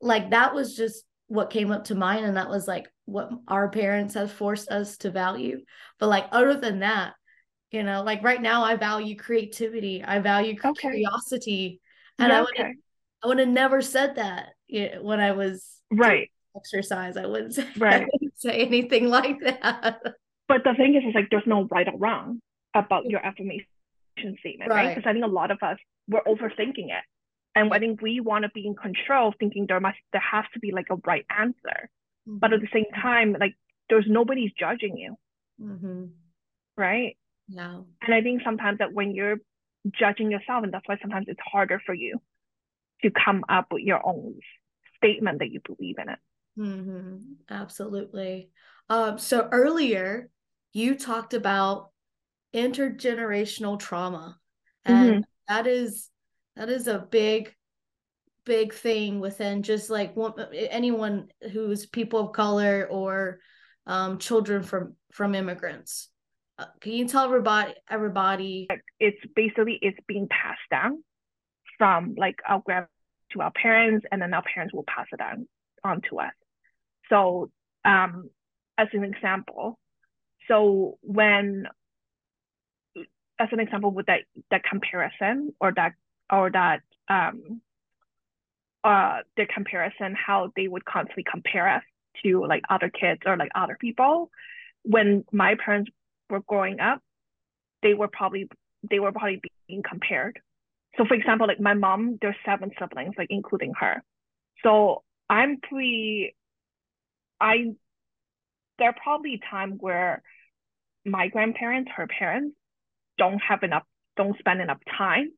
like 0.00 0.30
that 0.30 0.54
was 0.54 0.76
just 0.76 1.04
what 1.28 1.50
came 1.50 1.70
up 1.70 1.84
to 1.84 1.94
mind, 1.94 2.26
and 2.26 2.36
that 2.36 2.48
was 2.50 2.68
like 2.68 2.86
what 3.06 3.30
our 3.48 3.68
parents 3.70 4.14
have 4.14 4.30
forced 4.30 4.70
us 4.70 4.98
to 4.98 5.10
value. 5.10 5.60
But 5.98 6.08
like 6.08 6.26
other 6.32 6.54
than 6.54 6.80
that, 6.80 7.14
you 7.70 7.82
know, 7.82 8.02
like 8.02 8.22
right 8.22 8.40
now, 8.40 8.64
I 8.64 8.76
value 8.76 9.16
creativity, 9.16 10.04
I 10.04 10.18
value 10.18 10.54
Okay. 10.62 10.88
curiosity, 10.88 11.80
and 12.18 12.30
Yeah, 12.30 12.38
I 12.38 12.40
would 12.42 12.50
okay. 12.58 12.74
I 13.24 13.26
would 13.28 13.38
have 13.38 13.48
never 13.48 13.80
said 13.80 14.16
that 14.16 14.50
when 15.00 15.20
I 15.20 15.32
was 15.32 15.66
Right. 15.90 16.30
exercise. 16.56 17.16
I 17.16 17.26
wouldn't 17.26 17.54
say, 17.54 17.66
I 17.80 17.98
wouldn't 18.12 18.38
say 18.38 18.60
anything 18.66 19.08
like 19.08 19.40
that. 19.40 20.02
But 20.52 20.64
the 20.64 20.74
thing 20.74 20.94
is, 20.96 21.02
is 21.08 21.14
like 21.14 21.30
there's 21.30 21.46
no 21.46 21.66
right 21.70 21.88
or 21.88 21.96
wrong 21.96 22.42
about 22.74 23.06
your 23.06 23.24
affirmation 23.24 23.64
statement, 24.40 24.70
right? 24.70 24.84
Right. 24.84 24.94
Because 24.94 25.08
I 25.08 25.14
think 25.14 25.24
a 25.24 25.28
lot 25.28 25.50
of 25.50 25.62
us 25.62 25.78
we're 26.08 26.20
overthinking 26.24 26.88
it, 26.98 27.04
and 27.54 27.72
I 27.72 27.78
think 27.78 28.02
we 28.02 28.20
want 28.20 28.42
to 28.42 28.50
be 28.50 28.66
in 28.66 28.74
control, 28.74 29.32
thinking 29.40 29.64
there 29.66 29.80
must 29.80 29.96
there 30.12 30.20
has 30.20 30.44
to 30.52 30.60
be 30.60 30.70
like 30.70 30.88
a 30.90 30.96
right 31.06 31.24
answer. 31.30 31.88
But 32.26 32.52
at 32.52 32.60
the 32.60 32.68
same 32.70 32.84
time, 33.00 33.34
like 33.40 33.54
there's 33.88 34.04
nobody's 34.06 34.52
judging 34.52 34.98
you, 34.98 35.16
hmm 35.58 36.04
right? 36.76 37.16
Yeah. 37.48 37.80
And 38.02 38.14
I 38.14 38.20
think 38.20 38.42
sometimes 38.44 38.80
that 38.80 38.92
when 38.92 39.14
you're 39.14 39.38
judging 39.90 40.30
yourself, 40.30 40.64
and 40.64 40.72
that's 40.74 40.86
why 40.86 40.98
sometimes 41.00 41.28
it's 41.28 41.40
harder 41.50 41.80
for 41.86 41.94
you 41.94 42.20
to 43.02 43.10
come 43.10 43.42
up 43.48 43.68
with 43.70 43.84
your 43.84 44.06
own 44.06 44.34
statement 44.98 45.38
that 45.38 45.50
you 45.50 45.60
believe 45.64 45.96
in 45.96 46.10
it. 46.10 46.18
hmm 46.56 47.16
Absolutely. 47.48 48.50
Um, 48.90 49.18
so 49.18 49.48
earlier 49.50 50.28
you 50.72 50.94
talked 50.94 51.34
about 51.34 51.90
intergenerational 52.54 53.78
trauma, 53.78 54.38
and 54.84 55.24
that 55.48 55.66
is 55.66 56.08
that 56.56 56.68
is 56.68 56.86
a 56.86 56.98
big, 56.98 57.54
big 58.44 58.72
thing 58.72 59.20
within 59.20 59.62
just 59.62 59.90
like 59.90 60.16
one, 60.16 60.34
anyone 60.52 61.28
who's 61.52 61.86
people 61.86 62.20
of 62.20 62.32
color 62.32 62.86
or 62.90 63.38
um, 63.86 64.18
children 64.18 64.62
from 64.62 64.96
from 65.12 65.34
immigrants. 65.34 66.08
Uh, 66.58 66.66
can 66.80 66.92
you 66.92 67.08
tell 67.08 67.24
everybody 67.24 67.74
everybody? 67.90 68.68
It's 69.00 69.18
basically 69.34 69.78
it's 69.80 69.98
being 70.06 70.28
passed 70.28 70.60
down 70.70 71.02
from 71.78 72.14
like 72.16 72.36
our 72.48 72.62
grand 72.64 72.86
to 73.32 73.40
our 73.40 73.52
parents, 73.52 74.06
and 74.10 74.20
then 74.20 74.34
our 74.34 74.42
parents 74.42 74.74
will 74.74 74.84
pass 74.84 75.06
it 75.12 75.18
down 75.18 75.48
on 75.84 76.00
to 76.10 76.20
us. 76.20 76.32
So, 77.08 77.50
um, 77.84 78.30
as 78.78 78.88
an 78.92 79.04
example, 79.04 79.78
so 80.48 80.98
when 81.02 81.66
as 83.38 83.48
an 83.52 83.60
example 83.60 83.90
with 83.90 84.06
that 84.06 84.20
that 84.50 84.62
comparison 84.64 85.54
or 85.60 85.72
that 85.74 85.92
or 86.30 86.50
that 86.50 86.80
um 87.08 87.60
uh 88.84 89.18
the 89.36 89.46
comparison 89.46 90.14
how 90.14 90.52
they 90.56 90.68
would 90.68 90.84
constantly 90.84 91.24
compare 91.28 91.68
us 91.68 91.82
to 92.22 92.44
like 92.46 92.62
other 92.68 92.90
kids 92.90 93.20
or 93.26 93.36
like 93.36 93.50
other 93.54 93.76
people 93.80 94.30
when 94.82 95.24
my 95.32 95.54
parents 95.64 95.90
were 96.28 96.40
growing 96.40 96.80
up 96.80 97.00
they 97.82 97.94
were 97.94 98.08
probably 98.08 98.48
they 98.88 98.98
were 98.98 99.12
probably 99.12 99.40
being 99.68 99.82
compared. 99.82 100.40
So 100.96 101.04
for 101.04 101.14
example 101.14 101.46
like 101.46 101.60
my 101.60 101.74
mom 101.74 102.18
there's 102.20 102.36
seven 102.44 102.70
siblings 102.80 103.14
like 103.18 103.28
including 103.30 103.72
her. 103.78 104.02
So 104.62 105.02
i'm 105.28 105.58
pretty 105.60 106.34
i 107.40 107.72
there 108.78 108.88
are 108.88 108.94
probably 109.02 109.40
time 109.50 109.72
where 109.78 110.22
my 111.04 111.28
grandparents 111.28 111.90
her 111.96 112.06
parents 112.06 112.56
don't 113.18 113.40
have 113.40 113.62
enough 113.62 113.84
don't 114.16 114.38
spend 114.38 114.60
enough 114.60 114.78
time 114.96 115.30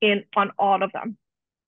in 0.00 0.24
on 0.36 0.50
all 0.58 0.82
of 0.82 0.92
them 0.92 1.16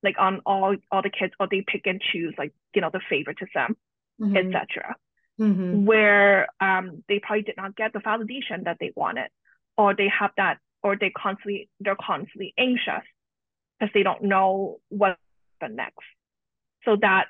like 0.03 0.17
on 0.19 0.41
all 0.47 0.75
all 0.91 1.03
the 1.03 1.11
kids 1.11 1.33
or 1.39 1.47
they 1.51 1.63
pick 1.67 1.87
and 1.87 2.01
choose 2.01 2.35
like 2.39 2.53
you 2.75 2.81
know 2.81 2.91
the 2.93 3.01
favoritism 3.09 3.77
Mhm. 4.21 4.37
etc 4.37 4.97
Mhm. 5.39 5.85
where 5.85 6.49
um 6.61 7.03
they 7.09 7.19
probably 7.19 7.43
did 7.43 7.57
not 7.57 7.75
get 7.77 7.93
the 7.93 8.01
validation 8.01 8.65
that 8.65 8.79
they 8.81 8.93
wanted 8.95 9.29
or 9.77 9.95
they 9.95 10.09
have 10.09 10.33
that 10.37 10.59
or 10.83 10.97
they 10.97 11.11
constantly 11.11 11.69
they're 11.81 11.97
constantly 11.97 12.53
anxious 12.59 13.05
because 13.79 13.93
they 13.95 14.03
don't 14.03 14.23
know 14.23 14.79
what 14.89 15.17
the 15.61 15.69
next 15.69 16.05
so 16.85 16.97
that 16.97 17.27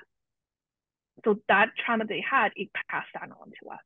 so 1.23 1.39
that 1.47 1.69
trauma 1.83 2.05
they 2.05 2.23
had 2.27 2.51
it 2.55 2.69
passed 2.89 3.09
down 3.13 3.31
on 3.31 3.51
to 3.61 3.69
us 3.69 3.79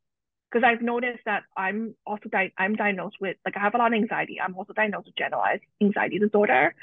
because 0.52 0.66
I've 0.66 0.82
noticed 0.82 1.24
that 1.26 1.44
I'm 1.58 1.96
also 2.06 2.30
di- 2.30 2.54
I'm 2.58 2.76
diagnosed 2.76 3.18
with 3.20 3.38
like 3.46 3.58
I 3.58 3.60
have 3.60 3.76
a 3.76 3.78
lot 3.78 3.94
of 3.94 3.98
anxiety. 3.98 4.40
I'm 4.40 4.56
also 4.56 4.74
diagnosed 4.74 5.08
with 5.08 5.16
generalized 5.16 5.64
anxiety 5.82 6.20
disorder, 6.20 6.74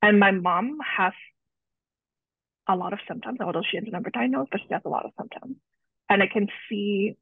and 0.00 0.18
my 0.18 0.32
mom 0.32 0.78
has 0.96 1.12
a 2.68 2.74
lot 2.74 2.92
of 2.92 2.98
symptoms. 3.06 3.38
Although 3.40 3.62
she 3.68 3.76
has 3.76 3.86
never 3.90 4.10
diagnosed, 4.10 4.50
but 4.50 4.60
she 4.60 4.72
has 4.72 4.82
a 4.84 4.88
lot 4.88 5.04
of 5.04 5.12
symptoms, 5.18 5.56
and 6.08 6.22
I 6.22 6.26
can 6.26 6.48
see 6.68 7.16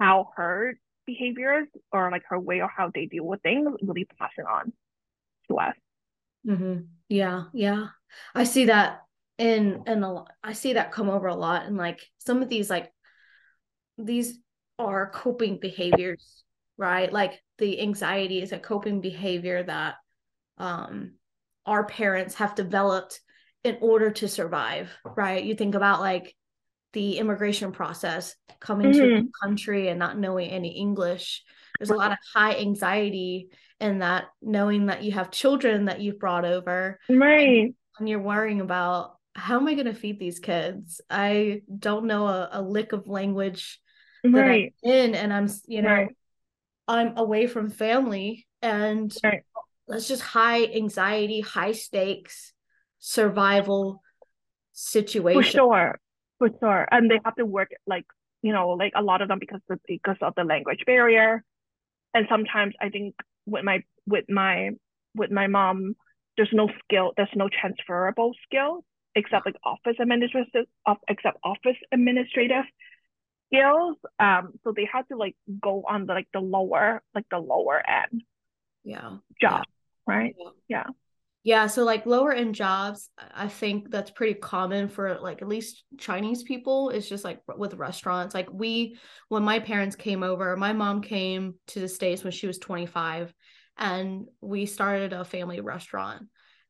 how 0.00 0.30
her 0.36 0.78
behaviors 1.06 1.68
or 1.92 2.10
like 2.10 2.22
her 2.28 2.38
way 2.38 2.60
or 2.60 2.68
how 2.68 2.90
they 2.92 3.06
deal 3.06 3.24
with 3.24 3.40
things 3.42 3.68
really 3.82 4.06
pass 4.18 4.30
it 4.36 4.44
on 4.46 4.72
to 5.48 5.58
us. 5.58 5.74
hmm 6.44 6.76
Yeah, 7.08 7.44
yeah. 7.52 7.88
I 8.34 8.44
see 8.44 8.66
that 8.66 9.02
in 9.38 9.84
in 9.86 10.02
a 10.02 10.12
lot. 10.12 10.30
I 10.42 10.52
see 10.52 10.74
that 10.74 10.92
come 10.92 11.08
over 11.08 11.28
a 11.28 11.34
lot 11.34 11.66
and 11.66 11.76
like 11.76 12.00
some 12.18 12.42
of 12.42 12.48
these 12.48 12.68
like 12.68 12.92
these 13.96 14.38
are 14.78 15.10
coping 15.10 15.58
behaviors, 15.58 16.44
right? 16.76 17.12
Like 17.12 17.40
the 17.58 17.80
anxiety 17.80 18.40
is 18.42 18.52
a 18.52 18.58
coping 18.58 19.00
behavior 19.00 19.62
that 19.62 19.96
um 20.58 21.12
our 21.66 21.84
parents 21.84 22.36
have 22.36 22.54
developed 22.54 23.20
in 23.64 23.76
order 23.80 24.10
to 24.10 24.28
survive, 24.28 24.90
right? 25.04 25.44
You 25.44 25.54
think 25.54 25.74
about 25.74 26.00
like 26.00 26.34
the 26.94 27.18
immigration 27.18 27.72
process 27.72 28.34
coming 28.60 28.92
to 28.92 29.00
the 29.00 29.30
country 29.42 29.88
and 29.88 29.98
not 29.98 30.18
knowing 30.18 30.50
any 30.50 30.78
English. 30.78 31.44
There's 31.78 31.90
a 31.90 31.94
lot 31.94 32.12
of 32.12 32.18
high 32.34 32.56
anxiety 32.56 33.50
in 33.78 33.98
that 33.98 34.24
knowing 34.40 34.86
that 34.86 35.02
you 35.02 35.12
have 35.12 35.30
children 35.30 35.84
that 35.84 36.00
you've 36.00 36.18
brought 36.18 36.44
over 36.44 36.98
Right. 37.08 37.74
and 37.98 38.08
you're 38.08 38.20
worrying 38.20 38.60
about 38.60 39.17
how 39.38 39.56
am 39.56 39.68
I 39.68 39.74
going 39.74 39.86
to 39.86 39.94
feed 39.94 40.18
these 40.18 40.38
kids? 40.38 41.00
I 41.08 41.62
don't 41.78 42.06
know 42.06 42.26
a, 42.26 42.48
a 42.52 42.62
lick 42.62 42.92
of 42.92 43.08
language 43.08 43.80
that 44.24 44.46
Right. 44.46 44.74
I'm 44.84 44.90
in, 44.90 45.14
and 45.14 45.32
I'm, 45.32 45.48
you 45.66 45.82
know, 45.82 45.90
Right. 45.90 46.16
I'm 46.88 47.16
away 47.16 47.46
from 47.46 47.70
family, 47.70 48.46
and 48.62 49.16
Right. 49.22 49.42
that's 49.86 50.08
just 50.08 50.22
high 50.22 50.64
anxiety, 50.64 51.40
high 51.40 51.72
stakes 51.72 52.52
survival 52.98 54.02
situation. 54.72 55.42
For 55.42 55.50
sure. 55.50 55.98
For 56.38 56.50
sure. 56.60 56.88
And 56.90 57.10
they 57.10 57.20
have 57.24 57.36
to 57.36 57.46
work 57.46 57.70
like, 57.86 58.04
you 58.42 58.52
know, 58.52 58.70
like 58.70 58.92
a 58.96 59.02
lot 59.02 59.22
of 59.22 59.28
them 59.28 59.38
because 59.38 59.60
of, 59.70 59.78
because 59.86 60.16
of 60.20 60.34
the 60.36 60.44
language 60.44 60.82
barrier. 60.84 61.44
And 62.14 62.26
sometimes 62.28 62.74
I 62.80 62.88
think 62.88 63.14
with 63.46 63.64
my 63.64 63.82
with 64.06 64.24
my 64.28 64.70
with 65.14 65.30
my 65.30 65.46
mom, 65.46 65.94
there's 66.36 66.52
no 66.52 66.68
skill, 66.84 67.12
there's 67.16 67.28
no 67.34 67.48
transferable 67.48 68.32
skills 68.44 68.84
except 69.18 69.46
like 69.46 69.56
office 69.64 69.96
administrative 70.00 70.66
except 71.08 71.38
office 71.44 71.76
administrative 71.92 72.64
skills. 73.48 73.96
Um, 74.18 74.52
so 74.64 74.72
they 74.74 74.88
had 74.90 75.02
to 75.08 75.16
like 75.16 75.36
go 75.60 75.84
on 75.88 76.06
the 76.06 76.14
like 76.14 76.28
the 76.32 76.40
lower, 76.40 77.02
like 77.14 77.26
the 77.30 77.38
lower 77.38 77.82
end 77.88 78.22
Yeah. 78.84 79.16
job, 79.40 79.64
right? 80.06 80.34
Yeah, 80.68 80.86
Yeah. 81.44 81.66
so 81.66 81.84
like 81.84 82.06
lower 82.06 82.32
end 82.32 82.54
jobs, 82.54 83.10
I 83.34 83.48
think 83.48 83.90
that's 83.90 84.10
pretty 84.10 84.34
common 84.34 84.88
for 84.88 85.18
like 85.20 85.42
at 85.42 85.48
least 85.48 85.84
Chinese 85.98 86.42
people. 86.42 86.90
It's 86.90 87.08
just 87.08 87.24
like 87.24 87.40
with 87.56 87.74
restaurants. 87.74 88.34
Like 88.34 88.48
we, 88.52 88.98
when 89.28 89.42
my 89.42 89.58
parents 89.58 89.96
came 89.96 90.22
over, 90.22 90.56
my 90.56 90.72
mom 90.72 91.00
came 91.00 91.54
to 91.68 91.80
the 91.80 91.88
States 91.88 92.22
when 92.22 92.32
she 92.32 92.46
was 92.46 92.58
25 92.58 93.32
and 93.76 94.26
we 94.40 94.66
started 94.66 95.12
a 95.12 95.24
family 95.24 95.60
restaurant. 95.60 96.26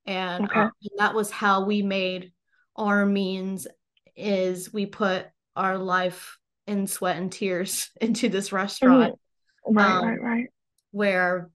And, 0.07 0.45
Okay. 0.45 0.61
um, 0.61 0.71
and 0.83 0.99
that 0.99 1.15
was 1.15 1.31
how 1.31 1.65
we 1.65 1.83
made 1.83 2.33
our 2.79 3.05
means 3.05 3.67
is 4.17 4.73
we 4.73 4.87
put 4.87 5.27
our 5.55 5.77
life 5.77 6.39
in 6.67 6.87
sweat 6.87 7.17
and 7.17 7.31
tears 7.31 7.91
into 8.01 8.29
this 8.29 8.53
restaurant. 8.53 9.15
Right, 9.67 9.87
um, 9.87 10.05
right, 10.07 10.23
right. 10.23 10.47
where 10.93 11.51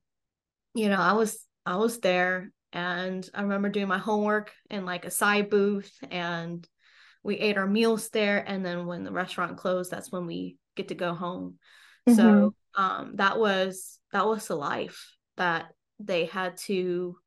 you 0.76 0.88
know 0.90 0.98
i 0.98 1.14
was 1.14 1.44
i 1.66 1.78
was 1.78 2.00
there 2.00 2.52
and 2.74 3.28
i 3.34 3.42
remember 3.42 3.70
doing 3.70 3.88
my 3.88 3.98
homework 3.98 4.52
in 4.70 4.86
like 4.86 5.06
a 5.06 5.12
side 5.12 5.50
booth 5.50 5.92
and 6.12 6.68
we 7.24 7.40
ate 7.40 7.58
our 7.58 7.68
meals 7.68 8.10
there. 8.10 8.44
And 8.46 8.66
then 8.66 8.86
when 8.86 9.04
the 9.04 9.12
restaurant 9.12 9.58
closed 9.58 9.90
that's 9.90 10.12
when 10.12 10.28
we 10.28 10.58
get 10.76 10.90
to 10.90 10.96
go 10.96 11.14
home. 11.14 11.58
Mhm. 12.08 12.16
so 12.16 12.56
um 12.76 13.16
that 13.16 13.40
was 13.40 14.00
that 14.12 14.26
was 14.26 14.48
the 14.48 14.56
life 14.56 15.16
that 15.38 15.72
they 16.00 16.26
had 16.26 16.58
to 16.58 17.18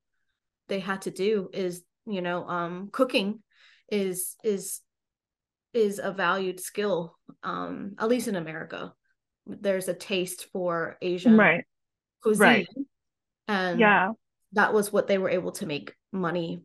they 0.67 0.79
had 0.79 1.01
to 1.01 1.11
do 1.11 1.49
is 1.51 1.83
you 2.05 2.21
know 2.21 2.47
um 2.47 2.89
cooking 2.91 3.41
is 3.89 4.35
is 4.43 4.81
is 5.73 5.99
a 6.03 6.11
valued 6.11 6.59
skill 6.59 7.17
um 7.43 7.93
at 7.99 8.09
least 8.09 8.27
in 8.27 8.35
america 8.35 8.93
there's 9.45 9.87
a 9.87 9.93
taste 9.93 10.47
for 10.51 10.97
asian 11.01 11.37
Right. 11.37 11.63
cuisine 12.21 12.41
Right. 12.45 12.67
and 13.47 13.79
Yeah. 13.79 14.11
that 14.53 14.73
was 14.73 14.91
what 14.91 15.07
they 15.07 15.17
were 15.17 15.29
able 15.29 15.51
to 15.53 15.65
make 15.65 15.93
money 16.11 16.61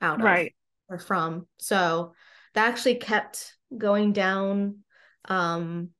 out 0.00 0.20
of 0.20 0.24
Right. 0.24 0.54
or 0.88 0.98
from 0.98 1.46
so 1.58 2.14
that 2.54 2.68
actually 2.68 2.96
kept 2.96 3.56
going 3.76 4.12
down 4.12 4.78
um 5.26 5.90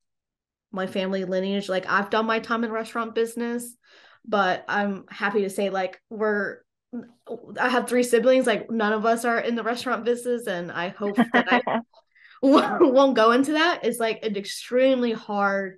my 0.72 0.86
family 0.86 1.24
lineage 1.24 1.68
like 1.68 1.86
i've 1.88 2.10
done 2.10 2.26
my 2.26 2.38
time 2.38 2.64
in 2.64 2.72
restaurant 2.72 3.14
business 3.14 3.76
but 4.24 4.64
i'm 4.68 5.04
happy 5.08 5.42
to 5.42 5.50
say 5.50 5.70
like 5.70 6.00
we're 6.08 6.58
i 7.60 7.68
have 7.68 7.88
three 7.88 8.02
siblings 8.02 8.46
like 8.46 8.70
none 8.70 8.92
of 8.92 9.06
us 9.06 9.24
are 9.24 9.38
in 9.38 9.54
the 9.54 9.62
restaurant 9.62 10.04
business 10.04 10.46
and 10.46 10.72
i 10.72 10.88
hope 10.88 11.16
that 11.32 11.46
i 11.52 11.62
won't 12.42 13.14
go 13.14 13.32
into 13.32 13.52
that 13.52 13.80
it's 13.84 14.00
like 14.00 14.24
an 14.24 14.36
extremely 14.36 15.12
hard 15.12 15.76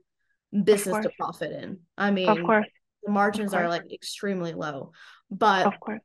business 0.65 0.97
to 1.03 1.11
profit 1.19 1.53
in 1.53 1.79
i 1.99 2.11
mean 2.11 2.29
Of 2.29 2.39
course. 2.45 2.67
the 3.05 3.11
margins 3.11 3.53
are 3.53 3.69
like 3.69 3.93
extremely 3.93 4.53
low 4.55 4.93
but 5.31 5.67
Of 5.67 5.81
course. 5.81 6.01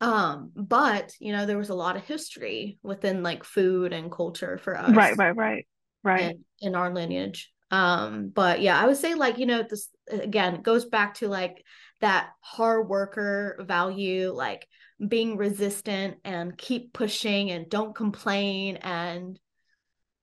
um 0.00 0.50
but 0.56 1.12
you 1.20 1.32
know 1.32 1.46
there 1.46 1.58
was 1.58 1.68
a 1.70 1.74
lot 1.74 1.96
of 1.96 2.04
history 2.04 2.78
within 2.82 3.22
like 3.22 3.44
food 3.44 3.92
and 3.92 4.10
culture 4.10 4.58
for 4.58 4.76
us 4.76 4.94
Right, 4.96 5.16
right, 5.16 5.36
right. 5.36 5.66
Right. 6.04 6.36
in, 6.60 6.74
our 6.74 6.92
lineage 6.92 7.52
um 7.70 8.28
but 8.34 8.60
yeah 8.60 8.80
i 8.80 8.86
would 8.86 8.96
say 8.96 9.14
like 9.14 9.38
you 9.38 9.46
know 9.46 9.62
this 9.62 9.88
again 10.10 10.54
it 10.56 10.62
goes 10.62 10.84
back 10.84 11.14
to 11.14 11.28
like 11.28 11.64
that 12.02 12.30
hard 12.40 12.88
worker 12.88 13.56
value 13.60 14.30
like 14.32 14.68
being 15.08 15.36
resistant 15.36 16.18
and 16.24 16.58
keep 16.58 16.92
pushing 16.92 17.50
and 17.50 17.70
don't 17.70 17.94
complain 17.94 18.76
and 18.76 19.38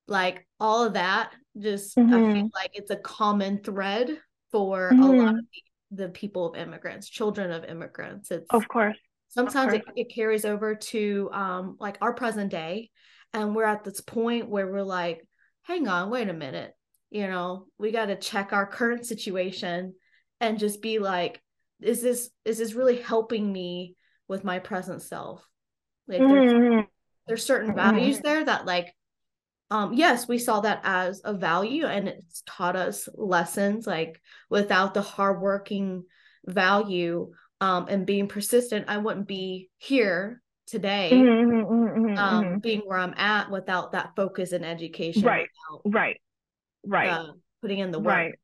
like 0.06 0.46
all 0.60 0.84
of 0.84 0.92
that 0.94 1.32
just 1.58 1.98
i 1.98 2.02
feel 2.32 2.44
Mhm. 2.44 2.50
like 2.54 2.70
it's 2.74 2.90
a 2.90 2.96
common 2.96 3.62
thread 3.62 4.20
for 4.52 4.90
a 4.90 5.06
lot 5.06 5.28
Mhm. 5.28 5.38
of 5.38 5.44
the, 5.90 6.04
the 6.04 6.08
people 6.10 6.46
of 6.46 6.56
immigrants 6.56 7.08
children 7.08 7.50
of 7.50 7.64
immigrants 7.64 8.30
it's 8.30 8.48
Of 8.50 8.68
course. 8.68 8.98
sometimes 9.28 9.72
it, 9.72 9.84
course. 9.84 9.94
it 9.96 10.14
carries 10.14 10.44
over 10.44 10.74
to 10.74 11.30
um 11.32 11.76
like 11.80 11.98
our 12.00 12.12
present 12.14 12.50
day 12.50 12.90
and 13.32 13.54
we're 13.54 13.64
at 13.64 13.84
this 13.84 14.00
point 14.00 14.48
where 14.48 14.66
we're 14.66 14.82
like 14.82 15.26
hang 15.62 15.88
on 15.88 16.10
wait 16.10 16.28
a 16.28 16.32
minute 16.34 16.74
you 17.10 17.26
know 17.26 17.66
we 17.78 17.90
got 17.90 18.06
to 18.06 18.16
check 18.16 18.52
our 18.52 18.66
current 18.66 19.06
situation 19.06 19.94
and 20.40 20.58
just 20.58 20.80
be 20.82 20.98
like 20.98 21.40
is 21.82 22.02
this 22.02 22.30
is 22.44 22.58
this 22.58 22.74
really 22.74 23.00
helping 23.00 23.52
me 23.52 23.96
with 24.28 24.44
my 24.44 24.58
present 24.58 25.02
self 25.02 25.46
like 26.08 26.20
there's 26.20 26.52
Mhm. 26.52 26.86
there's 27.26 27.44
certain 27.44 27.74
values 27.74 28.20
there 28.20 28.44
that 28.44 28.66
like 28.66 28.94
um 29.70 29.92
yes 29.92 30.28
we 30.28 30.38
saw 30.38 30.60
that 30.60 30.80
as 30.84 31.20
a 31.24 31.32
value 31.34 31.86
and 31.86 32.08
it's 32.08 32.42
taught 32.46 32.76
us 32.76 33.08
lessons 33.14 33.86
like 33.86 34.20
without 34.48 34.94
the 34.94 35.02
hardworking 35.02 36.04
value 36.46 37.30
um 37.60 37.86
and 37.88 38.06
being 38.06 38.28
persistent 38.28 38.86
i 38.88 38.96
wouldn't 38.98 39.28
be 39.28 39.70
here 39.78 40.42
today 40.66 41.10
Mhm, 41.12 41.26
mhm, 41.26 41.64
mhm, 41.64 41.96
mhm, 41.96 42.18
um 42.18 42.58
being 42.60 42.80
where 42.80 42.98
i'm 42.98 43.14
at 43.16 43.50
without 43.50 43.92
that 43.92 44.14
focus 44.16 44.52
in 44.52 44.64
education 44.64 45.22
Right. 45.22 45.46
without 45.70 45.82
Right. 45.92 46.20
Right. 46.86 47.08
uh, 47.08 47.32
putting 47.60 47.78
in 47.78 47.90
the 47.90 47.98
work 47.98 48.08
Right. 48.08 48.34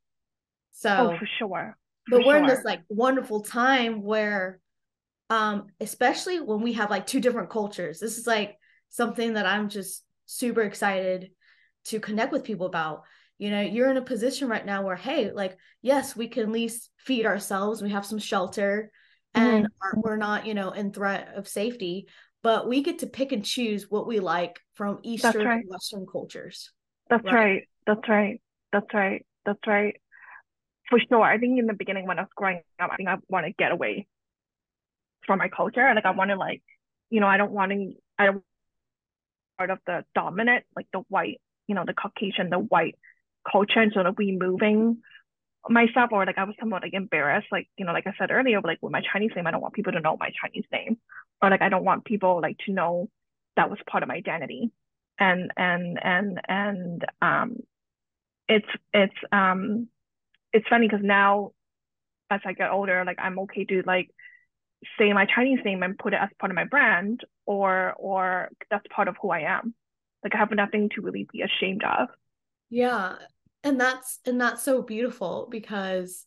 so 0.72 1.10
Oh, 1.12 1.18
for 1.18 1.28
sure. 1.38 1.76
But 2.08 2.20
For 2.20 2.26
we're 2.26 2.38
in 2.38 2.46
this 2.46 2.64
like 2.64 2.82
wonderful 2.88 3.42
time 3.42 4.02
where 4.02 4.60
um 5.30 5.66
especially 5.80 6.40
when 6.40 6.62
we 6.62 6.74
have 6.74 6.90
like 6.90 7.06
two 7.06 7.20
different 7.20 7.50
cultures 7.50 7.98
this 7.98 8.18
is 8.18 8.26
like 8.26 8.56
something 8.88 9.34
that 9.34 9.46
i'm 9.46 9.68
just 9.68 10.04
super 10.26 10.62
excited 10.62 11.30
to 11.84 12.00
connect 12.00 12.32
with 12.32 12.44
people 12.44 12.66
about 12.66 13.02
you 13.38 13.50
know 13.50 13.60
you're 13.60 13.90
in 13.90 13.96
a 13.96 14.02
position 14.02 14.48
right 14.48 14.64
now 14.64 14.82
where 14.82 14.96
hey 14.96 15.30
like 15.30 15.56
yes 15.82 16.16
we 16.16 16.28
can 16.28 16.44
at 16.44 16.50
least 16.50 16.90
feed 16.98 17.26
ourselves 17.26 17.82
we 17.82 17.90
have 17.90 18.06
some 18.06 18.18
shelter 18.18 18.90
and 19.34 19.66
are, 19.82 19.94
we're 20.02 20.16
not 20.16 20.46
you 20.46 20.54
know 20.54 20.70
in 20.70 20.92
threat 20.92 21.28
of 21.34 21.48
safety 21.48 22.06
but 22.42 22.68
we 22.68 22.82
get 22.82 23.00
to 23.00 23.06
pick 23.06 23.32
and 23.32 23.44
choose 23.44 23.90
what 23.90 24.06
we 24.06 24.20
like 24.20 24.60
from 24.74 24.98
eastern 25.02 25.46
right. 25.46 25.60
and 25.60 25.68
western 25.68 26.06
cultures 26.10 26.70
That's 27.10 27.24
Right. 27.24 27.34
right. 27.34 27.68
That's 27.86 28.08
right. 28.08 28.40
That's 28.72 28.94
right. 28.94 29.26
That's 29.44 29.66
right. 29.66 29.96
For 30.88 31.00
sure. 31.00 31.22
I 31.22 31.38
think 31.38 31.58
in 31.58 31.66
the 31.66 31.74
beginning 31.74 32.06
when 32.06 32.18
I 32.18 32.22
was 32.22 32.30
growing 32.36 32.60
up, 32.80 32.90
I 32.92 32.96
think 32.96 33.08
I 33.08 33.16
want 33.28 33.46
to 33.46 33.52
get 33.52 33.72
away 33.72 34.06
from 35.26 35.38
my 35.38 35.48
culture. 35.48 35.92
Like 35.94 36.04
I 36.04 36.12
want 36.12 36.30
to 36.30 36.36
like, 36.36 36.62
you 37.10 37.20
know, 37.20 37.26
I 37.26 37.36
don't 37.36 37.52
want 37.52 37.72
to 37.72 37.92
I 38.18 38.26
don't 38.26 38.44
part 39.58 39.70
of 39.70 39.78
the 39.86 40.04
dominant, 40.14 40.64
like 40.76 40.86
the 40.92 41.00
white, 41.08 41.40
you 41.66 41.74
know, 41.74 41.84
the 41.86 41.94
Caucasian, 41.94 42.50
the 42.50 42.58
white 42.58 42.96
culture 43.50 43.80
and 43.80 43.92
sort 43.92 44.06
of 44.06 44.16
removing 44.18 44.98
myself 45.68 46.10
or 46.12 46.24
like 46.24 46.38
I 46.38 46.44
was 46.44 46.54
somewhat 46.60 46.82
like 46.82 46.94
embarrassed. 46.94 47.48
Like, 47.50 47.68
you 47.76 47.84
know, 47.84 47.92
like 47.92 48.06
I 48.06 48.12
said 48.18 48.30
earlier, 48.30 48.60
like 48.60 48.78
with 48.80 48.92
my 48.92 49.02
Chinese 49.12 49.32
name, 49.34 49.46
I 49.46 49.50
don't 49.50 49.60
want 49.60 49.74
people 49.74 49.92
to 49.92 50.00
know 50.00 50.16
my 50.18 50.30
Chinese 50.40 50.66
name. 50.72 50.98
Or 51.42 51.50
like 51.50 51.62
I 51.62 51.68
don't 51.68 51.84
want 51.84 52.04
people 52.04 52.40
like 52.40 52.58
to 52.66 52.72
know 52.72 53.08
that 53.56 53.70
was 53.70 53.78
part 53.90 54.02
of 54.02 54.08
my 54.08 54.16
identity. 54.16 54.70
And 55.18 55.50
and 55.56 55.98
and 56.02 56.40
and 56.46 57.04
um 57.22 57.56
it's 58.48 58.68
it's 58.92 59.16
um 59.32 59.88
it's 60.52 60.68
funny 60.68 60.88
because 60.88 61.04
now 61.04 61.52
as 62.30 62.40
I 62.44 62.52
get 62.52 62.70
older, 62.70 63.04
like 63.04 63.18
I'm 63.20 63.38
okay 63.40 63.64
to 63.66 63.82
like 63.86 64.10
say 64.98 65.12
my 65.12 65.26
Chinese 65.26 65.60
name 65.64 65.82
and 65.82 65.98
put 65.98 66.12
it 66.12 66.20
as 66.20 66.28
part 66.38 66.50
of 66.50 66.56
my 66.56 66.64
brand 66.64 67.22
or 67.46 67.94
or 67.98 68.48
that's 68.70 68.86
part 68.94 69.08
of 69.08 69.16
who 69.20 69.30
I 69.30 69.40
am. 69.40 69.74
Like 70.24 70.34
I 70.34 70.38
have 70.38 70.50
nothing 70.50 70.90
to 70.94 71.02
really 71.02 71.26
be 71.32 71.42
ashamed 71.42 71.84
of. 71.84 72.08
Yeah. 72.70 73.16
And 73.64 73.80
that's 73.80 74.20
and 74.26 74.40
that's 74.40 74.62
so 74.62 74.82
beautiful 74.82 75.48
because 75.50 76.24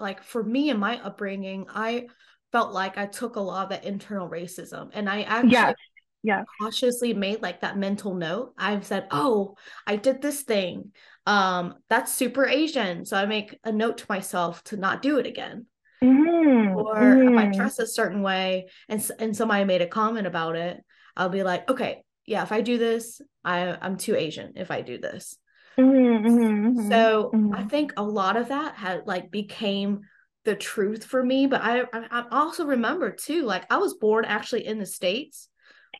like 0.00 0.22
for 0.22 0.42
me 0.42 0.70
and 0.70 0.80
my 0.80 1.02
upbringing, 1.02 1.66
I 1.68 2.08
felt 2.52 2.72
like 2.72 2.98
I 2.98 3.06
took 3.06 3.36
a 3.36 3.40
lot 3.40 3.64
of 3.64 3.70
that 3.70 3.84
internal 3.84 4.28
racism 4.28 4.90
and 4.92 5.08
I 5.08 5.22
actually 5.22 5.50
Yes. 5.50 5.74
Yes. 6.22 6.44
cautiously 6.60 7.14
made 7.14 7.42
like 7.42 7.60
that 7.60 7.76
mental 7.78 8.14
note. 8.14 8.54
I've 8.58 8.86
said, 8.86 9.08
"Oh, 9.10 9.56
I 9.86 9.96
did 9.96 10.22
this 10.22 10.42
thing. 10.42 10.92
Um 11.26 11.76
that's 11.88 12.12
super 12.14 12.46
Asian." 12.46 13.04
So 13.06 13.16
I 13.16 13.26
make 13.26 13.58
a 13.64 13.72
note 13.72 13.98
to 13.98 14.06
myself 14.08 14.62
to 14.64 14.76
not 14.76 15.02
do 15.02 15.18
it 15.18 15.26
again. 15.26 15.66
Mhm, 16.02 16.68
Or 16.72 17.22
if 17.26 17.32
I 17.36 17.46
mhm. 17.46 17.54
dress 17.56 17.78
a 17.78 17.86
certain 17.86 18.22
way 18.22 18.68
and 18.88 19.08
and 19.18 19.36
somebody 19.36 19.64
made 19.64 19.82
a 19.82 19.86
comment 19.86 20.26
about 20.26 20.56
it, 20.56 20.84
I'll 21.16 21.28
be 21.28 21.42
like, 21.44 21.68
"Okay, 21.70 22.04
yeah, 22.26 22.42
if 22.42 22.52
I 22.52 22.60
do 22.62 22.78
this, 22.78 23.20
I 23.44 23.76
I'm 23.80 23.96
too 23.96 24.16
Asian 24.16 24.54
if 24.56 24.70
I 24.70 24.82
do 24.82 24.98
this." 24.98 25.38
Mhm, 25.78 26.24
mhm, 26.24 26.74
mhm, 26.76 27.12
So 27.30 27.40
I 27.52 27.62
mhm. 27.62 27.70
think 27.70 27.92
a 27.96 28.02
lot 28.02 28.36
of 28.36 28.48
that 28.48 28.74
had 28.76 29.06
like 29.06 29.30
became 29.30 30.02
the 30.44 30.56
truth 30.56 31.04
for 31.04 31.22
me. 31.24 31.46
But 31.46 31.62
I 31.62 31.82
I, 31.82 31.86
I 32.10 32.24
also 32.30 32.66
remember 32.66 33.10
too, 33.12 33.42
like 33.44 33.66
I 33.72 33.78
was 33.78 33.94
born 33.94 34.24
actually 34.24 34.66
in 34.66 34.78
the 34.78 34.86
States, 34.86 35.48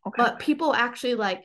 Okay. 0.07 0.29
but 0.29 0.41
people 0.41 0.75
actually 0.75 1.17
like 1.17 1.45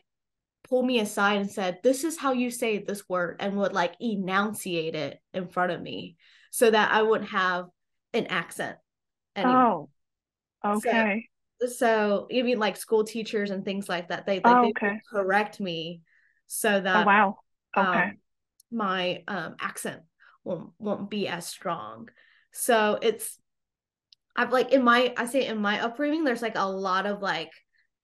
pulled 0.70 0.86
me 0.86 1.00
aside 1.00 1.38
and 1.42 1.50
said, 1.52 1.80
This 1.84 2.04
is 2.04 2.18
how 2.18 2.34
you 2.34 2.52
say 2.52 2.78
this 2.78 3.08
word, 3.10 3.38
and 3.40 3.58
would 3.58 3.74
like 3.74 3.96
enunciate 4.00 4.96
it 4.96 5.20
in 5.34 5.48
front 5.48 5.72
of 5.72 5.82
me 5.82 6.16
so 6.52 6.70
that 6.70 6.92
I 6.92 7.02
wouldn't 7.02 7.32
have 7.32 7.66
an 8.14 8.28
accent 8.28 8.78
anymore. 9.36 9.88
Oh, 10.64 10.78
okay. 10.78 11.30
So 11.68 12.28
even 12.30 12.60
like 12.60 12.78
school 12.78 13.04
teachers 13.04 13.52
and 13.52 13.66
things 13.66 13.90
like 13.90 14.10
that, 14.10 14.26
they 14.26 14.36
like 14.36 14.46
Oh, 14.46 14.66
they 14.66 14.72
okay. 14.72 15.02
correct 15.12 15.60
me 15.60 16.02
so 16.48 16.80
Oh, 16.80 16.84
that 16.84 17.06
wow. 17.06 17.38
Okay. 17.76 18.06
um, 18.06 18.18
my 18.72 19.24
um, 19.28 19.56
accent 19.60 20.02
won't 20.44 20.72
won't 20.80 21.10
be 21.10 21.28
as 21.28 21.46
strong. 21.46 22.10
So 22.52 22.98
it's 23.02 23.38
I've 24.36 24.52
like 24.54 24.72
in 24.72 24.84
my 24.84 25.14
I 25.18 25.26
say 25.26 25.46
in 25.46 25.58
my 25.60 25.82
upbringing, 25.82 26.24
there's 26.24 26.42
like 26.42 26.58
a 26.58 26.70
lot 26.70 27.06
of 27.06 27.22
like 27.22 27.52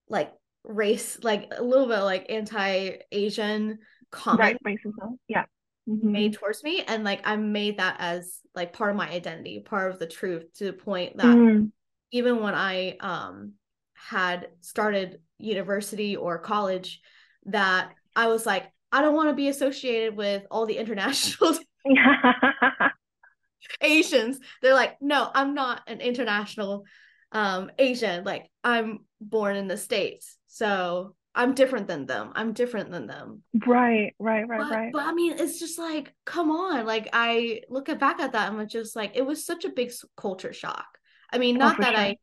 like 0.09 0.31
race, 0.65 1.17
like 1.23 1.51
a 1.55 1.63
little 1.63 1.87
bit 1.87 1.99
like 1.99 2.25
anti-Asian 2.29 3.79
comment 4.11 4.39
Right, 4.39 4.57
racism. 4.65 5.17
Yeah. 5.27 5.45
Mhm. 5.87 6.11
made 6.11 6.33
towards 6.33 6.63
me. 6.63 6.83
And 6.87 7.03
like 7.03 7.21
I 7.25 7.35
made 7.35 7.77
that 7.77 7.97
as 7.99 8.39
like 8.55 8.73
part 8.73 8.89
of 8.91 8.95
my 8.95 9.09
identity, 9.09 9.59
part 9.59 9.91
of 9.91 9.99
the 9.99 10.07
truth 10.07 10.45
to 10.55 10.65
the 10.65 10.73
point 10.73 11.17
that 11.17 11.35
Mm, 11.35 11.71
even 12.11 12.41
when 12.41 12.55
I 12.55 12.97
um 12.99 13.53
had 13.93 14.49
started 14.61 15.19
university 15.37 16.15
or 16.15 16.39
college, 16.39 17.01
that 17.45 17.91
I 18.15 18.27
was 18.27 18.45
like, 18.45 18.71
I 18.91 19.01
don't 19.01 19.15
want 19.15 19.29
to 19.29 19.35
be 19.35 19.49
associated 19.49 20.15
with 20.15 20.43
all 20.49 20.65
the 20.65 20.77
international 20.77 21.57
Asians. 23.81 24.39
They're 24.61 24.73
like, 24.73 25.01
no, 25.01 25.29
I'm 25.33 25.53
not 25.53 25.81
an 25.87 26.01
international 26.01 26.85
um 27.31 27.71
Asian. 27.77 28.23
Like 28.23 28.49
I'm 28.63 28.99
born 29.19 29.55
in 29.55 29.67
the 29.67 29.77
States. 29.77 30.37
So 30.55 31.15
I'm 31.35 31.53
different 31.53 31.87
than 31.89 32.05
them. 32.05 32.31
I'm 32.33 32.53
different 32.53 32.89
than 32.89 33.07
them. 33.07 33.43
Right, 33.67 34.15
right, 34.19 34.47
right, 34.47 34.59
But, 34.61 34.71
right. 34.71 34.89
but 34.93 35.01
I 35.03 35.11
mean, 35.13 35.33
it's 35.37 35.59
just 35.59 35.77
like, 35.77 36.13
come 36.25 36.49
on. 36.49 36.85
Like 36.85 37.09
I 37.11 37.59
look 37.69 37.89
at- 37.89 37.99
back 37.99 38.21
at 38.21 38.31
that 38.31 38.49
and 38.49 38.61
I'm 38.61 38.67
just 38.69 38.95
like, 38.95 39.17
it 39.17 39.25
was 39.25 39.45
such 39.45 39.65
a 39.65 39.69
big 39.69 39.91
culture 40.15 40.53
shock. 40.53 40.87
I 41.33 41.39
mean, 41.39 41.57
Oh, 41.57 41.59
not 41.59 41.75
for 41.75 41.81
that 41.81 41.95
sure. 41.95 41.99
I 42.01 42.17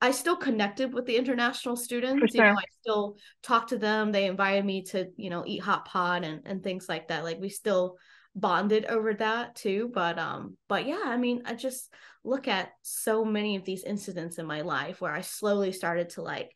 I 0.00 0.10
still 0.12 0.36
connected 0.36 0.94
with 0.94 1.04
the 1.04 1.16
international 1.16 1.76
students. 1.76 2.34
You 2.34 2.40
know, 2.40 2.52
I 2.58 2.64
still 2.80 3.16
talk 3.42 3.68
to 3.68 3.78
them. 3.78 4.10
They 4.10 4.24
invited 4.24 4.64
me 4.64 4.82
to, 4.84 5.08
you 5.16 5.28
know, 5.28 5.44
eat 5.46 5.60
hot 5.60 5.84
pot 5.84 6.24
and, 6.24 6.42
and 6.46 6.62
things 6.62 6.86
like 6.88 7.08
that. 7.08 7.24
Like 7.24 7.40
we 7.40 7.50
still 7.50 7.98
bonded 8.34 8.86
over 8.86 9.12
that 9.14 9.54
too. 9.54 9.90
But 9.92 10.18
um, 10.18 10.56
but 10.66 10.86
yeah, 10.86 11.02
I 11.04 11.18
mean, 11.18 11.42
I 11.44 11.54
just 11.54 11.92
look 12.24 12.48
at 12.48 12.70
so 12.82 13.22
many 13.22 13.56
of 13.56 13.64
these 13.64 13.84
incidents 13.84 14.38
in 14.38 14.46
my 14.46 14.62
life 14.62 15.00
where 15.02 15.12
I 15.12 15.20
slowly 15.20 15.72
started 15.72 16.10
to 16.10 16.22
like 16.22 16.52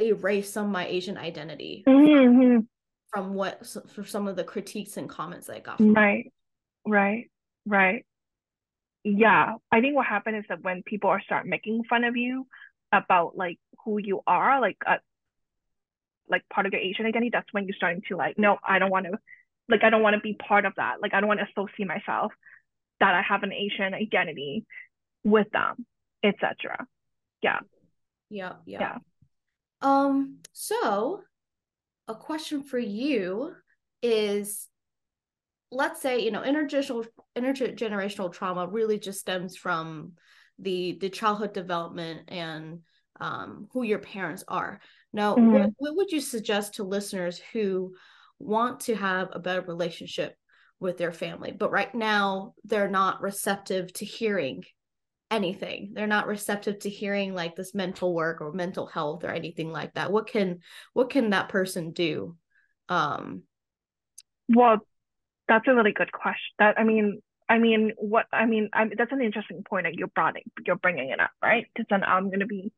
erase 0.00 0.50
some 0.50 0.66
of 0.66 0.72
my 0.72 0.86
Asian 0.86 1.16
identity 1.16 1.84
Mhm, 1.86 2.66
from 3.12 3.34
what 3.34 3.66
for 3.88 4.04
some 4.04 4.28
of 4.28 4.36
the 4.36 4.44
critiques 4.44 4.96
and 4.96 5.08
comments 5.08 5.46
that 5.46 5.56
I 5.56 5.60
got 5.60 5.80
Right, 5.80 6.32
right, 6.86 7.30
right. 7.66 8.04
Yeah, 9.04 9.54
I 9.70 9.80
think 9.80 9.94
what 9.94 10.06
happened 10.06 10.36
is 10.36 10.44
that 10.48 10.62
when 10.62 10.82
people 10.82 11.10
are 11.10 11.20
start 11.22 11.46
making 11.46 11.84
fun 11.84 12.04
of 12.04 12.16
you 12.16 12.46
about 12.92 13.36
like 13.36 13.58
who 13.84 13.98
you 13.98 14.20
are, 14.26 14.60
like 14.60 14.76
uh, 14.86 14.96
like 16.28 16.48
part 16.48 16.66
of 16.66 16.72
your 16.72 16.82
Asian 16.82 17.06
identity, 17.06 17.30
that's 17.32 17.52
when 17.52 17.66
you're 17.66 17.76
starting 17.76 18.02
to 18.08 18.16
like, 18.16 18.38
no, 18.38 18.58
I 18.66 18.78
don't 18.78 18.90
want 18.90 19.06
to, 19.06 19.18
like, 19.68 19.82
I 19.82 19.90
don't 19.90 20.02
want 20.02 20.14
to 20.14 20.20
be 20.20 20.34
part 20.34 20.64
of 20.64 20.74
that. 20.76 21.00
Like, 21.00 21.14
I 21.14 21.20
don't 21.20 21.28
want 21.28 21.40
to 21.40 21.46
associate 21.50 21.86
myself 21.86 22.32
that 23.00 23.14
I 23.14 23.22
have 23.22 23.42
an 23.42 23.52
Asian 23.52 23.94
identity 23.94 24.64
with 25.24 25.50
them, 25.50 25.86
etc. 26.22 26.86
Yeah, 27.42 27.60
Yeah, 28.30 28.54
yeah. 28.66 28.80
Yeah. 28.80 28.98
Um, 29.80 30.38
so 30.52 31.22
a 32.08 32.14
question 32.14 32.62
for 32.62 32.78
you 32.78 33.52
is 34.02 34.68
let's 35.70 36.00
say, 36.00 36.20
you 36.20 36.30
know, 36.30 36.42
intergenerational 36.42 37.06
intergenerational 37.36 38.32
trauma 38.32 38.66
really 38.66 38.98
just 38.98 39.20
stems 39.20 39.56
from 39.56 40.12
the 40.58 40.98
the 41.00 41.10
childhood 41.10 41.52
development 41.52 42.22
and 42.28 42.80
um 43.20 43.68
who 43.72 43.82
your 43.82 43.98
parents 43.98 44.44
are. 44.48 44.80
Now, 45.12 45.34
what, 45.36 45.62
Mhm. 45.62 45.74
what 45.78 45.96
would 45.96 46.10
you 46.10 46.20
suggest 46.20 46.74
to 46.74 46.84
listeners 46.84 47.38
who 47.52 47.94
want 48.38 48.80
to 48.80 48.94
have 48.94 49.28
a 49.32 49.38
better 49.38 49.62
relationship 49.62 50.36
with 50.80 50.96
their 50.96 51.12
family, 51.12 51.52
but 51.52 51.70
right 51.72 51.92
now 51.94 52.54
they're 52.64 52.88
not 52.90 53.20
receptive 53.20 53.92
to 53.94 54.04
hearing 54.04 54.64
anything. 55.30 55.92
They're 55.94 56.06
not 56.06 56.26
receptive 56.26 56.80
to 56.80 56.90
hearing 56.90 57.34
like 57.34 57.56
this 57.56 57.74
mental 57.74 58.14
work 58.14 58.40
or 58.40 58.52
mental 58.52 58.86
health 58.86 59.24
or 59.24 59.30
anything 59.30 59.70
like 59.70 59.94
that. 59.94 60.10
What 60.12 60.26
can 60.26 60.60
what 60.92 61.10
can 61.10 61.30
that 61.30 61.48
person 61.48 61.92
do? 61.92 62.36
Um 62.88 63.42
Well, 64.48 64.78
that's 65.48 65.66
a 65.68 65.74
really 65.74 65.92
good 65.92 66.12
question. 66.12 66.54
That 66.58 66.78
I 66.78 66.84
mean, 66.84 67.22
I 67.48 67.58
mean, 67.58 67.92
what 67.96 68.26
I 68.32 68.46
mean, 68.46 68.70
I 68.72 68.86
that's 68.96 69.12
an 69.12 69.22
interesting 69.22 69.62
point 69.68 69.84
that 69.84 69.94
you're 69.94 70.08
brought 70.08 70.36
you're 70.66 70.76
bringing 70.76 71.10
it 71.10 71.20
up, 71.20 71.30
right? 71.42 71.66
Because 71.74 71.86
then 71.90 72.04
I'm 72.04 72.30
gonna 72.30 72.46
be 72.46 72.72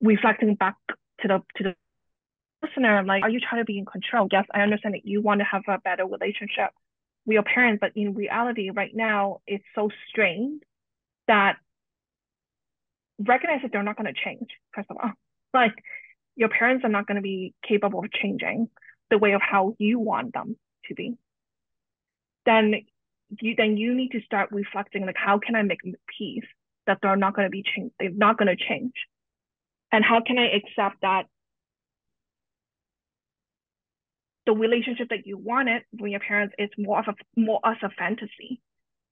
reflecting 0.00 0.54
back 0.54 0.76
to 1.20 1.28
the 1.28 1.42
to 1.56 1.64
the 1.64 1.74
listener. 2.62 2.96
I'm 2.96 3.06
like, 3.06 3.22
are 3.22 3.30
you 3.30 3.40
trying 3.40 3.60
to 3.60 3.64
be 3.66 3.78
in 3.78 3.84
control? 3.86 4.28
Yes, 4.30 4.46
I 4.54 4.60
understand 4.62 4.94
that 4.94 5.06
you 5.06 5.22
want 5.22 5.40
to 5.40 5.44
have 5.44 5.62
a 5.68 5.78
better 5.78 6.06
relationship 6.06 6.70
with 7.26 7.34
your 7.34 7.42
parents, 7.42 7.78
but 7.80 7.92
in 7.96 8.14
reality, 8.14 8.70
right 8.70 8.94
now, 8.94 9.40
it's 9.46 9.64
so 9.74 9.90
strained 10.08 10.62
that 11.28 11.56
recognize 13.18 13.60
that 13.62 13.72
they're 13.72 13.82
not 13.82 13.96
going 13.96 14.12
to 14.12 14.20
change. 14.20 14.48
First 14.74 14.90
of 14.90 14.96
all, 15.02 15.12
like 15.54 15.74
your 16.36 16.48
parents 16.48 16.84
are 16.84 16.90
not 16.90 17.06
going 17.06 17.16
to 17.16 17.22
be 17.22 17.54
capable 17.66 18.00
of 18.00 18.12
changing 18.12 18.68
the 19.10 19.18
way 19.18 19.32
of 19.32 19.40
how 19.40 19.74
you 19.78 19.98
want 19.98 20.32
them 20.32 20.56
to 20.86 20.94
be. 20.94 21.16
Then 22.46 22.74
you 23.40 23.54
then 23.56 23.76
you 23.76 23.94
need 23.94 24.12
to 24.12 24.20
start 24.22 24.50
reflecting 24.52 25.04
like 25.04 25.16
how 25.16 25.38
can 25.38 25.54
I 25.54 25.62
make 25.62 25.80
peace 26.18 26.44
that 26.86 26.98
they're 27.02 27.16
not 27.16 27.34
going 27.36 27.46
to 27.46 27.50
be 27.50 27.62
change 27.62 27.92
they're 27.98 28.10
not 28.10 28.38
going 28.38 28.48
to 28.48 28.64
change, 28.64 28.94
and 29.92 30.04
how 30.04 30.22
can 30.26 30.38
I 30.38 30.48
accept 30.56 31.02
that 31.02 31.24
the 34.46 34.52
relationship 34.52 35.10
that 35.10 35.26
you 35.26 35.36
wanted 35.36 35.82
with 35.92 36.10
your 36.10 36.20
parents 36.20 36.54
is 36.58 36.70
more 36.78 37.00
of 37.00 37.08
a 37.08 37.40
more 37.40 37.60
as 37.64 37.76
a 37.82 37.90
fantasy, 37.90 38.62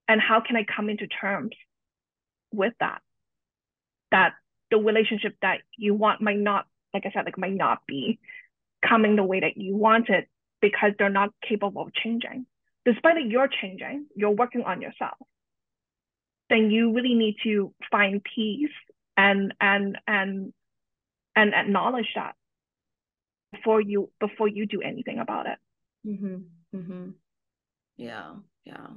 and 0.08 0.20
how 0.20 0.40
can 0.40 0.56
I 0.56 0.64
come 0.64 0.88
into 0.88 1.06
terms 1.06 1.54
with 2.52 2.72
that 2.80 3.00
that 4.10 4.34
the 4.70 4.78
relationship 4.78 5.36
that 5.42 5.60
you 5.76 5.94
want 5.94 6.20
might 6.20 6.38
not 6.38 6.66
like 6.94 7.04
I 7.06 7.10
said 7.12 7.24
like 7.24 7.38
might 7.38 7.54
not 7.54 7.80
be 7.86 8.18
coming 8.86 9.16
the 9.16 9.24
way 9.24 9.40
that 9.40 9.56
you 9.56 9.76
want 9.76 10.08
it 10.08 10.28
because 10.60 10.92
they're 10.98 11.08
not 11.10 11.30
capable 11.46 11.82
of 11.82 11.94
changing 11.94 12.46
despite 12.84 13.14
that 13.16 13.26
you're 13.26 13.48
changing 13.48 14.06
you're 14.14 14.30
working 14.30 14.62
on 14.62 14.80
yourself 14.80 15.16
then 16.48 16.70
you 16.70 16.92
really 16.92 17.14
need 17.14 17.36
to 17.42 17.72
find 17.90 18.22
peace 18.24 18.70
and 19.16 19.54
and 19.60 19.98
and 20.06 20.52
and 21.34 21.54
acknowledge 21.54 22.08
that 22.14 22.34
before 23.52 23.80
you 23.80 24.10
before 24.20 24.48
you 24.48 24.66
do 24.66 24.80
anything 24.80 25.18
about 25.18 25.46
it 25.46 25.58
mhm, 26.06 26.44
mhm. 26.74 27.14
Yeah, 27.96 28.34
yeah. 28.64 28.88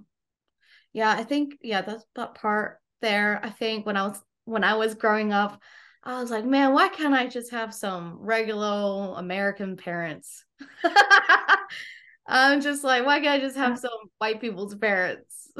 Yeah, 0.91 1.11
I 1.11 1.23
think 1.23 1.53
yeah, 1.61 1.81
that's 1.81 2.03
that 2.15 2.35
part 2.35 2.79
there. 3.01 3.39
I 3.43 3.49
think 3.49 3.85
when 3.85 3.97
I 3.97 4.07
was 4.07 4.21
when 4.45 4.63
I 4.63 4.75
was 4.75 4.95
growing 4.95 5.33
up, 5.33 5.61
I 6.03 6.19
was 6.21 6.31
like, 6.31 6.45
man, 6.45 6.73
why 6.73 6.89
can't 6.89 7.13
I 7.13 7.27
just 7.27 7.51
have 7.51 7.73
some 7.73 8.17
regular 8.19 9.13
American 9.17 9.77
parents? 9.77 10.43
I'm 12.27 12.61
just 12.61 12.83
like, 12.83 13.05
why 13.05 13.19
can't 13.19 13.29
I 13.29 13.39
just 13.39 13.57
have 13.57 13.79
some 13.79 13.91
white 14.17 14.41
people's 14.41 14.75
parents? 14.75 15.51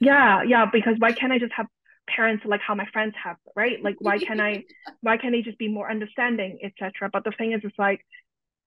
yeah 0.00 0.42
yeah 0.42 0.66
because 0.72 0.94
why 0.98 1.12
can't 1.12 1.32
i 1.32 1.38
just 1.38 1.52
have 1.52 1.66
parents 2.08 2.44
like 2.46 2.60
how 2.60 2.74
my 2.74 2.86
friends 2.92 3.14
have 3.22 3.36
right 3.56 3.82
like 3.82 3.96
why 3.98 4.18
can't 4.26 4.40
i 4.40 4.62
why 5.00 5.16
can't 5.16 5.32
they 5.32 5.42
just 5.42 5.58
be 5.58 5.68
more 5.68 5.90
understanding 5.90 6.58
etc 6.62 7.10
but 7.12 7.24
the 7.24 7.32
thing 7.32 7.52
is 7.52 7.60
it's 7.64 7.78
like 7.78 8.00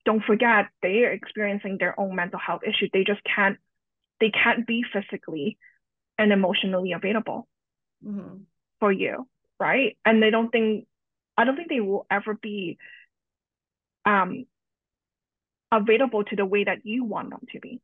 don't 0.05 0.23
forget 0.23 0.67
they 0.81 1.03
are 1.03 1.11
experiencing 1.11 1.77
their 1.79 1.99
own 1.99 2.15
mental 2.15 2.39
health 2.39 2.61
issues 2.65 2.89
they 2.93 3.03
just 3.03 3.21
can't 3.23 3.57
they 4.19 4.29
can't 4.29 4.67
be 4.67 4.83
physically 4.93 5.57
and 6.21 6.31
emotionally 6.31 6.91
available 6.93 7.47
Mhm. 8.05 8.45
for 8.79 8.91
you 8.91 9.27
right? 9.59 9.95
And 10.05 10.21
they 10.23 10.31
don't 10.31 10.49
think 10.55 10.87
i 11.37 11.43
don't 11.45 11.55
think 11.55 11.69
they 11.69 11.81
will 11.89 12.05
ever 12.09 12.33
be 12.33 12.77
um 14.05 14.45
available 15.71 16.23
to 16.29 16.35
the 16.35 16.45
way 16.53 16.63
that 16.63 16.85
you 16.85 17.03
want 17.13 17.29
them 17.29 17.45
to 17.53 17.59
be. 17.59 17.79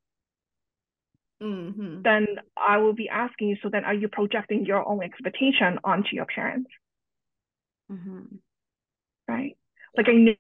Mhm. 1.42 2.04
then 2.04 2.26
i 2.58 2.78
will 2.78 2.94
be 2.94 3.10
asking 3.10 3.50
you 3.50 3.58
so 3.62 3.70
then 3.70 3.86
are 3.86 3.94
you 3.94 4.08
projecting 4.08 4.66
your 4.66 4.82
own 4.90 5.04
expectation 5.04 5.80
onto 5.84 6.16
your 6.16 6.26
parents? 6.26 6.72
Mm-hmm. 7.92 8.38
right? 9.28 9.56
Like 9.96 10.10
i 10.10 10.14
know 10.14 10.34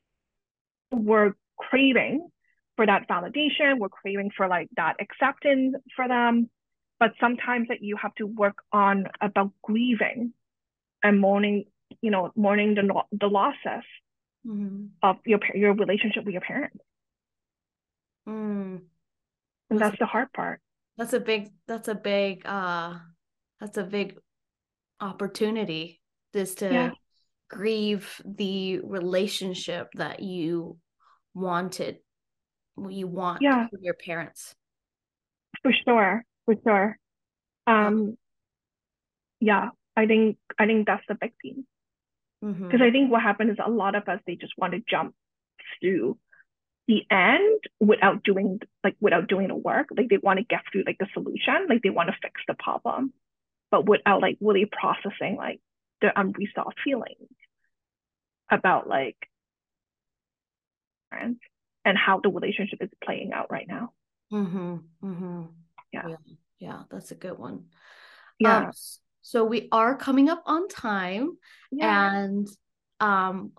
we're 0.92 1.34
craving 1.58 2.30
for 2.76 2.86
that 2.86 3.08
validation. 3.08 3.80
We're 3.80 3.90
craving 3.90 4.32
for 4.38 4.48
like 4.48 4.70
that 4.76 4.96
acceptance 5.00 5.76
for 5.96 6.08
them 6.08 6.50
but 7.00 7.12
sometimes 7.20 7.68
that 7.70 7.82
you 7.84 7.96
have 7.98 8.14
to 8.16 8.26
work 8.26 8.58
on 8.72 9.08
about 9.22 9.52
grieving 9.62 10.34
and 11.04 11.20
mourning 11.20 11.66
you 12.02 12.12
know 12.12 12.32
mourning 12.36 12.76
the 12.76 12.84
the 13.12 13.28
losses 13.28 13.84
Mhm. 14.46 14.90
of 15.04 15.18
your 15.26 15.40
your 15.56 15.74
relationship 15.74 16.26
with 16.26 16.34
your 16.34 16.42
parents 16.42 16.78
Mm. 18.28 18.82
and 19.70 19.80
That's 19.80 19.92
that's 19.92 20.00
the 20.00 20.06
hard 20.06 20.34
part 20.34 20.60
That's 20.98 21.14
a 21.14 21.20
big 21.20 21.50
that's 21.68 21.88
a 21.88 21.96
big 21.96 22.46
uh 22.46 23.00
that's 23.60 23.78
a 23.78 23.84
big 23.84 24.18
opportunity 25.00 26.02
is 26.34 26.56
to 26.56 26.70
Yeah. 26.74 26.92
grieve 27.50 28.22
the 28.26 28.80
relationship 28.84 29.88
that 29.96 30.20
you 30.22 30.78
wanted 31.34 32.00
you 32.90 33.08
want 33.08 33.42
Yeah. 33.42 33.68
with 33.72 33.82
your 33.82 33.96
parents. 33.96 34.54
for 35.64 35.72
sure 35.86 36.24
for 36.48 36.56
sure 36.64 36.98
um 37.68 38.18
yeah 39.40 39.70
I 39.98 40.06
think 40.06 40.38
I 40.60 40.68
think 40.68 40.86
that's 40.86 41.04
the 41.08 41.16
big 41.16 41.34
thing. 41.42 41.66
Because 42.40 42.56
Mm-hmm. 42.56 42.84
I 42.84 42.92
think 42.92 43.12
what 43.12 43.24
happens 43.24 43.54
is 43.54 43.58
a 43.66 43.70
lot 43.70 43.96
of 43.96 44.08
us 44.08 44.20
they 44.28 44.36
just 44.36 44.54
want 44.58 44.74
to 44.74 44.84
jump 44.88 45.16
to 45.82 46.18
the 46.88 47.04
end 47.10 47.62
without 47.80 48.24
doing 48.24 48.62
like 48.84 48.96
without 49.02 49.28
doing 49.28 49.48
the 49.48 49.56
work. 49.56 49.88
Like 49.98 50.08
they 50.10 50.20
want 50.20 50.38
to 50.38 50.46
get 50.46 50.62
through 50.72 50.84
like 50.86 51.00
the 51.00 51.08
solution, 51.14 51.66
like 51.68 51.82
they 51.82 51.90
want 51.90 52.10
to 52.10 52.16
fix 52.22 52.40
the 52.48 52.54
problem, 52.54 53.12
but 53.72 53.90
without 53.90 54.22
like 54.22 54.38
really 54.40 54.66
processing 54.66 55.36
like 55.36 55.60
the 56.02 56.12
unresolved 56.16 56.78
feelings 56.84 57.18
about 58.52 58.88
like 58.88 59.18
and 61.12 61.98
how 61.98 62.20
the 62.20 62.30
relationship 62.30 62.84
is 62.84 62.90
playing 63.04 63.34
out 63.34 63.50
right 63.50 63.68
now. 63.68 63.94
Mm-hmm. 64.32 64.76
Mm-hmm. 65.04 65.44
Yeah. 66.06 66.16
yeah. 66.26 66.36
Yeah, 66.60 66.82
that's 66.90 67.12
a 67.12 67.16
good 67.16 67.38
one. 67.38 67.66
Yeah. 68.40 68.58
Um, 68.58 68.72
so 69.22 69.44
we 69.44 69.68
are 69.72 69.96
coming 69.96 70.30
up 70.30 70.42
on 70.46 70.68
time, 70.68 71.38
yeah. 71.72 72.12
and 72.14 72.48
um, 73.00 73.52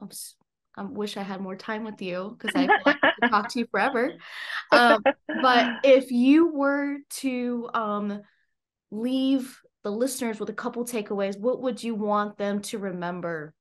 I 0.77 0.83
wish 0.83 1.17
I 1.17 1.23
had 1.23 1.41
more 1.41 1.57
time 1.57 1.85
with 1.85 2.01
you 2.01 2.37
because 2.37 2.57
I 2.57 2.69
I 2.87 2.93
could 2.93 3.31
talk 3.31 3.49
to 3.51 3.59
you 3.61 3.67
forever. 3.71 4.15
Um, 4.71 5.03
but 5.43 5.67
if 5.85 6.11
you 6.11 6.49
were 6.53 6.99
to 7.21 7.71
um 7.73 8.21
leave 8.91 9.59
the 9.83 9.91
listeners 9.91 10.41
with 10.41 10.51
a 10.51 10.55
couple 10.55 10.85
takeaways, 10.85 11.39
what 11.39 11.63
would 11.63 11.83
you 11.83 11.95
want 11.95 12.37
them 12.37 12.61
to 12.63 12.79
remember 12.79 13.55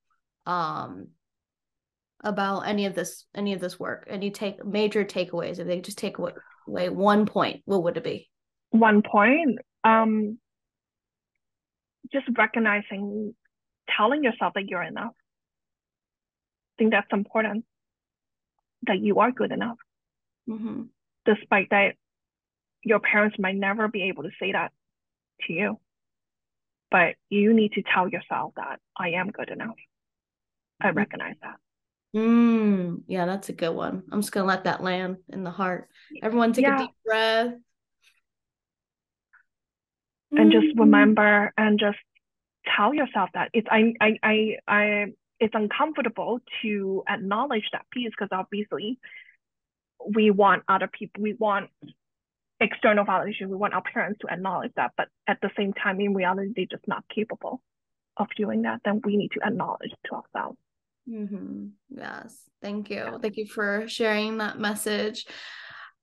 um 0.46 1.10
about 2.24 2.62
any 2.62 2.86
of 2.86 2.96
this 2.96 3.26
any 3.36 3.54
of 3.54 3.60
this 3.60 3.80
work? 3.80 4.06
Any 4.10 4.32
take 4.32 4.66
major 4.66 5.06
takeaways? 5.06 5.60
If 5.60 5.68
they 5.68 5.82
just 5.82 5.98
take 5.98 6.18
away, 6.18 6.34
away 6.68 6.90
one 6.90 7.26
point, 7.26 7.62
what 7.66 7.84
would 7.84 7.98
it 7.98 8.04
be? 8.04 8.30
One 8.72 9.02
point, 9.02 9.60
um, 9.84 10.38
just 12.12 12.26
recognizing, 12.38 13.36
telling 13.96 14.24
yourself 14.24 14.54
that 14.56 14.68
you're 14.68 14.84
enough. 14.84 15.14
I 15.14 16.74
think 16.78 16.92
that's 16.92 17.12
important. 17.12 17.66
That 18.84 19.00
you 19.00 19.20
are 19.20 19.32
good 19.32 19.52
enough, 19.52 19.78
Mm-hmm. 20.48 20.84
despite 21.26 21.70
that 21.72 21.96
your 22.84 23.00
parents 23.00 23.38
might 23.40 23.56
never 23.56 23.88
be 23.88 24.04
able 24.04 24.24
to 24.24 24.30
say 24.40 24.52
that 24.54 24.72
to 25.46 25.54
you. 25.54 25.80
But 26.90 27.16
you 27.30 27.54
need 27.54 27.74
to 27.74 27.82
tell 27.82 28.08
yourself 28.08 28.54
that 28.56 28.80
I 28.96 29.10
am 29.10 29.32
good 29.32 29.50
enough. 29.50 29.76
I 30.80 30.92
Mhm. 30.92 30.96
recognize 30.96 31.36
that. 31.42 31.60
Mm, 32.16 33.04
yeah, 33.08 33.26
that's 33.26 33.50
a 33.50 33.54
good 33.54 33.76
one. 33.76 34.04
I'm 34.12 34.22
just 34.22 34.32
gonna 34.32 34.48
let 34.48 34.64
that 34.64 34.82
land 34.82 35.18
in 35.30 35.44
the 35.44 35.52
heart. 35.52 35.90
Everyone 36.22 36.54
take 36.54 36.66
a 36.68 36.78
deep 36.78 36.96
breath. 37.04 37.56
And 40.38 40.52
just 40.52 40.68
remember 40.78 41.54
and 41.58 41.80
just 41.80 41.98
tell 42.76 42.94
yourself 42.94 43.30
that 43.34 43.50
it's 43.54 43.68
I 43.70 43.94
I 44.00 44.20
I, 44.24 44.58
I 44.68 45.06
it's 45.40 45.54
uncomfortable 45.56 46.40
to 46.62 47.04
acknowledge 47.08 47.70
that 47.72 47.86
piece 47.92 48.12
because 48.12 48.30
obviously 48.32 49.00
we 50.16 50.32
want 50.32 50.64
other 50.68 50.88
people 50.88 51.22
we 51.24 51.34
want 51.34 51.70
external 52.60 53.06
validation 53.06 53.48
we 53.48 53.56
want 53.56 53.74
our 53.74 53.84
parents 53.84 54.20
to 54.22 54.28
acknowledge 54.32 54.72
that 54.76 54.92
but 54.98 55.08
at 55.28 55.40
the 55.42 55.50
same 55.58 55.74
time 55.74 56.00
in 56.00 56.14
reality 56.14 56.54
they're 56.56 56.66
just 56.66 56.88
not 56.88 57.04
capable 57.14 57.62
of 58.18 58.28
doing 58.36 58.64
that 58.64 58.82
then 58.84 59.00
we 59.04 59.16
need 59.16 59.32
to 59.32 59.40
acknowledge 59.46 59.92
to 60.06 60.16
ourselves 60.16 60.58
Mm-hmm. 61.10 61.68
Yes. 61.90 62.38
Thank 62.62 62.90
you. 62.90 63.20
Thank 63.22 63.38
you 63.38 63.48
for 63.48 63.88
sharing 63.88 64.38
that 64.38 64.60
message. 64.60 65.26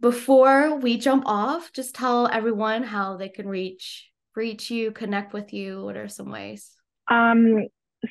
Before 0.00 0.76
we 0.76 0.98
jump 0.98 1.24
off, 1.26 1.72
just 1.72 1.94
tell 1.94 2.26
everyone 2.26 2.82
how 2.82 3.16
they 3.16 3.28
can 3.28 3.48
reach 3.48 4.10
reach 4.34 4.70
you, 4.70 4.90
connect 4.90 5.32
with 5.32 5.52
you. 5.52 5.84
What 5.84 5.96
are 5.96 6.08
some 6.08 6.30
ways? 6.30 6.76
um 7.08 7.66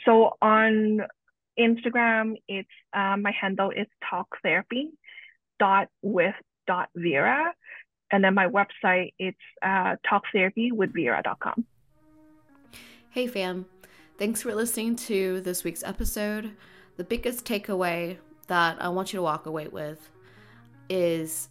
so 0.05 0.32
on 0.41 1.01
Instagram 1.59 2.36
it's 2.47 2.69
uh, 2.93 3.15
my 3.17 3.32
handle 3.32 3.71
is 3.71 3.88
talk 4.09 4.28
therapy 4.43 4.89
dot 5.59 5.88
with 6.01 6.36
dot 6.67 6.89
vera 6.95 7.53
and 8.11 8.24
then 8.24 8.34
my 8.34 8.47
website 8.47 9.13
it's 9.19 9.38
uh, 9.61 9.95
talktherapywithvera.com 10.09 11.65
Hey 13.09 13.28
fam, 13.28 13.67
thanks 14.17 14.41
for 14.41 14.55
listening 14.55 14.95
to 14.95 15.41
this 15.41 15.63
week's 15.63 15.84
episode. 15.84 16.51
The 16.97 17.03
biggest 17.03 17.45
takeaway 17.45 18.17
that 18.47 18.82
I 18.82 18.89
want 18.89 19.13
you 19.13 19.17
to 19.17 19.24
walk 19.24 19.45
away 19.45 19.67
with 19.67 20.09
is 20.89 21.49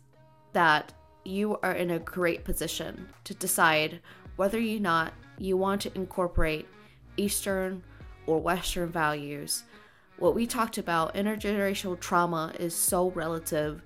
that 0.53 0.93
you 1.25 1.57
are 1.62 1.73
in 1.73 1.93
a 1.93 2.01
great 2.01 2.45
position 2.45 3.09
to 3.25 3.35
decide 3.35 4.01
whether 4.37 4.59
or 4.59 4.78
not 4.80 5.12
you 5.39 5.57
want 5.57 5.80
to 5.83 5.95
incorporate 5.95 6.68
Eastern 7.16 7.83
or 8.26 8.39
Western 8.39 8.91
values. 8.91 9.64
What 10.18 10.35
we 10.35 10.47
talked 10.47 10.78
about, 10.78 11.14
intergenerational 11.14 11.99
trauma, 11.99 12.53
is 12.59 12.74
so 12.74 13.11
relative 13.11 13.83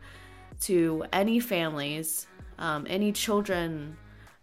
to 0.63 1.05
any 1.13 1.41
families, 1.41 2.27
um, 2.59 2.87
any 2.89 3.13
children 3.13 3.97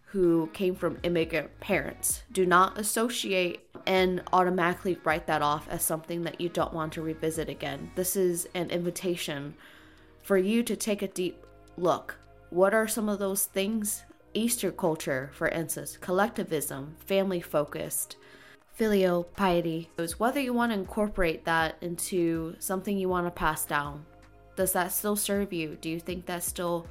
who 0.06 0.48
came 0.52 0.74
from 0.74 0.98
immigrant 1.02 1.58
parents. 1.60 2.22
Do 2.32 2.46
not 2.46 2.78
associate 2.78 3.66
and 3.86 4.22
automatically 4.32 4.96
write 5.04 5.26
that 5.26 5.42
off 5.42 5.68
as 5.68 5.82
something 5.82 6.22
that 6.22 6.40
you 6.40 6.48
don't 6.48 6.72
want 6.72 6.92
to 6.94 7.02
revisit 7.02 7.48
again. 7.48 7.90
This 7.96 8.16
is 8.16 8.48
an 8.54 8.70
invitation 8.70 9.54
for 10.22 10.38
you 10.38 10.62
to 10.62 10.76
take 10.76 11.02
a 11.02 11.08
deep 11.08 11.44
look. 11.76 12.16
What 12.50 12.74
are 12.74 12.86
some 12.86 13.08
of 13.08 13.18
those 13.18 13.46
things? 13.46 14.04
Easter 14.34 14.70
culture, 14.70 15.30
for 15.32 15.48
instance, 15.48 15.96
collectivism, 15.96 16.96
family 17.06 17.40
focused, 17.40 18.16
filial 18.74 19.24
piety. 19.24 19.88
Is 19.98 20.18
whether 20.18 20.40
you 20.40 20.52
want 20.52 20.72
to 20.72 20.78
incorporate 20.78 21.44
that 21.44 21.76
into 21.80 22.56
something 22.58 22.98
you 22.98 23.08
want 23.08 23.26
to 23.26 23.30
pass 23.30 23.64
down. 23.64 24.04
Does 24.56 24.72
that 24.72 24.92
still 24.92 25.16
serve 25.16 25.52
you? 25.52 25.78
Do 25.80 25.88
you 25.88 25.98
think 26.00 26.26
that 26.26 26.42
still 26.42 26.86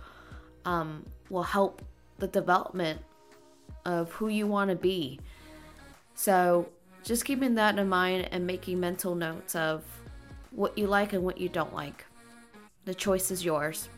um, 0.66 1.06
will 1.30 1.44
help 1.44 1.82
the 2.18 2.28
development 2.28 3.02
of 3.86 4.12
who 4.14 4.30
you 4.30 4.48
want 4.48 4.70
to 4.70 4.76
be? 4.76 5.20
So, 6.16 6.70
just 7.04 7.26
keeping 7.26 7.56
that 7.56 7.78
in 7.78 7.90
mind 7.90 8.30
and 8.32 8.48
making 8.48 8.80
mental 8.80 9.14
notes 9.16 9.56
of 9.56 9.84
what 10.52 10.78
you 10.78 10.88
like 10.88 11.14
and 11.14 11.24
what 11.24 11.38
you 11.38 11.50
don't 11.50 11.74
like. 11.74 12.06
The 12.86 12.94
choice 12.94 13.32
is 13.32 13.44
yours. 13.44 13.90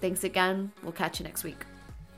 Thanks 0.00 0.24
again. 0.24 0.72
We'll 0.82 0.92
catch 0.92 1.20
you 1.20 1.24
next 1.24 1.44
week. 1.44 1.64